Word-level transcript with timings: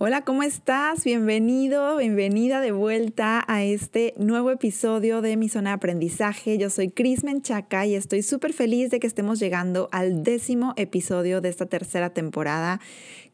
Hola, 0.00 0.22
¿cómo 0.22 0.44
estás? 0.44 1.02
Bienvenido, 1.02 1.96
bienvenida 1.96 2.60
de 2.60 2.70
vuelta 2.70 3.44
a 3.48 3.64
este 3.64 4.14
nuevo 4.16 4.52
episodio 4.52 5.22
de 5.22 5.36
mi 5.36 5.48
zona 5.48 5.70
de 5.70 5.74
aprendizaje. 5.74 6.56
Yo 6.56 6.70
soy 6.70 6.88
Cris 6.88 7.24
Menchaca 7.24 7.84
y 7.84 7.96
estoy 7.96 8.22
súper 8.22 8.52
feliz 8.52 8.90
de 8.90 9.00
que 9.00 9.08
estemos 9.08 9.40
llegando 9.40 9.88
al 9.90 10.22
décimo 10.22 10.72
episodio 10.76 11.40
de 11.40 11.48
esta 11.48 11.66
tercera 11.66 12.10
temporada 12.10 12.80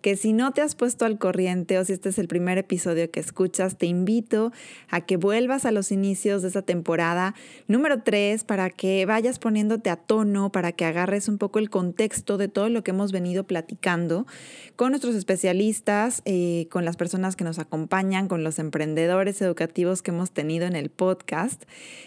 que 0.04 0.16
si 0.16 0.34
no 0.34 0.52
te 0.52 0.60
has 0.60 0.74
puesto 0.74 1.06
al 1.06 1.16
corriente 1.16 1.78
o 1.78 1.84
si 1.86 1.94
este 1.94 2.10
es 2.10 2.18
el 2.18 2.28
primer 2.28 2.58
episodio 2.58 3.10
que 3.10 3.20
escuchas, 3.20 3.78
te 3.78 3.86
invito 3.86 4.52
a 4.90 5.00
que 5.00 5.16
vuelvas 5.16 5.64
a 5.64 5.72
los 5.72 5.90
inicios 5.90 6.42
de 6.42 6.48
esta 6.48 6.60
temporada 6.60 7.34
número 7.68 8.02
3 8.02 8.44
para 8.44 8.68
que 8.68 9.06
vayas 9.06 9.38
poniéndote 9.38 9.88
a 9.88 9.96
tono, 9.96 10.52
para 10.52 10.72
que 10.72 10.84
agarres 10.84 11.26
un 11.26 11.38
poco 11.38 11.58
el 11.58 11.70
contexto 11.70 12.36
de 12.36 12.48
todo 12.48 12.68
lo 12.68 12.84
que 12.84 12.90
hemos 12.90 13.12
venido 13.12 13.44
platicando 13.44 14.26
con 14.76 14.90
nuestros 14.90 15.14
especialistas, 15.14 16.20
eh, 16.26 16.66
con 16.70 16.84
las 16.84 16.98
personas 16.98 17.34
que 17.34 17.44
nos 17.44 17.58
acompañan, 17.58 18.28
con 18.28 18.44
los 18.44 18.58
emprendedores 18.58 19.40
educativos 19.40 20.02
que 20.02 20.10
hemos 20.10 20.32
tenido 20.32 20.66
en 20.66 20.76
el 20.76 20.90
podcast. 20.90 21.62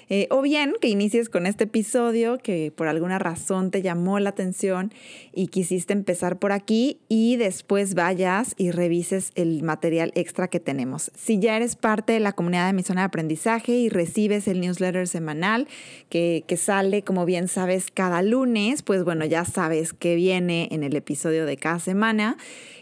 Eh, 0.09 0.27
o 0.30 0.44
bien 0.44 0.75
que 0.80 0.88
inicies 0.88 1.30
con 1.30 1.48
este 1.48 1.64
episodio 1.64 2.38
que 2.38 2.72
por 2.75 2.89
alguna 2.89 3.17
razón 3.17 3.72
te 3.72 3.81
llamó 3.81 4.20
la 4.20 4.30
atención 4.30 4.94
y 5.34 5.48
quisiste 5.48 5.94
empezar 5.94 6.38
por 6.38 6.52
aquí 6.52 7.00
y 7.09 7.38
después 7.38 7.87
vayas 7.94 8.54
y 8.58 8.72
revises 8.72 9.32
el 9.36 9.64
material 9.64 10.12
extra 10.16 10.48
que 10.48 10.59
tenemos. 10.59 11.12
Si 11.16 11.40
ya 11.40 11.55
eres 11.55 11.76
parte 11.76 12.14
de 12.14 12.20
la 12.20 12.34
comunidad 12.34 12.68
de 12.68 12.73
mi 12.73 12.84
zona 12.84 13.02
de 13.02 13.05
aprendizaje 13.05 13.73
y 13.73 13.90
recibes 13.90 14.48
el 14.48 14.62
newsletter 14.62 15.08
semanal 15.08 15.68
que, 16.09 16.44
que 16.48 16.58
sale, 16.58 17.04
como 17.04 17.26
bien 17.26 17.48
sabes, 17.48 17.92
cada 17.94 18.22
lunes, 18.22 18.81
pues 18.81 19.04
bueno, 19.04 19.26
ya 19.26 19.45
sabes 19.45 19.94
que 19.94 20.16
viene 20.16 20.68
en 20.72 20.84
el 20.84 20.95
episodio 20.95 21.45
de 21.45 21.58
cada 21.58 21.80
semana. 21.80 22.38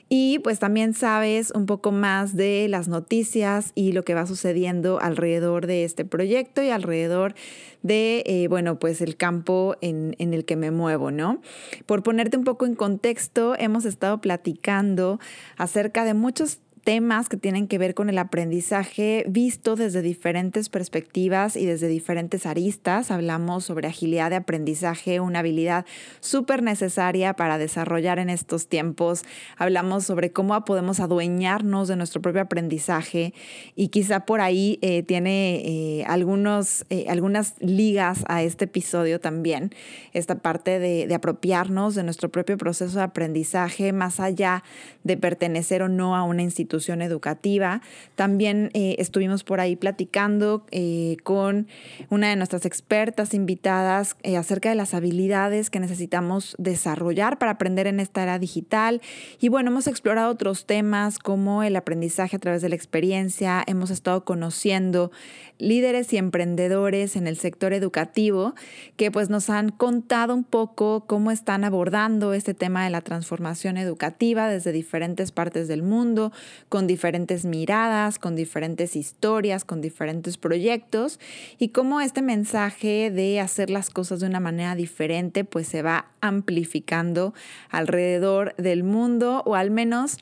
Y 0.08 0.40
pues 0.40 0.60
también 0.60 0.94
sabes 0.94 1.52
un 1.52 1.66
poco 1.66 1.92
más 1.92 2.36
de 2.36 2.68
las 2.70 2.88
noticias 2.88 3.72
y 3.74 3.92
lo 3.92 4.04
que 4.04 4.14
va 4.14 4.28
sucediendo 4.28 5.00
alrededor 5.02 5.66
de 5.66 5.84
este 5.84 6.06
proyecto 6.06 6.62
y 6.62 6.70
alrededor 6.70 7.34
de, 7.82 8.24
eh, 8.28 8.48
bueno, 8.48 8.78
pues 8.78 9.02
el 9.02 9.18
campo 9.18 9.76
en, 9.82 10.16
en 10.20 10.34
el 10.34 10.46
que 10.46 10.56
me 10.56 10.70
muevo, 10.70 11.10
¿no? 11.10 11.42
Por 11.88 12.04
ponerte 12.04 12.38
un 12.38 12.44
poco 12.44 12.66
en 12.66 12.76
contexto, 12.76 13.56
hemos 13.58 13.86
estado 13.86 14.22
platicando 14.22 15.20
acerca 15.58 16.06
de 16.06 16.14
muchos 16.14 16.60
temas 16.86 17.30
que 17.30 17.36
tienen 17.36 17.68
que 17.68 17.80
ver 17.80 17.96
con 17.96 18.10
el 18.10 18.18
aprendizaje 18.20 19.26
visto 19.28 19.76
desde 19.76 20.04
diferentes 20.04 20.70
perspectivas 20.70 21.56
y 21.56 21.66
desde 21.66 21.88
diferentes 21.88 22.46
aristas. 22.46 23.10
Hablamos 23.10 23.66
sobre 23.66 23.88
agilidad 23.88 24.30
de 24.30 24.36
aprendizaje, 24.36 25.20
una 25.20 25.40
habilidad 25.40 25.86
súper 26.20 26.62
necesaria 26.62 27.34
para 27.34 27.58
desarrollar 27.58 28.20
en 28.20 28.30
estos 28.30 28.68
tiempos. 28.68 29.24
Hablamos 29.58 30.06
sobre 30.06 30.32
cómo 30.32 30.64
podemos 30.64 31.00
adueñarnos 31.00 31.88
de 31.88 31.96
nuestro 31.96 32.22
propio 32.22 32.44
aprendizaje 32.44 33.34
y 33.76 33.88
quizá 33.88 34.28
por 34.28 34.40
ahí 34.40 34.78
eh, 34.84 35.02
tiene 35.02 35.64
eh, 35.66 36.06
algunos, 36.06 36.86
eh, 36.92 37.08
algunas 37.10 37.56
ligas 37.62 38.24
a 38.28 38.44
este 38.44 38.66
episodio 38.66 39.20
también, 39.20 39.72
esta 40.14 40.36
parte 40.36 40.78
de, 40.78 41.08
de 41.08 41.16
apropiarnos 41.16 41.96
de 41.96 42.04
nuestro 42.04 42.30
propio 42.30 42.58
proceso 42.58 43.00
de 43.00 43.06
aprendizaje 43.06 43.92
más 43.92 44.20
allá 44.20 44.64
de 45.04 45.18
pertenecer 45.18 45.82
o 45.82 45.90
no 45.90 46.16
a 46.16 46.22
una 46.22 46.44
institución 46.44 46.75
educativa. 47.06 47.82
También 48.16 48.70
eh, 48.74 48.96
estuvimos 49.00 49.44
por 49.44 49.60
ahí 49.60 49.76
platicando 49.76 50.66
eh, 50.72 51.18
con 51.24 51.68
una 52.10 52.30
de 52.30 52.36
nuestras 52.36 52.66
expertas 52.66 53.34
invitadas 53.34 54.16
eh, 54.24 54.38
acerca 54.38 54.70
de 54.70 54.76
las 54.76 54.94
habilidades 54.94 55.70
que 55.70 55.80
necesitamos 55.80 56.56
desarrollar 56.58 57.38
para 57.38 57.54
aprender 57.54 57.88
en 57.88 58.00
esta 58.00 58.24
era 58.24 58.40
digital. 58.40 59.02
Y 59.40 59.50
bueno, 59.50 59.72
hemos 59.72 59.88
explorado 59.88 60.32
otros 60.32 60.66
temas 60.66 61.20
como 61.20 61.64
el 61.64 61.76
aprendizaje 61.76 62.36
a 62.36 62.40
través 62.40 62.62
de 62.62 62.70
la 62.70 62.76
experiencia. 62.76 63.64
Hemos 63.68 63.90
estado 63.90 64.26
conociendo 64.26 65.12
líderes 65.58 66.12
y 66.14 66.18
emprendedores 66.18 67.16
en 67.16 67.28
el 67.28 67.38
sector 67.38 67.74
educativo 67.74 68.56
que 68.98 69.12
pues 69.12 69.30
nos 69.30 69.50
han 69.50 69.70
contado 69.70 70.34
un 70.34 70.44
poco 70.44 71.06
cómo 71.08 71.32
están 71.32 71.64
abordando 71.64 72.34
este 72.34 72.54
tema 72.54 72.84
de 72.84 72.90
la 72.90 73.02
transformación 73.02 73.78
educativa 73.78 74.48
desde 74.48 74.72
diferentes 74.72 75.32
partes 75.32 75.68
del 75.68 75.84
mundo, 75.84 76.32
con 76.70 76.88
diferentes 76.88 77.46
miradas, 77.46 78.20
con 78.20 78.36
diferentes 78.36 78.96
historias, 78.96 79.66
con 79.66 79.82
diferentes 79.82 80.38
proyectos 80.38 81.20
y 81.58 81.70
cómo 81.70 82.02
este 82.02 82.22
mensaje 82.22 83.12
de 83.12 83.40
hacer 83.40 83.70
las 83.70 83.90
cosas 83.90 84.20
de 84.20 84.28
una 84.28 84.40
manera 84.40 84.76
diferente 84.76 85.44
pues 85.44 85.68
se 85.68 85.82
va 85.82 86.08
amplificando 86.28 87.34
alrededor 87.70 88.56
del 88.58 88.84
mundo 88.84 89.44
o 89.46 89.56
al 89.56 89.72
menos 89.72 90.18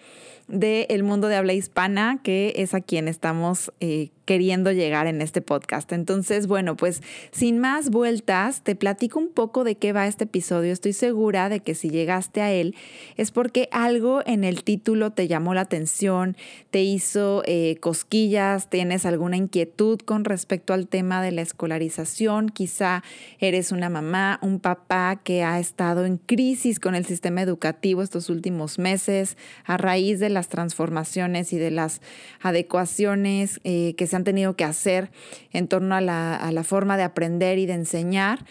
del 0.48 1.04
mundo 1.04 1.28
de 1.30 1.36
habla 1.38 1.54
hispana, 1.54 2.20
que 2.22 2.54
es 2.58 2.74
a 2.74 2.82
quien 2.82 3.08
estamos 3.08 3.72
eh, 3.80 4.10
queriendo 4.26 4.72
llegar 4.72 5.08
en 5.08 5.22
este 5.22 5.42
podcast. 5.42 5.92
Entonces, 5.92 6.48
bueno, 6.48 6.76
pues 6.76 7.02
sin 7.32 7.60
más 7.60 7.90
vueltas, 7.90 8.62
te 8.62 8.76
platico 8.76 9.20
un 9.20 9.30
poco 9.30 9.64
de 9.64 9.76
qué 9.76 9.94
va 9.94 10.08
este 10.08 10.26
episodio. 10.26 10.72
Estoy 10.72 10.94
segura 10.94 11.50
de 11.50 11.60
que 11.60 11.76
si 11.76 11.90
llegaste 11.90 12.42
a 12.42 12.52
él 12.52 12.76
es 13.18 13.32
porque 13.32 13.68
algo 13.72 14.22
en 14.26 14.44
el 14.44 14.64
título 14.64 15.12
te 15.12 15.28
llamó 15.28 15.54
la 15.54 15.62
atención, 15.62 16.38
te 16.72 16.84
hizo 16.84 17.44
eh, 17.46 17.78
cosquillas, 17.80 18.70
tienes 18.70 19.06
alguna 19.06 19.38
inquietud 19.38 20.00
con 20.00 20.26
respecto 20.26 20.74
al 20.74 20.88
tema 20.88 21.22
de 21.22 21.32
la 21.32 21.42
escolarización, 21.42 22.50
quizá 22.50 23.04
eres 23.40 23.72
una 23.72 23.90
mamá, 23.90 24.40
un 24.42 24.60
papá 24.60 25.20
que 25.24 25.44
ha 25.44 25.60
estado 25.60 25.93
en 26.02 26.18
crisis 26.18 26.80
con 26.80 26.96
el 26.96 27.06
sistema 27.06 27.42
educativo 27.42 28.02
estos 28.02 28.30
últimos 28.30 28.80
meses 28.80 29.38
a 29.66 29.78
raíz 29.78 30.20
de 30.20 30.30
las 30.30 30.50
transformaciones 30.50 31.54
y 31.54 31.58
de 31.58 31.72
las 31.72 32.02
adecuaciones 32.42 33.60
eh, 33.64 33.94
que 33.98 34.08
se 34.08 34.16
han 34.16 34.24
tenido 34.24 34.56
que 34.56 34.66
hacer 34.66 35.12
en 35.52 35.68
torno 35.68 35.96
a 35.96 36.02
la, 36.02 36.36
a 36.36 36.52
la 36.52 36.64
forma 36.64 36.98
de 36.98 37.04
aprender 37.04 37.60
y 37.60 37.66
de 37.66 37.74
enseñar. 37.74 38.46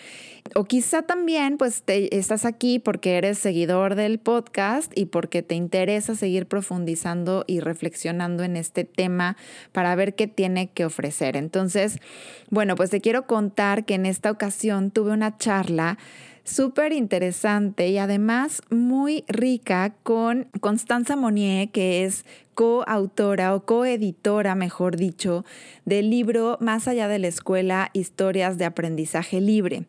O 0.55 0.65
quizá 0.65 1.03
también 1.03 1.57
pues 1.57 1.83
estás 1.87 2.45
aquí 2.45 2.79
porque 2.79 3.17
eres 3.17 3.39
seguidor 3.39 3.95
del 3.95 4.19
podcast 4.19 4.93
y 4.95 5.07
porque 5.07 5.43
te 5.43 5.55
interesa 5.55 6.15
seguir 6.15 6.47
profundizando 6.47 7.45
y 7.47 7.61
reflexionando 7.61 8.43
en 8.43 8.57
este 8.57 8.85
tema 8.85 9.37
para 9.71 9.95
ver 9.95 10.15
qué 10.15 10.27
tiene 10.27 10.71
que 10.71 10.85
ofrecer. 10.85 11.37
Entonces, 11.37 11.99
bueno, 12.51 12.75
pues 12.75 12.91
te 12.91 13.01
quiero 13.01 13.27
contar 13.27 13.85
que 13.85 13.95
en 13.95 14.05
esta 14.05 14.31
ocasión 14.31 14.91
tuve 14.91 15.13
una 15.13 15.39
charla 15.39 15.97
súper 16.45 16.93
interesante 16.93 17.89
y 17.89 17.99
además 17.99 18.63
muy 18.71 19.25
rica 19.29 19.95
con 20.03 20.49
Constanza 20.61 21.17
Monier, 21.17 21.71
que 21.71 22.05
es 22.05 22.25
coautora 22.55 23.55
o 23.55 23.65
coeditora, 23.65 24.55
mejor 24.55 24.97
dicho, 24.97 25.45
del 25.85 26.11
libro 26.11 26.59
Más 26.61 26.89
allá 26.89 27.09
de 27.09 27.19
la 27.19 27.29
escuela, 27.29 27.91
historias 27.93 28.59
de 28.59 28.65
aprendizaje 28.65 29.41
libre 29.41 29.87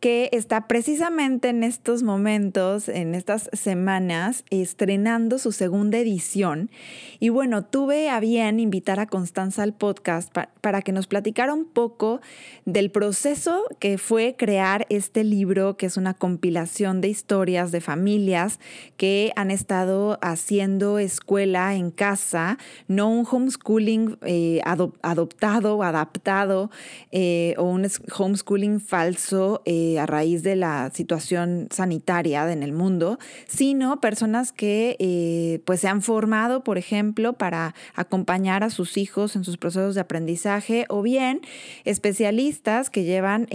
que 0.00 0.28
está 0.32 0.68
precisamente 0.68 1.48
en 1.48 1.64
estos 1.64 2.02
momentos, 2.02 2.88
en 2.88 3.14
estas 3.14 3.48
semanas, 3.52 4.44
estrenando 4.50 5.38
su 5.38 5.52
segunda 5.52 5.98
edición. 5.98 6.70
Y 7.18 7.30
bueno, 7.30 7.64
tuve 7.64 8.10
a 8.10 8.20
bien 8.20 8.60
invitar 8.60 9.00
a 9.00 9.06
Constanza 9.06 9.62
al 9.62 9.72
podcast 9.72 10.32
para 10.60 10.82
que 10.82 10.92
nos 10.92 11.06
platicara 11.06 11.54
un 11.54 11.64
poco 11.64 12.20
del 12.66 12.90
proceso 12.90 13.64
que 13.78 13.96
fue 13.96 14.36
crear 14.36 14.86
este 14.90 15.24
libro, 15.24 15.76
que 15.76 15.86
es 15.86 15.96
una 15.96 16.14
compilación 16.14 17.00
de 17.00 17.08
historias 17.08 17.72
de 17.72 17.80
familias 17.80 18.60
que 18.96 19.32
han 19.34 19.50
estado 19.50 20.18
haciendo 20.20 20.98
escuela 20.98 21.74
en 21.74 21.90
casa, 21.96 22.58
no 22.86 23.10
un 23.10 23.26
homeschooling 23.28 24.18
eh, 24.22 24.60
adoptado 25.02 25.76
o 25.76 25.82
adaptado 25.82 26.70
eh, 27.10 27.54
o 27.58 27.64
un 27.64 27.88
homeschooling 28.16 28.80
falso. 28.80 29.62
Eh, 29.64 29.98
a 29.98 30.06
raíz 30.06 30.42
de 30.42 30.56
la 30.56 30.90
situación 30.92 31.68
sanitaria 31.70 32.50
en 32.52 32.62
el 32.62 32.72
mundo, 32.72 33.18
sino 33.46 34.00
personas 34.00 34.52
que 34.52 34.96
eh, 34.98 35.60
pues 35.64 35.80
se 35.80 35.88
han 35.88 36.02
formado, 36.02 36.62
por 36.62 36.78
ejemplo, 36.78 37.32
para 37.32 37.74
acompañar 37.94 38.62
a 38.62 38.70
sus 38.70 38.96
hijos 38.96 39.36
en 39.36 39.44
sus 39.44 39.56
procesos 39.56 39.94
de 39.94 40.02
aprendizaje, 40.02 40.84
o 40.88 41.02
bien 41.02 41.40
especialistas 41.84 42.90
que 42.90 43.04
llevan 43.04 43.48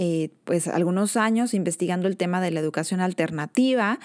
pues 0.44 0.68
algunos 0.68 1.16
años 1.16 1.54
investigando 1.54 2.08
el 2.08 2.16
tema 2.16 2.40
de 2.40 2.50
la 2.50 2.60
educación 2.60 3.00
alternativa 3.00 3.98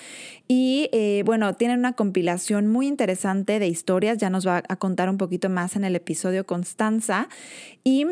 y 0.48 0.90
bueno, 1.26 1.54
tienen 1.56 1.80
una 1.80 1.94
compilación 1.94 2.68
muy 2.68 2.88
interesante 2.88 3.60
de 3.60 3.68
historias, 3.68 4.18
nos 4.30 4.48
va 4.48 4.64
a 4.68 4.76
contar 4.76 5.10
un 5.10 5.18
poquito 5.18 5.50
más 5.50 5.76
en 5.76 5.84
el 5.84 5.96
episodio 5.96 6.46
Constanza. 6.46 7.30
Y 7.84 8.06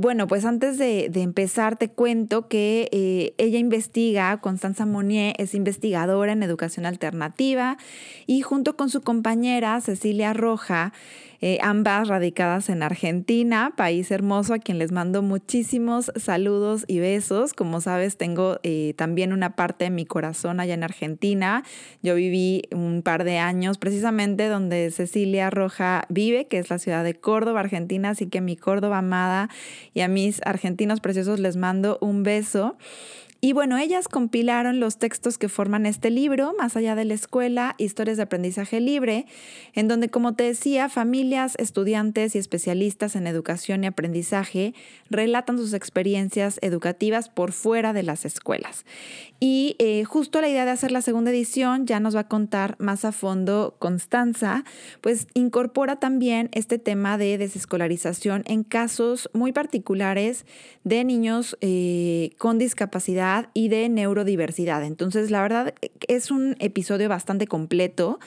bueno, 0.00 0.26
pues 0.26 0.44
antes 0.44 0.78
de, 0.78 1.10
empezar 1.14 1.76
te 1.76 1.88
cuento 1.88 2.48
que 2.48 3.34
ella 3.38 3.58
investiga, 3.58 4.40
Constanza 4.40 4.86
Monier 4.86 5.34
es 5.38 5.54
investigadora 5.54 6.32
en 6.32 6.42
educación 6.42 6.86
alternativa 6.86 7.78
y 8.26 8.40
junto 8.40 8.76
con 8.76 8.90
su 8.90 9.02
compañera 9.02 9.80
Cecilia 9.80 10.32
Roja, 10.32 10.92
eh, 11.40 11.58
ambas 11.62 12.08
radicadas 12.08 12.68
en 12.68 12.82
Argentina, 12.82 13.72
país 13.76 14.10
hermoso 14.10 14.54
a 14.54 14.58
quien 14.58 14.78
les 14.78 14.92
mando 14.92 15.22
muchísimos 15.22 16.12
saludos 16.16 16.84
y 16.86 17.00
besos. 17.00 17.52
Como 17.52 17.80
sabes, 17.80 18.16
tengo 18.16 18.58
eh, 18.62 18.94
también 18.96 19.32
una 19.32 19.56
parte 19.56 19.84
de 19.84 19.90
mi 19.90 20.06
corazón 20.06 20.60
allá 20.60 20.74
en 20.74 20.84
Argentina. 20.84 21.64
Yo 22.02 22.14
viví 22.14 22.62
un 22.72 23.02
par 23.02 23.24
de 23.24 23.38
años 23.38 23.78
precisamente 23.78 24.48
donde 24.48 24.90
Cecilia 24.90 25.50
Roja 25.50 26.04
vive, 26.08 26.46
que 26.46 26.58
es 26.58 26.70
la 26.70 26.78
ciudad 26.78 27.04
de 27.04 27.14
Córdoba, 27.14 27.60
Argentina, 27.60 28.10
así 28.10 28.26
que 28.26 28.40
mi 28.40 28.56
Córdoba 28.56 28.98
amada 28.98 29.48
y 29.92 30.00
a 30.00 30.08
mis 30.08 30.40
argentinos 30.44 31.00
preciosos 31.00 31.40
les 31.40 31.56
mando 31.56 31.98
un 32.00 32.22
beso. 32.22 32.76
Y 33.44 33.52
bueno, 33.52 33.76
ellas 33.76 34.08
compilaron 34.08 34.80
los 34.80 34.96
textos 34.96 35.36
que 35.36 35.50
forman 35.50 35.84
este 35.84 36.08
libro, 36.08 36.54
Más 36.58 36.78
allá 36.78 36.94
de 36.94 37.04
la 37.04 37.12
escuela, 37.12 37.74
Historias 37.76 38.16
de 38.16 38.22
aprendizaje 38.22 38.80
libre, 38.80 39.26
en 39.74 39.86
donde, 39.86 40.08
como 40.08 40.34
te 40.34 40.44
decía, 40.44 40.88
familias, 40.88 41.54
estudiantes 41.58 42.34
y 42.34 42.38
especialistas 42.38 43.16
en 43.16 43.26
educación 43.26 43.84
y 43.84 43.86
aprendizaje 43.86 44.72
relatan 45.10 45.58
sus 45.58 45.74
experiencias 45.74 46.58
educativas 46.62 47.28
por 47.28 47.52
fuera 47.52 47.92
de 47.92 48.02
las 48.02 48.24
escuelas. 48.24 48.86
Y 49.46 49.76
eh, 49.78 50.04
justo 50.04 50.40
la 50.40 50.48
idea 50.48 50.64
de 50.64 50.70
hacer 50.70 50.90
la 50.90 51.02
segunda 51.02 51.30
edición 51.30 51.84
ya 51.84 52.00
nos 52.00 52.16
va 52.16 52.20
a 52.20 52.28
contar 52.28 52.76
más 52.78 53.04
a 53.04 53.12
fondo 53.12 53.76
Constanza, 53.78 54.64
pues 55.02 55.26
incorpora 55.34 55.96
también 55.96 56.48
este 56.52 56.78
tema 56.78 57.18
de 57.18 57.36
desescolarización 57.36 58.44
en 58.46 58.64
casos 58.64 59.28
muy 59.34 59.52
particulares 59.52 60.46
de 60.84 61.04
niños 61.04 61.58
eh, 61.60 62.30
con 62.38 62.56
discapacidad 62.56 63.50
y 63.52 63.68
de 63.68 63.90
neurodiversidad. 63.90 64.82
Entonces, 64.82 65.30
la 65.30 65.42
verdad 65.42 65.74
es 66.08 66.30
un 66.30 66.56
episodio 66.58 67.10
bastante 67.10 67.46
completo. 67.46 68.20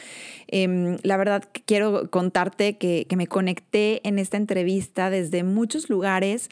Em, 0.47 0.97
la 1.03 1.17
verdad 1.17 1.43
quiero 1.65 2.09
contarte 2.09 2.77
que, 2.77 3.05
que, 3.07 3.15
me 3.15 3.27
conecté 3.27 4.07
en 4.07 4.19
esta 4.19 4.37
entrevista 4.37 5.09
desde 5.09 5.43
muchos 5.43 5.89
lugares 5.89 6.49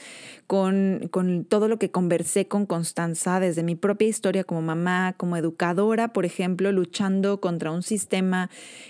con, 0.47 1.07
con 1.11 1.45
todo 1.45 1.67
lo 1.67 1.77
que 1.77 1.91
conversé 1.91 2.47
con 2.47 2.65
Constanza, 2.65 3.39
desde 3.39 3.63
mi 3.63 3.75
propia 3.75 4.07
historia 4.07 4.43
como 4.43 4.61
mamá, 4.61 5.13
como 5.17 5.37
educadora, 5.37 6.09
por 6.09 6.25
ejemplo, 6.25 6.71
luchando 6.71 7.39
contra 7.39 7.71
un 7.71 7.83
sistema 7.83 8.49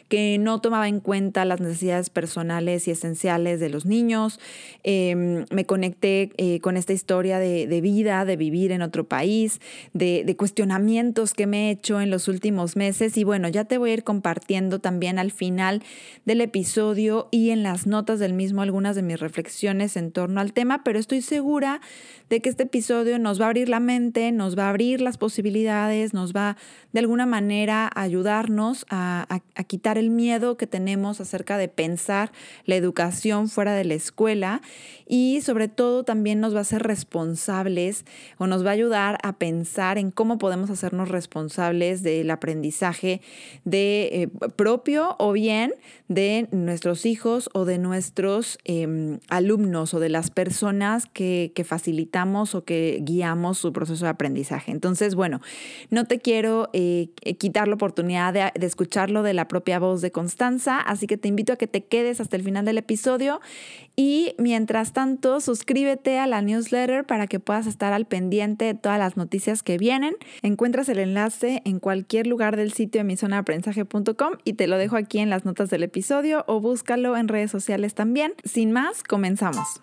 que 0.09 0.37
no 0.37 0.59
tomaba 0.61 0.87
en 0.87 0.99
cuenta 0.99 1.45
las 1.45 1.61
necesidades 1.61 2.09
personales 2.09 2.87
y 2.87 2.91
esenciales 2.91 3.59
de 3.59 3.69
los 3.69 3.85
niños. 3.85 4.39
Em, 4.83 5.45
me 5.51 5.65
conecté 5.65 6.31
eh, 6.37 6.59
con 6.59 6.77
esta 6.77 6.93
historia 6.93 7.39
de, 7.39 7.67
de 7.67 7.81
vida, 7.81 8.25
de 8.25 8.35
vivir 8.37 8.71
en 8.71 8.81
otro 8.81 9.03
país 9.03 9.59
de, 9.93 10.35
cuestionamientos 10.37 11.33
que 11.33 11.47
me 11.47 11.67
he 11.67 11.71
hecho 11.71 12.01
en 12.01 12.09
los 12.09 12.27
últimos 12.27 12.75
meses 12.75 13.17
y 13.17 13.23
bueno, 13.23 13.47
ya 13.47 13.65
te 13.65 13.77
voy 13.77 13.91
a 13.91 13.93
ir 13.93 14.03
compartiendo 14.03 14.79
también 14.79 14.94
al 15.19 15.31
final 15.31 15.83
del 16.25 16.41
episodio 16.41 17.27
y 17.31 17.49
en 17.49 17.63
las 17.63 17.85
notas 17.85 18.19
del 18.19 18.33
mismo 18.33 18.61
algunas 18.61 18.95
de 18.95 19.01
mis 19.01 19.19
reflexiones 19.19 19.97
en 19.97 20.11
torno 20.11 20.41
al 20.41 20.53
tema, 20.53 20.83
pero 20.83 20.97
estoy 20.97 21.21
segura 21.21 21.81
de 22.29 22.41
que 22.41 22.49
este 22.49 22.63
episodio 22.63 23.19
nos 23.19 23.39
va 23.39 23.45
a 23.45 23.47
abrir 23.49 23.69
la 23.69 23.79
mente, 23.79 24.31
nos 24.31 24.57
va 24.57 24.65
a 24.65 24.69
abrir 24.69 25.01
las 25.01 25.17
posibilidades, 25.17 26.13
nos 26.13 26.33
va 26.33 26.57
de 26.93 26.99
alguna 26.99 27.25
manera 27.25 27.89
a 27.93 28.01
ayudarnos 28.01 28.85
a, 28.89 29.27
a 29.29 29.63
quitar 29.63 29.97
el 29.97 30.09
miedo 30.09 30.57
que 30.57 30.67
tenemos 30.67 31.21
acerca 31.21 31.57
de 31.57 31.67
pensar 31.67 32.31
la 32.65 32.75
educación 32.75 33.49
fuera 33.49 33.73
de 33.73 33.85
la 33.85 33.93
escuela 33.93 34.61
y 35.07 35.41
sobre 35.41 35.67
todo 35.67 36.03
también 36.03 36.39
nos 36.39 36.53
va 36.53 36.59
a 36.59 36.61
hacer 36.61 36.83
responsables 36.83 38.05
o 38.37 38.47
nos 38.47 38.65
va 38.65 38.69
a 38.69 38.73
ayudar 38.73 39.17
a 39.23 39.33
pensar 39.33 39.97
en 39.97 40.11
cómo 40.11 40.37
podemos 40.37 40.69
hacernos 40.69 41.09
responsables 41.09 42.01
del 42.01 42.31
aprendizaje 42.31 43.21
de 43.63 44.09
eh, 44.11 44.27
propio 44.55 45.15
o 45.19 45.31
bien 45.31 45.73
de 46.07 46.47
nuestros 46.51 47.05
hijos 47.05 47.49
o 47.53 47.65
de 47.65 47.77
nuestros 47.77 48.57
em, 48.63 49.19
alumnos 49.27 49.93
o 49.93 49.99
de 49.99 50.09
las 50.09 50.29
personas 50.29 51.05
que, 51.05 51.51
facilitamos 52.15 52.55
o 52.55 52.63
que 52.63 52.99
guiamos 53.01 53.57
su 53.57 53.73
proceso 53.73 54.05
de 54.05 54.11
aprendizaje. 54.11 54.71
Entonces, 54.71 55.15
bueno, 55.15 55.41
no 55.89 56.05
te 56.05 56.19
quiero 56.19 56.69
eh, 56.73 57.09
quitar 57.37 57.67
la 57.67 57.75
oportunidad 57.75 58.33
de, 58.33 58.51
de 58.57 58.65
escucharlo 58.65 59.21
de 59.23 59.33
la 59.33 59.47
propia 59.47 59.79
voz 59.79 60.01
de 60.01 60.11
Constanza, 60.11 60.79
así 60.79 61.07
que 61.07 61.17
te 61.17 61.27
invito 61.27 61.53
a 61.53 61.55
que 61.57 61.67
te 61.67 61.83
quedes 61.83 62.21
hasta 62.21 62.37
el 62.37 62.43
final 62.43 62.65
del 62.65 62.77
episodio 62.77 63.41
y 63.95 64.33
mientras 64.37 64.93
tanto, 64.93 65.39
suscríbete 65.41 66.19
a 66.19 66.27
la 66.27 66.41
newsletter 66.41 67.05
para 67.05 67.27
que 67.27 67.39
puedas 67.39 67.67
estar 67.67 67.93
al 67.93 68.05
pendiente 68.05 68.65
de 68.65 68.73
todas 68.73 68.99
las 68.99 69.17
noticias 69.17 69.63
que 69.63 69.77
vienen. 69.77 70.15
Encuentras 70.41 70.89
el 70.89 70.99
enlace 70.99 71.61
en 71.65 71.79
cualquier 71.79 72.27
lugar 72.27 72.55
del 72.55 72.71
sitio 72.71 72.99
de 72.99 73.05
misonaaprendizaje.com 73.05 74.33
y 74.43 74.53
te 74.53 74.67
lo 74.67 74.77
dejo 74.77 74.95
aquí 74.95 75.19
en 75.19 75.29
las 75.29 75.45
notas 75.45 75.69
del 75.69 75.83
episodio 75.83 76.43
o 76.47 76.59
búscalo 76.59 77.17
en 77.17 77.27
redes 77.27 77.51
sociales 77.51 77.93
también. 77.93 78.33
Sin 78.43 78.71
más, 78.71 79.03
comenzamos. 79.03 79.81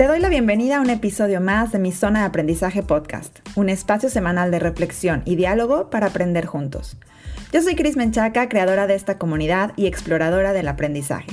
Te 0.00 0.06
doy 0.06 0.18
la 0.18 0.30
bienvenida 0.30 0.78
a 0.78 0.80
un 0.80 0.88
episodio 0.88 1.42
más 1.42 1.72
de 1.72 1.78
mi 1.78 1.92
Zona 1.92 2.20
de 2.20 2.24
Aprendizaje 2.24 2.82
Podcast, 2.82 3.40
un 3.54 3.68
espacio 3.68 4.08
semanal 4.08 4.50
de 4.50 4.58
reflexión 4.58 5.20
y 5.26 5.36
diálogo 5.36 5.90
para 5.90 6.06
aprender 6.06 6.46
juntos. 6.46 6.96
Yo 7.52 7.60
soy 7.60 7.76
Cris 7.76 7.98
Menchaca, 7.98 8.48
creadora 8.48 8.86
de 8.86 8.94
esta 8.94 9.18
comunidad 9.18 9.74
y 9.76 9.84
exploradora 9.84 10.54
del 10.54 10.68
aprendizaje. 10.68 11.30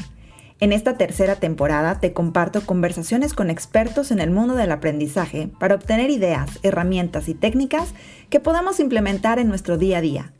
En 0.59 0.73
esta 0.73 0.97
tercera 0.97 1.37
temporada 1.37 2.01
te 2.01 2.11
comparto 2.11 2.59
conversaciones 2.65 3.33
con 3.33 3.49
expertos 3.49 4.11
en 4.11 4.19
el 4.19 4.31
mundo 4.31 4.55
del 4.55 4.73
aprendizaje 4.73 5.49
para 5.61 5.75
obtener 5.75 6.09
ideas, 6.09 6.59
herramientas 6.61 7.29
y 7.29 7.35
técnicas 7.35 7.93
que 8.29 8.41
podamos 8.41 8.81
implementar 8.81 9.39
en 9.39 9.47
nuestro 9.47 9.77
día 9.77 9.99
a 9.99 10.01
día. 10.01 10.33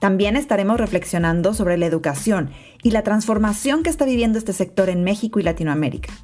También 0.00 0.36
estaremos 0.36 0.80
reflexionando 0.80 1.52
sobre 1.52 1.76
la 1.76 1.84
educación 1.84 2.48
y 2.82 2.92
la 2.92 3.02
transformación 3.02 3.82
que 3.82 3.90
está 3.90 4.06
viviendo 4.06 4.38
este 4.38 4.54
sector 4.54 4.88
en 4.88 5.04
México 5.04 5.38
y 5.38 5.42
Latinoamérica. 5.42 6.14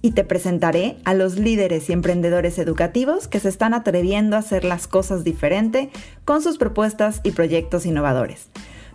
Y 0.00 0.12
te 0.12 0.24
presentaré 0.24 0.96
a 1.04 1.14
los 1.14 1.38
líderes 1.38 1.88
y 1.88 1.92
emprendedores 1.92 2.58
educativos 2.58 3.28
que 3.28 3.40
se 3.40 3.48
están 3.48 3.74
atreviendo 3.74 4.36
a 4.36 4.40
hacer 4.40 4.64
las 4.64 4.86
cosas 4.86 5.24
diferente 5.24 5.90
con 6.24 6.42
sus 6.42 6.58
propuestas 6.58 7.20
y 7.24 7.32
proyectos 7.32 7.86
innovadores. 7.86 8.48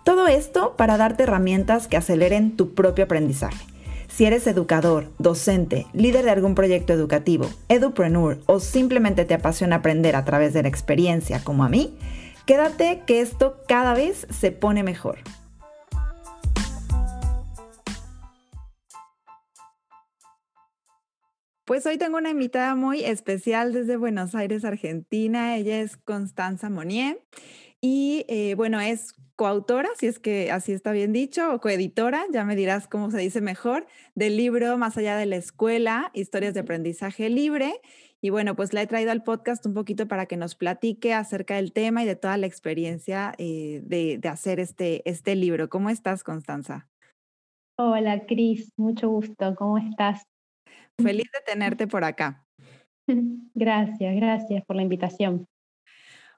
Todo 0.03 0.27
esto 0.27 0.75
para 0.77 0.97
darte 0.97 1.23
herramientas 1.23 1.87
que 1.87 1.97
aceleren 1.97 2.55
tu 2.57 2.73
propio 2.73 3.05
aprendizaje. 3.05 3.65
Si 4.09 4.25
eres 4.25 4.45
educador, 4.45 5.09
docente, 5.17 5.87
líder 5.93 6.25
de 6.25 6.31
algún 6.31 6.53
proyecto 6.53 6.93
educativo, 6.93 7.49
edupreneur 7.67 8.39
o 8.45 8.59
simplemente 8.59 9.25
te 9.25 9.33
apasiona 9.33 9.77
aprender 9.77 10.15
a 10.15 10.23
través 10.23 10.53
de 10.53 10.61
la 10.61 10.69
experiencia 10.69 11.43
como 11.43 11.63
a 11.63 11.69
mí, 11.69 11.97
quédate 12.45 13.01
que 13.07 13.21
esto 13.21 13.57
cada 13.67 13.95
vez 13.95 14.27
se 14.29 14.51
pone 14.51 14.83
mejor. 14.83 15.17
Pues 21.65 21.85
hoy 21.85 21.97
tengo 21.97 22.17
una 22.17 22.29
invitada 22.29 22.75
muy 22.75 23.05
especial 23.05 23.71
desde 23.71 23.95
Buenos 23.95 24.35
Aires, 24.35 24.65
Argentina. 24.65 25.55
Ella 25.55 25.79
es 25.79 25.95
Constanza 25.95 26.69
Monier 26.69 27.21
y 27.79 28.25
eh, 28.27 28.55
bueno, 28.55 28.81
es 28.81 29.13
coautora, 29.37 29.87
si 29.97 30.07
es 30.07 30.19
que 30.19 30.51
así 30.51 30.73
está 30.73 30.91
bien 30.91 31.13
dicho, 31.13 31.53
o 31.53 31.61
coeditora, 31.61 32.25
ya 32.33 32.43
me 32.43 32.57
dirás 32.57 32.89
cómo 32.89 33.11
se 33.11 33.17
dice 33.19 33.39
mejor, 33.39 33.87
del 34.13 34.35
libro 34.35 34.77
Más 34.77 34.97
allá 34.97 35.15
de 35.15 35.25
la 35.25 35.37
escuela, 35.37 36.11
historias 36.13 36.53
de 36.53 36.59
aprendizaje 36.59 37.29
libre. 37.29 37.79
Y 38.19 38.29
bueno, 38.29 38.57
pues 38.57 38.73
la 38.73 38.81
he 38.81 38.87
traído 38.87 39.11
al 39.11 39.23
podcast 39.23 39.65
un 39.65 39.73
poquito 39.73 40.05
para 40.05 40.25
que 40.25 40.35
nos 40.35 40.55
platique 40.55 41.13
acerca 41.13 41.55
del 41.55 41.71
tema 41.71 42.03
y 42.03 42.05
de 42.05 42.17
toda 42.17 42.35
la 42.35 42.45
experiencia 42.45 43.35
eh, 43.37 43.81
de, 43.85 44.17
de, 44.17 44.29
hacer 44.29 44.59
este, 44.59 45.01
este 45.09 45.35
libro. 45.35 45.69
¿Cómo 45.69 45.89
estás, 45.89 46.25
Constanza? 46.25 46.89
Hola, 47.77 48.25
Cris, 48.25 48.69
mucho 48.77 49.09
gusto. 49.09 49.55
¿Cómo 49.55 49.77
estás? 49.77 50.25
Feliz 51.01 51.29
de 51.31 51.39
tenerte 51.45 51.87
por 51.87 52.03
acá. 52.03 52.45
Gracias, 53.53 54.15
gracias 54.15 54.63
por 54.65 54.75
la 54.75 54.81
invitación. 54.81 55.47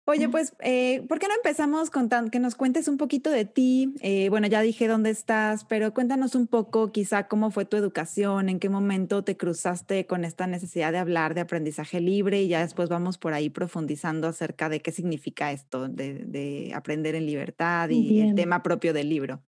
Oye, 0.07 0.29
pues, 0.29 0.55
eh, 0.59 1.03
¿por 1.09 1.17
qué 1.17 1.27
no 1.27 1.33
empezamos 1.33 1.89
con 1.89 2.07
que 2.29 2.39
nos 2.39 2.53
cuentes 2.53 2.87
un 2.87 2.97
poquito 2.97 3.31
de 3.31 3.45
ti? 3.45 3.95
Eh, 4.01 4.29
bueno, 4.29 4.45
ya 4.45 4.61
dije 4.61 4.87
dónde 4.87 5.09
estás, 5.09 5.65
pero 5.65 5.95
cuéntanos 5.95 6.35
un 6.35 6.45
poco 6.45 6.91
quizá 6.91 7.27
cómo 7.27 7.49
fue 7.49 7.65
tu 7.65 7.75
educación, 7.75 8.47
en 8.47 8.59
qué 8.59 8.69
momento 8.69 9.23
te 9.23 9.35
cruzaste 9.35 10.05
con 10.05 10.23
esta 10.23 10.45
necesidad 10.45 10.91
de 10.91 10.99
hablar 10.99 11.33
de 11.33 11.41
aprendizaje 11.41 12.01
libre 12.01 12.43
y 12.43 12.49
ya 12.49 12.59
después 12.59 12.87
vamos 12.87 13.17
por 13.17 13.33
ahí 13.33 13.49
profundizando 13.49 14.27
acerca 14.27 14.69
de 14.69 14.79
qué 14.79 14.91
significa 14.91 15.51
esto 15.51 15.87
de, 15.87 16.71
aprender 16.75 17.15
en 17.15 17.25
libertad 17.25 17.89
y 17.89 18.21
el 18.21 18.35
tema 18.35 18.61
propio 18.61 18.93
del 18.93 19.09
libro. 19.09 19.41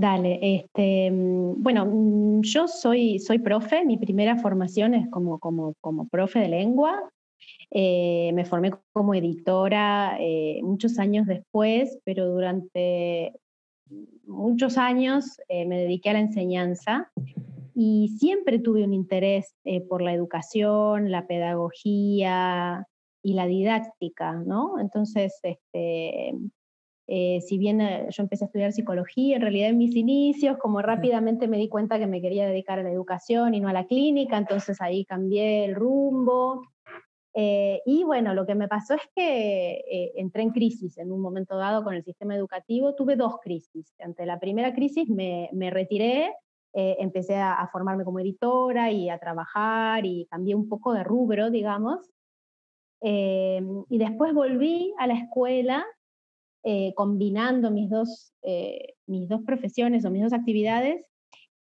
Dale, 0.00 0.38
este, 0.40 1.10
mm, 1.10 1.60
bueno, 1.60 1.84
mm, 1.84 2.42
yo 2.42 2.68
soy, 2.68 3.18
soy 3.18 3.40
profe, 3.40 3.84
mi 3.84 3.96
primera 3.96 4.36
formación 4.36 4.94
es 4.94 5.10
como, 5.10 5.40
como, 5.40 5.74
como 5.80 6.06
profe 6.06 6.38
de 6.38 6.48
lengua. 6.48 7.10
Eh, 7.72 8.30
me 8.32 8.44
formé 8.44 8.70
como 8.92 9.12
editora 9.12 10.16
eh, 10.20 10.60
muchos 10.62 11.00
años 11.00 11.26
después, 11.26 11.98
pero 12.04 12.28
durante 12.28 13.32
muchos 14.24 14.78
años 14.78 15.40
eh, 15.48 15.66
me 15.66 15.80
dediqué 15.80 16.10
a 16.10 16.12
la 16.12 16.20
enseñanza 16.20 17.10
y 17.74 18.14
siempre 18.20 18.60
tuve 18.60 18.84
un 18.84 18.94
interés 18.94 19.56
por 19.88 20.00
la 20.00 20.14
educación, 20.14 21.10
la 21.10 21.26
pedagogía 21.26 22.86
y 23.20 23.34
la 23.34 23.46
didáctica, 23.48 24.34
¿no? 24.34 24.78
Entonces, 24.78 25.40
este, 25.42 26.34
Eh, 27.10 27.40
si 27.40 27.56
bien 27.56 27.80
eh, 27.80 28.06
yo 28.10 28.22
empecé 28.22 28.44
a 28.44 28.48
estudiar 28.48 28.72
psicología, 28.72 29.36
en 29.36 29.42
realidad 29.42 29.70
en 29.70 29.78
mis 29.78 29.96
inicios, 29.96 30.58
como 30.58 30.82
rápidamente 30.82 31.48
me 31.48 31.56
di 31.56 31.66
cuenta 31.66 31.98
que 31.98 32.06
me 32.06 32.20
quería 32.20 32.46
dedicar 32.46 32.78
a 32.78 32.82
la 32.82 32.90
educación 32.90 33.54
y 33.54 33.60
no 33.60 33.68
a 33.68 33.72
la 33.72 33.86
clínica, 33.86 34.36
entonces 34.36 34.78
ahí 34.82 35.06
cambié 35.06 35.64
el 35.64 35.74
rumbo. 35.74 36.68
Eh, 37.32 37.80
y 37.86 38.04
bueno, 38.04 38.34
lo 38.34 38.44
que 38.44 38.54
me 38.54 38.68
pasó 38.68 38.94
es 38.94 39.08
que 39.16 40.12
entré 40.16 40.42
en 40.42 40.50
crisis 40.50 40.98
en 40.98 41.10
un 41.10 41.22
momento 41.22 41.56
dado 41.56 41.82
con 41.82 41.94
el 41.94 42.04
sistema 42.04 42.36
educativo. 42.36 42.94
Tuve 42.94 43.16
dos 43.16 43.36
crisis. 43.42 43.94
Ante 44.00 44.26
la 44.26 44.38
primera 44.38 44.74
crisis 44.74 45.08
me, 45.08 45.48
me 45.52 45.70
retiré, 45.70 46.34
empecé 46.74 47.36
a, 47.36 47.54
a, 47.54 47.68
formarme 47.68 48.04
como 48.04 48.20
editora 48.20 48.90
y 48.90 49.08
a 49.08 49.18
trabajar 49.18 50.04
y 50.04 50.26
cambié 50.30 50.54
un 50.54 50.68
poco 50.68 50.92
de 50.92 51.04
rubro, 51.04 51.50
digamos. 51.50 52.10
y 53.00 53.98
después 53.98 54.34
volví 54.34 54.92
a 54.98 55.06
la 55.06 55.14
escuela 55.14 55.86
eh, 56.64 56.92
combinando 56.94 57.70
mis 57.70 57.88
dos, 57.88 58.32
eh, 58.42 58.94
mis 59.06 59.28
dos 59.28 59.42
profesiones 59.42 60.04
o 60.04 60.10
mis 60.10 60.22
dos 60.22 60.32
actividades. 60.32 61.04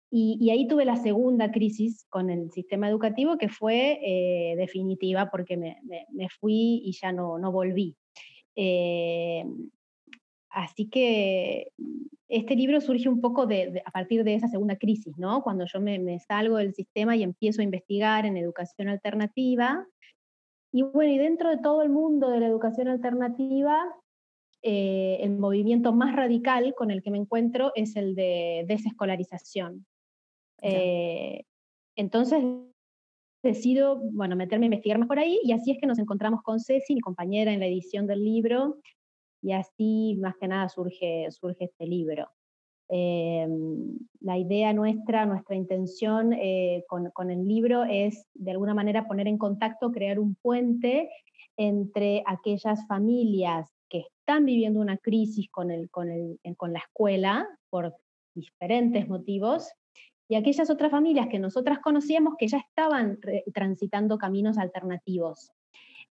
Y, 0.09 0.49
ahí 0.51 0.67
tuve 0.67 0.85
la 0.85 0.95
segunda 0.95 1.51
crisis 1.51 2.05
con 2.09 2.29
el 2.29 2.49
sistema 2.51 2.87
educativo 2.89 3.37
que 3.37 3.49
fue 3.49 3.99
eh, 4.01 4.55
definitiva 4.55 5.29
porque 5.29 5.57
me, 5.57 5.77
me, 5.83 6.29
fui 6.29 6.81
y 6.83 6.93
ya 6.93 7.11
no, 7.11 7.37
no 7.37 7.51
volví. 7.51 7.95
así 10.49 10.89
que 10.89 11.71
este 12.29 12.55
libro 12.55 12.81
surge 12.81 13.09
un 13.09 13.21
poco 13.21 13.43
a 13.43 13.91
partir 13.91 14.23
de 14.23 14.35
esa 14.35 14.47
segunda 14.47 14.77
crisis, 14.77 15.17
¿no? 15.17 15.43
Cuando 15.43 15.65
yo 15.65 15.79
me, 15.81 15.99
me, 15.99 16.19
salgo 16.19 16.57
del 16.57 16.73
sistema 16.73 17.15
y 17.15 17.23
empiezo 17.23 17.61
a 17.61 17.65
investigar 17.65 18.25
en 18.25 18.37
educación 18.37 18.87
alternativa. 18.89 19.85
Y 20.71 20.83
bueno, 20.83 21.13
y 21.13 21.17
dentro 21.17 21.49
de 21.49 21.57
todo 21.57 21.81
el 21.81 21.89
mundo 21.89 22.29
de 22.29 22.39
la 22.39 22.47
educación 22.47 22.87
alternativa, 22.87 23.85
eh, 24.63 25.19
el 25.21 25.37
movimiento 25.37 25.93
más 25.93 26.15
radical 26.15 26.73
con 26.75 26.89
el 26.91 27.03
que 27.03 27.11
me 27.11 27.19
encuentro 27.19 27.71
es 27.75 27.95
el 27.95 28.15
de 28.15 28.65
desescolarización. 28.67 29.85
Eh, 30.61 31.43
entonces 31.95 32.43
decido, 33.43 33.97
bueno, 34.11 34.35
meterme 34.35 34.65
a 34.65 34.67
investigar 34.67 34.97
más 34.97 35.07
por 35.07 35.19
ahí 35.19 35.39
y 35.43 35.51
así 35.51 35.71
es 35.71 35.77
que 35.79 35.85
nos 35.85 35.99
encontramos 35.99 36.41
con 36.41 36.59
Ceci, 36.59 36.95
mi 36.95 37.01
compañera 37.01 37.53
en 37.53 37.59
la 37.59 37.67
edición 37.67 38.07
del 38.07 38.23
libro, 38.23 38.77
y 39.41 39.51
así 39.51 40.17
más 40.19 40.35
que 40.37 40.47
nada 40.47 40.67
surge, 40.69 41.27
surge 41.31 41.65
este 41.65 41.85
libro. 41.85 42.27
Eh, 42.89 43.47
la 44.21 44.37
idea 44.37 44.73
nuestra, 44.73 45.25
nuestra 45.25 45.55
intención 45.55 46.33
con, 46.87 47.11
con, 47.11 47.29
el 47.29 47.45
libro 47.45 47.83
es 47.83 48.25
de 48.33 48.51
alguna 48.51 48.73
manera 48.73 49.07
poner 49.07 49.27
en 49.27 49.37
contacto, 49.37 49.91
crear 49.91 50.19
un 50.19 50.35
puente 50.35 51.09
entre 51.57 52.23
aquellas 52.25 52.85
familias 52.87 53.76
están 54.27 54.43
viviendo 54.43 54.81
una 54.81 54.97
crisis 54.97 55.49
con, 55.49 55.71
el, 55.71 55.89
con, 55.89 56.11
el, 56.11 56.37
con 56.57 56.73
la 56.73 56.79
escuela 56.79 57.47
por 57.69 57.95
diferentes 58.35 59.07
motivos, 59.07 59.71
y 60.27 60.35
aquellas 60.35 60.69
otras 60.69 60.91
familias 60.91 61.27
que 61.29 61.39
nosotras 61.39 61.79
conocíamos 61.79 62.35
que 62.37 62.49
ya 62.49 62.57
estaban 62.57 63.17
transitando 63.53 64.17
caminos 64.17 64.57
alternativos 64.57 65.53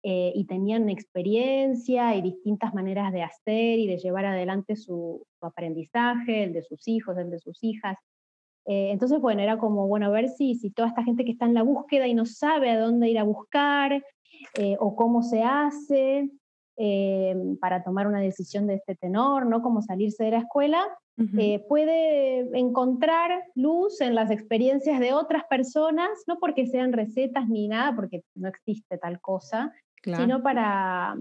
eh, 0.02 0.32
y 0.34 0.46
tenían 0.46 0.88
experiencia 0.88 2.16
y 2.16 2.22
distintas 2.22 2.72
maneras 2.72 3.12
de 3.12 3.22
hacer 3.22 3.78
y 3.78 3.86
de 3.86 3.98
llevar 3.98 4.24
adelante 4.24 4.76
su, 4.76 5.26
aprendizaje, 5.42 6.44
el 6.44 6.54
de 6.54 6.62
sus 6.62 6.88
hijos, 6.88 7.18
el 7.18 7.28
de 7.28 7.38
sus 7.38 7.62
hijas. 7.62 7.98
Eh, 8.64 8.92
entonces, 8.92 9.20
bueno, 9.20 9.42
era 9.42 9.58
como, 9.58 9.86
bueno, 9.86 10.06
a 10.06 10.10
ver 10.10 10.30
si, 10.30 10.54
si 10.54 10.70
toda 10.70 10.88
esta 10.88 11.04
gente 11.04 11.26
que 11.26 11.32
está 11.32 11.44
en 11.44 11.54
la 11.54 11.62
búsqueda 11.62 12.06
y 12.06 12.14
no 12.14 12.24
sabe 12.24 12.70
a 12.70 12.80
dónde 12.80 13.10
ir 13.10 13.18
a 13.18 13.24
buscar 13.24 14.02
eh, 14.54 14.76
o 14.80 14.96
cómo 14.96 15.22
se 15.22 15.42
hace, 15.42 16.30
eh, 16.76 17.34
para 17.60 17.82
tomar 17.82 18.06
una 18.06 18.20
decisión 18.20 18.66
de 18.66 18.74
este 18.74 18.94
tenor, 18.94 19.46
¿no? 19.46 19.62
Como 19.62 19.82
salirse 19.82 20.24
de 20.24 20.32
la 20.32 20.38
escuela, 20.38 20.84
eh, 21.38 21.64
puede 21.66 22.40
encontrar 22.58 23.30
luz 23.54 24.02
en 24.02 24.14
las 24.14 24.30
experiencias 24.30 25.00
de 25.00 25.14
otras 25.14 25.44
personas, 25.48 26.10
no 26.26 26.36
porque 26.38 26.66
sean 26.66 26.92
recetas 26.92 27.48
ni 27.48 27.68
nada, 27.68 27.96
porque 27.96 28.22
no 28.34 28.48
existe 28.48 28.98
tal 28.98 29.18
cosa, 29.22 29.72
sino 30.04 30.42
para, 30.42 31.16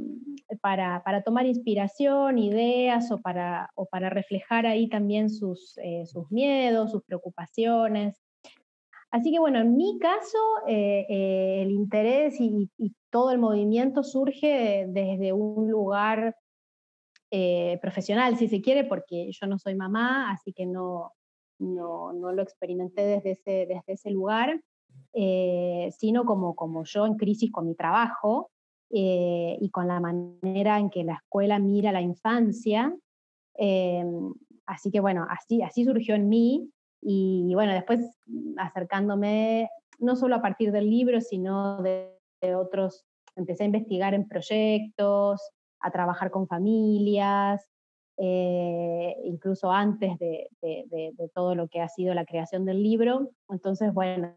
para, 0.61 1.01
para, 1.03 1.23
tomar 1.23 1.45
inspiración, 1.45 2.37
ideas 2.37 3.09
o 3.11 3.17
para, 3.19 3.71
o 3.75 3.85
para 3.85 4.09
reflejar 4.09 4.65
ahí 4.65 4.89
también 4.89 5.29
sus, 5.29 5.77
eh, 5.77 6.05
sus 6.05 6.29
miedos, 6.29 6.91
sus 6.91 7.03
preocupaciones. 7.03 8.21
Así 9.15 9.31
que 9.31 9.39
bueno, 9.39 9.59
en 9.59 9.77
mi 9.77 9.97
caso, 9.97 10.37
el 10.67 11.71
interés 11.71 12.35
y, 12.37 12.69
todo 13.09 13.31
el 13.31 13.37
movimiento 13.37 14.03
surge 14.03 14.87
desde 14.89 15.31
un 15.31 15.71
lugar 15.71 16.35
eh, 17.31 17.79
profesional, 17.81 18.35
si 18.35 18.49
se 18.49 18.61
quiere, 18.61 18.83
porque 18.83 19.31
yo 19.31 19.47
no 19.47 19.57
soy 19.57 19.73
mamá, 19.73 20.31
así 20.31 20.51
que 20.51 20.65
no, 20.65 21.13
no, 21.59 22.11
lo 22.11 22.41
experimenté 22.41 23.03
desde 23.03 23.31
ese, 23.31 23.51
desde 23.67 23.93
ese 23.93 24.11
lugar, 24.11 24.61
eh, 25.13 25.93
sino 25.97 26.25
como, 26.25 26.53
como 26.53 26.83
yo 26.83 27.05
en 27.05 27.15
crisis 27.15 27.53
con 27.53 27.67
mi 27.67 27.75
trabajo 27.75 28.51
eh, 28.89 29.55
y 29.61 29.69
con 29.69 29.87
la 29.87 30.01
manera 30.01 30.77
en 30.77 30.89
que 30.89 31.05
la 31.05 31.13
escuela 31.13 31.57
mira 31.57 31.93
la 31.93 32.01
infancia. 32.01 32.93
así 34.65 34.91
que 34.91 34.99
bueno, 34.99 35.25
así, 35.29 35.61
así 35.61 35.85
surgió 35.85 36.15
en 36.15 36.27
mí 36.27 36.69
y 37.07 37.53
bueno, 37.53 37.73
después 37.73 38.01
acercándome 38.57 39.69
no 39.99 40.15
solo 40.15 40.35
a 40.35 40.41
partir 40.41 40.71
del 40.71 40.89
libro, 40.89 41.21
sino 41.21 41.81
de 41.81 42.11
otros, 42.55 43.05
empecé 43.35 43.63
a 43.63 43.67
investigar 43.67 44.13
en 44.13 44.27
proyectos, 44.27 45.41
a 45.79 45.91
trabajar 45.91 46.31
con 46.31 46.47
familias, 46.47 47.67
eh, 48.17 49.15
incluso 49.23 49.71
antes 49.71 50.17
de, 50.19 50.49
todo 51.33 51.55
lo 51.55 51.67
que 51.67 51.81
ha 51.81 51.89
sido 51.89 52.13
la 52.13 52.25
creación 52.25 52.65
del 52.65 52.81
libro. 52.81 53.31
Entonces, 53.49 53.93
bueno, 53.93 54.35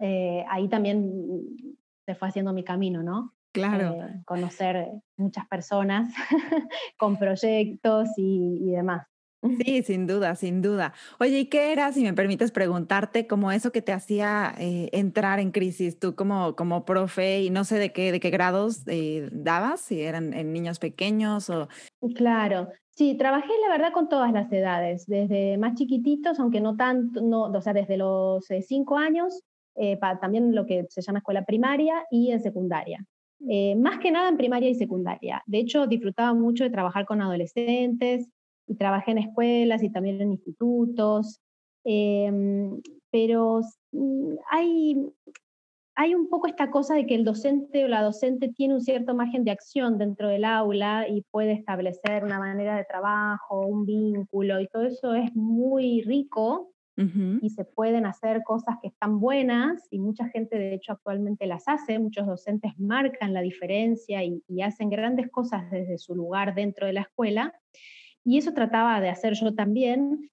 eh, 0.00 0.44
ahí 0.48 0.68
también 0.68 1.76
se 2.04 2.14
fue 2.14 2.28
haciendo 2.28 2.52
mi 2.52 2.64
camino, 2.64 3.02
¿no? 3.02 3.34
Claro. 3.52 3.94
Eh, 3.94 4.22
conocer 4.26 4.90
muchas 5.16 5.46
personas 5.46 6.12
con 6.98 7.16
proyectos 7.16 8.08
y 8.16 8.70
demás. 8.70 9.06
Sí, 9.42 9.82
sin 9.84 10.06
duda, 10.06 10.34
sin 10.34 10.62
duda. 10.62 10.92
Oye, 11.20 11.40
¿y 11.40 11.44
qué 11.46 11.72
era, 11.72 11.92
si 11.92 12.02
me 12.02 12.12
permites 12.12 12.50
preguntarte, 12.50 13.26
como 13.28 13.52
eso 13.52 13.70
que 13.70 13.82
te 13.82 13.92
hacía 13.92 14.52
eh, 14.58 14.88
entrar 14.92 15.38
en 15.38 15.52
crisis, 15.52 15.98
tú 15.98 16.16
como, 16.16 16.56
como 16.56 16.84
profe 16.84 17.42
y 17.42 17.50
no 17.50 17.64
sé 17.64 17.78
de 17.78 17.92
qué, 17.92 18.10
de 18.10 18.18
qué 18.18 18.30
grados 18.30 18.82
eh, 18.88 19.28
dabas, 19.30 19.80
si 19.80 20.02
eran 20.02 20.34
en 20.34 20.52
niños 20.52 20.80
pequeños 20.80 21.50
o... 21.50 21.68
Claro, 22.16 22.68
sí, 22.90 23.16
trabajé 23.16 23.52
la 23.62 23.70
verdad 23.70 23.92
con 23.92 24.08
todas 24.08 24.32
las 24.32 24.50
edades, 24.52 25.06
desde 25.06 25.56
más 25.56 25.74
chiquititos, 25.74 26.40
aunque 26.40 26.60
no 26.60 26.76
tanto, 26.76 27.20
no, 27.20 27.42
o 27.42 27.60
sea, 27.60 27.72
desde 27.72 27.96
los 27.96 28.50
eh, 28.50 28.62
cinco 28.62 28.96
años, 28.96 29.42
también 30.20 30.56
lo 30.56 30.66
que 30.66 30.86
se 30.88 31.02
llama 31.02 31.20
escuela 31.20 31.44
primaria 31.44 32.04
y 32.10 32.32
en 32.32 32.40
secundaria. 32.40 32.98
más 33.76 34.00
que 34.00 34.10
nada 34.10 34.28
en 34.28 34.36
primaria 34.36 34.68
y 34.68 34.74
secundaria. 34.74 35.40
De 35.46 35.58
hecho, 35.58 35.86
disfrutaba 35.86 36.34
mucho 36.34 36.64
de 36.64 36.70
trabajar 36.70 37.06
con 37.06 37.22
adolescentes, 37.22 38.28
y 38.68 38.76
trabajé 38.76 39.12
en 39.12 39.18
escuelas 39.18 39.82
y 39.82 39.90
también 39.90 40.20
en 40.20 40.32
institutos, 40.32 41.40
em, 41.84 42.80
pero 43.10 43.60
mm, 43.92 44.34
hay, 44.50 44.96
hay 45.96 46.14
un 46.14 46.28
poco 46.28 46.46
esta 46.46 46.70
cosa 46.70 46.94
de 46.94 47.06
que 47.06 47.14
el 47.14 47.24
docente 47.24 47.84
o 47.84 47.88
la 47.88 48.02
docente 48.02 48.52
tiene 48.54 48.74
un 48.74 48.80
cierto 48.80 49.14
margen 49.14 49.44
de 49.44 49.50
acción 49.50 49.98
dentro 49.98 50.28
del 50.28 50.44
aula 50.44 51.08
y 51.08 51.22
puede 51.30 51.52
establecer 51.52 52.24
una 52.24 52.38
manera 52.38 52.76
de 52.76 52.84
trabajo, 52.84 53.66
un 53.66 53.86
vínculo, 53.86 54.60
y 54.60 54.68
todo 54.68 54.84
eso 54.84 55.14
es 55.14 55.34
muy 55.34 56.02
rico 56.02 56.72
y 57.40 57.50
se 57.50 57.64
pueden 57.64 58.06
hacer 58.06 58.42
cosas 58.42 58.76
que 58.82 58.88
están 58.88 59.20
buenas 59.20 59.86
y 59.88 60.00
mucha 60.00 60.28
gente 60.30 60.58
de 60.58 60.74
hecho 60.74 60.90
actualmente 60.90 61.46
las 61.46 61.68
hace, 61.68 62.00
muchos 62.00 62.26
docentes 62.26 62.72
marcan 62.76 63.32
la 63.32 63.40
diferencia 63.40 64.24
y, 64.24 64.42
y 64.48 64.62
hacen 64.62 64.90
grandes 64.90 65.30
cosas 65.30 65.70
desde 65.70 65.96
su 65.98 66.16
lugar 66.16 66.56
dentro 66.56 66.88
de 66.88 66.94
la 66.94 67.02
escuela. 67.02 67.54
Y 68.24 68.38
eso 68.38 68.52
trataba 68.52 69.00
de 69.00 69.08
hacer 69.08 69.34
yo 69.34 69.54
también, 69.54 70.30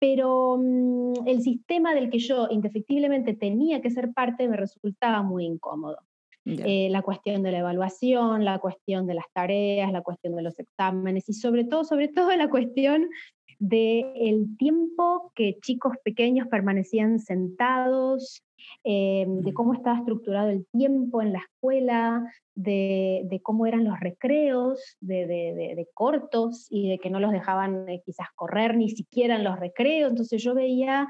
pero 0.00 0.56
mm, 0.58 1.26
el 1.26 1.42
sistema 1.42 1.94
del 1.94 2.10
que 2.10 2.18
yo 2.18 2.48
indefectiblemente 2.50 3.34
tenía 3.34 3.80
que 3.80 3.90
ser 3.90 4.12
parte 4.12 4.48
me 4.48 4.56
resultaba 4.56 5.22
muy 5.22 5.44
incómodo. 5.44 5.98
Eh, 6.44 6.88
la 6.90 7.02
cuestión 7.02 7.42
de 7.42 7.52
la 7.52 7.58
evaluación, 7.58 8.42
la 8.42 8.58
cuestión 8.58 9.06
de 9.06 9.12
las 9.12 9.26
tareas, 9.34 9.92
la 9.92 10.00
cuestión 10.00 10.34
de 10.34 10.40
los 10.40 10.58
exámenes 10.58 11.28
y 11.28 11.34
sobre 11.34 11.64
todo, 11.64 11.84
sobre 11.84 12.08
todo 12.08 12.34
la 12.34 12.48
cuestión 12.48 13.10
del 13.58 14.12
el 14.14 14.56
tiempo 14.56 15.32
que 15.34 15.58
chicos 15.60 15.94
pequeños 16.04 16.48
permanecían 16.48 17.18
sentados, 17.18 18.42
eh, 18.84 19.26
de 19.28 19.52
cómo 19.54 19.74
estaba 19.74 19.98
estructurado 19.98 20.50
el 20.50 20.66
tiempo 20.72 21.22
en 21.22 21.32
la 21.32 21.40
escuela, 21.40 22.24
de, 22.54 23.40
cómo 23.42 23.66
eran 23.66 23.84
los 23.84 23.98
recreos 24.00 24.96
de, 25.00 25.86
cortos 25.94 26.66
y 26.70 26.88
de 26.88 26.98
que 26.98 27.10
no 27.10 27.20
los 27.20 27.32
dejaban 27.32 27.88
eh, 27.88 28.02
quizás 28.04 28.28
correr 28.34 28.76
ni 28.76 28.90
siquiera 28.90 29.36
en 29.36 29.44
los 29.44 29.58
recreos. 29.58 30.10
Entonces 30.10 30.42
yo 30.42 30.54
veía 30.54 31.06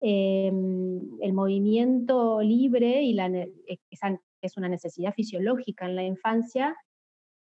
em, 0.00 1.00
el 1.20 1.32
movimiento 1.32 2.42
libre 2.42 3.02
y 3.02 3.14
la, 3.14 3.30
esa 3.90 4.20
es 4.42 4.56
una 4.56 4.68
necesidad 4.68 5.14
fisiológica 5.14 5.86
en 5.86 5.96
la 5.96 6.02
infancia, 6.02 6.76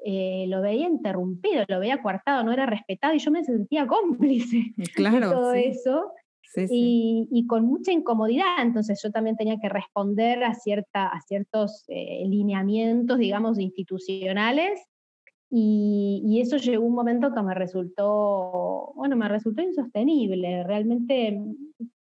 eh, 0.04 0.46
lo 0.48 0.60
veía 0.60 0.88
interrumpido, 0.88 1.64
lo 1.68 1.80
veía 1.80 2.02
coartado, 2.02 2.42
no 2.44 2.52
era 2.52 2.66
respetado 2.66 3.14
y 3.14 3.18
yo 3.18 3.30
me 3.30 3.44
sentía 3.44 3.86
cómplice 3.86 4.72
de 4.76 5.20
todo 5.20 5.54
eso. 5.54 6.12
Y, 6.68 7.46
con 7.48 7.64
mucha 7.64 7.92
incomodidad, 7.92 8.60
entonces 8.60 9.00
yo 9.02 9.12
también 9.12 9.36
tenía 9.36 9.58
que 9.60 9.68
responder 9.68 10.42
a, 10.42 10.54
cierta, 10.54 11.06
a 11.06 11.20
ciertos 11.20 11.84
eh, 11.86 12.24
lineamientos, 12.26 13.18
digamos, 13.18 13.60
institucionales, 13.60 14.80
y, 15.52 16.40
eso 16.40 16.56
llegó 16.58 16.84
un 16.84 16.94
momento 16.94 17.34
que 17.34 17.42
me 17.42 17.54
resultó, 17.54 18.92
bueno, 18.94 19.16
me 19.16 19.28
resultó 19.28 19.62
insostenible, 19.62 20.62
realmente 20.62 21.40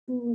mm, 0.06 0.34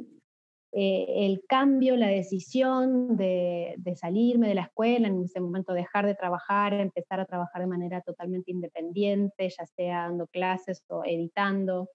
eh, 0.78 1.24
el 1.24 1.42
cambio, 1.48 1.96
la 1.96 2.08
decisión 2.08 3.16
de, 3.16 3.76
de, 3.78 3.96
salirme 3.96 4.46
de 4.46 4.56
la 4.56 4.64
escuela, 4.64 5.08
en 5.08 5.22
ese 5.22 5.40
momento 5.40 5.72
dejar 5.72 6.04
de 6.04 6.14
trabajar, 6.14 6.74
empezar 6.74 7.18
a 7.18 7.24
trabajar 7.24 7.62
de 7.62 7.66
manera 7.66 8.02
totalmente 8.02 8.50
independiente, 8.50 9.48
ya 9.48 9.64
sea 9.64 10.02
dando 10.02 10.26
clases 10.26 10.84
o 10.88 11.02
editando, 11.02 11.88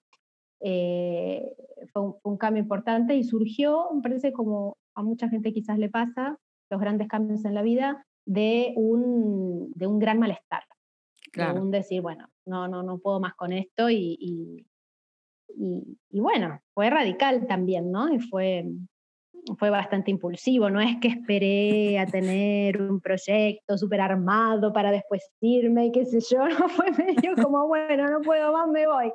eh, 0.58 1.54
fue, 1.92 2.12
un, 2.24 2.36
cambio 2.36 2.60
importante 2.60 3.14
y 3.14 3.22
surgió, 3.22 3.88
me 3.94 4.02
parece 4.02 4.32
como 4.32 4.76
a 4.96 5.04
mucha 5.04 5.28
gente 5.28 5.52
quizás 5.52 5.78
le 5.78 5.88
pasa, 5.88 6.38
los 6.68 6.80
grandes 6.80 7.06
cambios 7.06 7.44
en 7.44 7.54
la 7.54 7.62
vida, 7.62 8.04
de 8.26 8.72
un, 8.74 9.70
de 9.76 9.86
un 9.86 10.00
gran 10.00 10.18
malestar. 10.18 10.64
Claro. 11.30 11.54
De 11.54 11.60
un 11.60 11.70
decir, 11.70 12.02
bueno, 12.02 12.28
no, 12.46 12.66
no, 12.66 12.82
no 12.82 12.98
puedo 12.98 13.20
más 13.20 13.34
con 13.34 13.52
esto 13.52 13.90
y, 13.90 14.16
y, 14.18 14.66
y, 15.56 16.20
bueno, 16.20 16.60
fue 16.74 16.90
radical 16.90 17.46
también, 17.46 17.90
¿no? 17.90 18.12
Y 18.12 18.18
fue, 18.18 18.64
fue 19.58 19.70
bastante 19.70 20.10
impulsivo, 20.10 20.70
no 20.70 20.80
es 20.80 20.98
que 21.00 21.08
esperé 21.08 21.98
a 21.98 22.06
tener 22.06 22.80
un 22.80 23.00
proyecto 23.00 23.76
súper 23.76 24.00
armado 24.00 24.72
para 24.72 24.90
después 24.90 25.30
irme 25.40 25.86
y 25.86 25.92
qué 25.92 26.04
sé 26.04 26.20
yo, 26.20 26.46
no 26.48 26.68
fue 26.68 26.90
medio 26.92 27.34
como, 27.42 27.66
bueno, 27.66 28.08
no 28.08 28.20
puedo 28.20 28.52
más, 28.52 28.68
me 28.68 28.86
voy. 28.86 29.12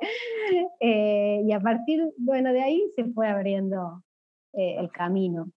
Eh, 0.80 1.42
y 1.44 1.52
a 1.52 1.60
partir, 1.60 2.02
bueno, 2.18 2.52
de 2.52 2.62
ahí 2.62 2.82
se 2.94 3.04
fue 3.06 3.28
abriendo 3.28 4.02
eh, 4.52 4.76
el 4.78 4.90
camino. 4.90 5.50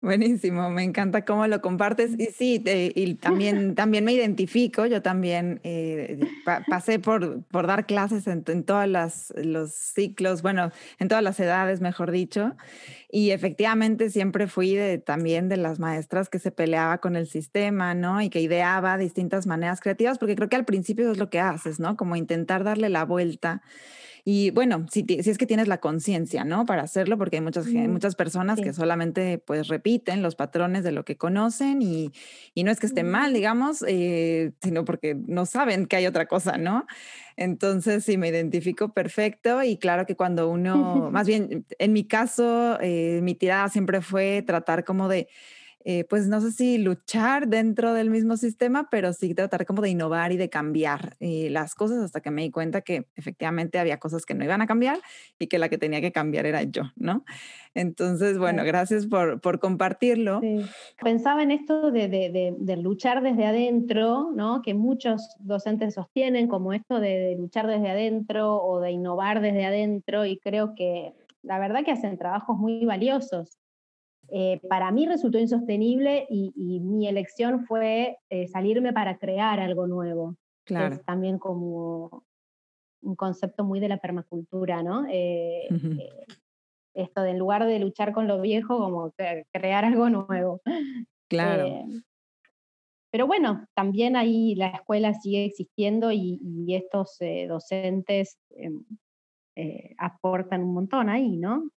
Buenísimo, 0.00 0.70
me 0.70 0.84
encanta 0.84 1.24
cómo 1.24 1.48
lo 1.48 1.60
compartes. 1.60 2.12
Y 2.16 2.26
sí, 2.26 2.62
y 2.64 3.14
también, 3.14 3.74
también 3.74 4.04
me 4.04 4.12
identifico, 4.12 4.86
yo 4.86 5.02
también 5.02 5.60
eh, 5.64 6.20
pasé 6.68 7.00
por, 7.00 7.42
por 7.46 7.66
dar 7.66 7.84
clases 7.84 8.28
en, 8.28 8.44
en 8.46 8.62
todos 8.62 8.86
los 9.34 9.72
ciclos, 9.72 10.42
bueno, 10.42 10.70
en 11.00 11.08
todas 11.08 11.24
las 11.24 11.40
edades, 11.40 11.80
mejor 11.80 12.12
dicho. 12.12 12.54
Y 13.10 13.30
efectivamente 13.32 14.08
siempre 14.10 14.46
fui 14.46 14.76
de, 14.76 14.98
también 14.98 15.48
de 15.48 15.56
las 15.56 15.80
maestras 15.80 16.28
que 16.28 16.38
se 16.38 16.52
peleaba 16.52 16.98
con 16.98 17.16
el 17.16 17.26
sistema, 17.26 17.94
¿no? 17.94 18.22
Y 18.22 18.30
que 18.30 18.40
ideaba 18.40 18.98
distintas 18.98 19.48
maneras 19.48 19.80
creativas, 19.80 20.18
porque 20.18 20.36
creo 20.36 20.48
que 20.48 20.56
al 20.56 20.64
principio 20.64 21.10
es 21.10 21.18
lo 21.18 21.28
que 21.28 21.40
haces, 21.40 21.80
¿no? 21.80 21.96
Como 21.96 22.14
intentar 22.14 22.62
darle 22.62 22.88
la 22.88 23.04
vuelta. 23.04 23.62
Y 24.30 24.50
bueno, 24.50 24.84
si, 24.90 25.06
si 25.22 25.30
es 25.30 25.38
que 25.38 25.46
tienes 25.46 25.68
la 25.68 25.78
conciencia, 25.78 26.44
¿no? 26.44 26.66
Para 26.66 26.82
hacerlo, 26.82 27.16
porque 27.16 27.36
hay 27.36 27.40
muchas, 27.40 27.66
muchas 27.66 28.14
personas 28.14 28.60
que 28.60 28.74
solamente 28.74 29.38
pues 29.38 29.68
repiten 29.68 30.20
los 30.20 30.34
patrones 30.34 30.84
de 30.84 30.92
lo 30.92 31.06
que 31.06 31.16
conocen 31.16 31.80
y, 31.80 32.12
y 32.52 32.62
no 32.62 32.70
es 32.70 32.78
que 32.78 32.84
esté 32.84 33.04
mal, 33.04 33.32
digamos, 33.32 33.82
eh, 33.88 34.52
sino 34.60 34.84
porque 34.84 35.14
no 35.14 35.46
saben 35.46 35.86
que 35.86 35.96
hay 35.96 36.06
otra 36.06 36.26
cosa, 36.26 36.58
¿no? 36.58 36.86
Entonces, 37.38 38.04
sí, 38.04 38.18
me 38.18 38.28
identifico 38.28 38.92
perfecto 38.92 39.62
y 39.62 39.78
claro 39.78 40.04
que 40.04 40.14
cuando 40.14 40.50
uno, 40.50 41.08
más 41.10 41.26
bien, 41.26 41.64
en 41.78 41.94
mi 41.94 42.04
caso, 42.04 42.78
eh, 42.82 43.20
mi 43.22 43.34
tirada 43.34 43.70
siempre 43.70 44.02
fue 44.02 44.44
tratar 44.46 44.84
como 44.84 45.08
de 45.08 45.28
eh, 45.90 46.04
pues 46.04 46.28
no 46.28 46.38
sé 46.42 46.52
si 46.52 46.76
luchar 46.76 47.48
dentro 47.48 47.94
del 47.94 48.10
mismo 48.10 48.36
sistema, 48.36 48.88
pero 48.90 49.14
sí 49.14 49.32
tratar 49.32 49.64
como 49.64 49.80
de 49.80 49.88
innovar 49.88 50.32
y 50.32 50.36
de 50.36 50.50
cambiar 50.50 51.16
eh, 51.18 51.48
las 51.48 51.74
cosas 51.74 52.04
hasta 52.04 52.20
que 52.20 52.30
me 52.30 52.42
di 52.42 52.50
cuenta 52.50 52.82
que 52.82 53.06
efectivamente 53.16 53.78
había 53.78 53.96
cosas 53.98 54.26
que 54.26 54.34
no 54.34 54.44
iban 54.44 54.60
a 54.60 54.66
cambiar 54.66 54.98
y 55.38 55.46
que 55.46 55.58
la 55.58 55.70
que 55.70 55.78
tenía 55.78 56.02
que 56.02 56.12
cambiar 56.12 56.44
era 56.44 56.62
yo, 56.62 56.82
¿no? 56.96 57.24
Entonces, 57.72 58.36
bueno, 58.36 58.64
gracias 58.64 59.06
por, 59.06 59.40
por 59.40 59.60
compartirlo. 59.60 60.42
Pensaba 61.02 61.42
en 61.42 61.52
esto 61.52 61.90
de, 61.90 62.08
de, 62.08 62.54
de, 62.58 62.76
luchar 62.76 63.22
desde 63.22 63.46
adentro, 63.46 64.30
¿no? 64.34 64.60
Que 64.60 64.74
muchos 64.74 65.36
docentes 65.38 65.94
sostienen 65.94 66.48
como 66.48 66.74
esto 66.74 67.00
de 67.00 67.34
luchar 67.38 67.66
desde 67.66 67.88
adentro 67.88 68.62
o 68.62 68.80
de 68.80 68.90
innovar 68.90 69.40
desde 69.40 69.64
adentro 69.64 70.26
y 70.26 70.36
creo 70.36 70.74
que 70.74 71.14
la 71.42 71.58
verdad 71.58 71.82
que 71.82 71.92
hacen 71.92 72.18
trabajos 72.18 72.58
muy 72.58 72.84
valiosos. 72.84 73.56
Eh, 74.30 74.60
para 74.68 74.90
mí 74.90 75.06
resultó 75.06 75.38
insostenible 75.38 76.26
y, 76.28 76.80
mi 76.80 77.08
elección 77.08 77.64
fue 77.66 78.18
eh, 78.28 78.46
salirme 78.48 78.92
para 78.92 79.18
crear 79.18 79.58
algo 79.60 79.86
nuevo. 79.86 80.36
Claro. 80.64 80.94
Es 80.94 81.04
también 81.04 81.38
como 81.38 82.24
un 83.00 83.16
concepto 83.16 83.64
muy 83.64 83.80
de 83.80 83.88
la 83.88 83.98
permacultura, 83.98 84.82
¿no? 84.82 85.06
Eh, 85.10 85.68
esto 86.94 87.22
de 87.22 87.30
en 87.30 87.38
lugar 87.38 87.64
de 87.64 87.78
luchar 87.78 88.12
con 88.12 88.26
lo 88.26 88.40
viejo, 88.40 88.78
como 88.78 89.12
crear 89.52 89.84
algo 89.84 90.10
nuevo. 90.10 90.60
Claro. 91.28 91.84
pero 93.10 93.26
bueno, 93.26 93.66
también 93.74 94.16
ahí 94.16 94.54
la 94.54 94.68
escuela 94.68 95.12
sigue 95.12 95.44
existiendo 95.44 96.10
y, 96.10 96.40
y 96.42 96.74
estos 96.74 97.18
docentes 97.48 98.38
em, 98.50 98.84
aportan 99.98 100.64
un 100.64 100.74
montón 100.74 101.08
ahí, 101.08 101.36
¿no? 101.36 101.68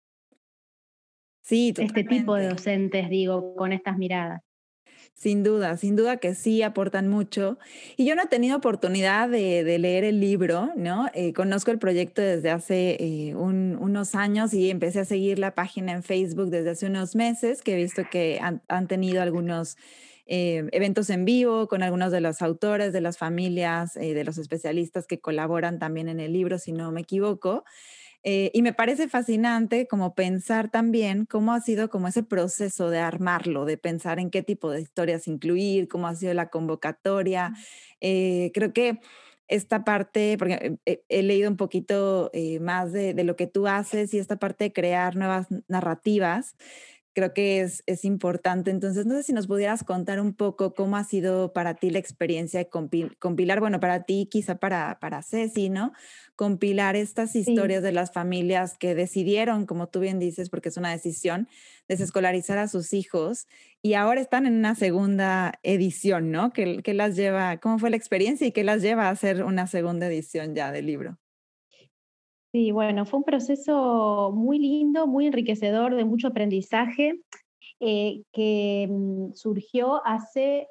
Sí, 1.51 1.75
Este 1.77 2.05
tipo 2.05 2.37
de 2.37 2.49
docentes, 2.49 3.11
digo, 3.11 3.57
con 3.57 3.73
estas 3.73 3.99
miradas. 3.99 4.41
Sin 5.15 5.43
duda, 5.43 5.77
sin 5.77 5.97
duda 5.97 6.19
que 6.19 6.37
sí 6.37 6.63
aportan 6.63 7.09
mucho. 7.09 7.59
Y 7.97 8.05
yo 8.05 8.15
no 8.15 8.23
he 8.23 8.27
tenido 8.27 8.57
oportunidad 8.57 9.29
de, 9.29 9.77
leer 9.81 10.05
el 10.05 10.21
libro, 10.21 10.71
¿no? 10.77 11.09
Eh, 11.13 11.33
conozco 11.33 11.73
el 11.73 11.81
proyecto 11.81 12.23
desde 12.23 12.51
hace 12.51 12.97
eh, 13.01 13.35
unos 13.35 14.15
años 14.15 14.55
y 14.55 14.71
empecé 14.71 15.01
a 15.01 15.05
seguir 15.05 15.41
la 15.41 15.57
página 15.57 15.91
en 15.91 16.05
Facebook 16.05 16.51
desde 16.51 16.71
hace 16.71 16.87
unos 16.87 17.17
meses, 17.17 17.63
que 17.63 17.73
he 17.73 17.77
visto 17.77 18.05
que 18.09 18.39
han, 18.41 18.87
tenido 18.87 19.21
algunos 19.21 19.77
eh, 20.27 20.69
eventos 20.71 21.11
en 21.11 21.25
vivo 21.25 21.67
con 21.67 21.83
algunos 21.83 22.13
de 22.13 22.21
los 22.21 22.43
autores, 22.43 22.93
de 22.93 23.01
las 23.01 23.19
familias, 23.19 23.95
de 23.95 24.23
los 24.23 24.39
especialistas 24.39 25.09
que 25.09 25.19
colaboran 25.19 25.81
también 25.81 26.09
en 26.09 26.21
el 26.21 26.33
libro, 26.33 26.59
si 26.59 26.71
no 26.71 26.93
me 26.93 27.01
equivoco. 27.01 27.65
Eh, 28.23 28.51
y 28.53 28.63
me 28.63 28.75
parece 28.75 29.09
fascinante 29.09 29.87
como 29.87 30.15
pensar 30.15 30.71
también 30.71 31.25
cómo 31.25 31.55
ha 31.55 31.61
sido 31.61 31.89
como 31.89 32.09
ese 32.09 32.23
proceso 32.23 32.91
de 32.91 32.99
armarlo, 32.99 33.65
de 33.65 33.79
pensar 33.79 34.19
en 34.19 34.31
qué 34.31 34.43
tipo 34.43 34.71
de 34.71 34.83
historias 34.83 35.27
incluir, 35.27 35.89
cómo 35.89 36.07
ha 36.07 36.15
sido 36.15 36.35
la 36.35 36.51
convocatoria. 36.51 37.55
Eh, 38.01 38.51
creo 38.53 38.73
que 38.73 39.01
esta 39.49 39.85
parte, 39.85 40.37
porque 40.39 40.79
he, 40.85 41.23
leído 41.23 41.51
un 41.51 41.57
poquito 41.57 42.31
eh, 42.33 42.61
más 42.61 42.93
de, 42.93 43.15
de, 43.15 43.25
lo 43.25 43.37
que 43.37 43.49
tú 43.49 43.67
haces 43.67 44.15
y 44.15 44.19
esta 44.19 44.39
parte 44.39 44.65
de 44.65 44.73
crear 44.73 45.17
nuevas 45.17 45.49
narrativas, 45.67 46.55
creo 47.15 47.35
que 47.35 47.61
es, 47.61 47.83
es 47.87 48.05
importante. 48.05 48.71
Entonces, 48.71 49.07
no 49.07 49.15
sé 49.15 49.23
si 49.23 49.33
nos 49.33 49.47
pudieras 49.47 49.85
contar 49.85 50.21
un 50.21 50.35
poco 50.35 50.75
cómo 50.75 50.97
ha 50.97 51.05
sido 51.05 51.53
para 51.53 51.75
ti 51.75 51.91
la 51.91 51.99
experiencia 51.99 52.61
de 52.61 52.69
compilar, 53.19 53.61
bueno, 53.61 53.81
para 53.81 54.05
ti, 54.05 54.29
quizá 54.31 54.57
para, 54.57 54.99
para 55.01 55.23
Ceci, 55.23 55.69
¿no? 55.69 55.93
Compilar 56.41 56.97
estas 56.97 57.37
historias 57.37 57.83
de 57.83 57.93
las 57.93 58.15
familias 58.15 58.79
que 58.79 58.95
decidieron, 58.95 59.67
como 59.67 59.89
tú 59.89 60.01
bien 60.01 60.19
dices, 60.19 60.49
porque 60.49 60.71
es 60.71 60.79
una 60.79 60.91
decisión, 60.91 61.49
desescolarizar 61.87 62.57
a 62.57 62.67
sus 62.67 62.95
hijos 62.95 63.47
y 63.83 63.93
ahora 63.93 64.23
están 64.23 64.47
en 64.47 64.55
una 64.55 64.75
segunda 64.75 65.53
edición, 65.63 66.31
¿no? 66.31 66.51
¿Qué, 66.55 66.81
qué 66.83 66.95
las 66.95 67.15
lleva, 67.15 67.59
cómo 67.59 67.79
fue 67.79 67.91
la 67.91 67.97
experiencia 67.97 68.47
y 68.47 68.53
qué 68.53 68.65
las 68.65 68.81
lleva 68.81 69.09
a 69.09 69.11
hacer 69.11 69.45
una 69.45 69.67
segunda 69.67 70.07
edición 70.07 70.55
ya 70.55 70.73
del 70.73 70.87
libro? 70.87 71.19
Sí, 72.53 72.71
bueno, 72.71 73.05
fue 73.05 73.19
un 73.19 73.25
proceso 73.25 74.33
muy 74.35 74.59
lindo, 74.59 75.07
muy 75.07 75.27
enriquecedor, 75.27 75.95
de 75.95 76.07
mucho 76.07 76.29
aprendizaje, 76.29 77.21
eh, 77.81 78.23
que 78.33 78.89
mm, 78.91 79.35
surgió 79.35 80.01
hace, 80.07 80.69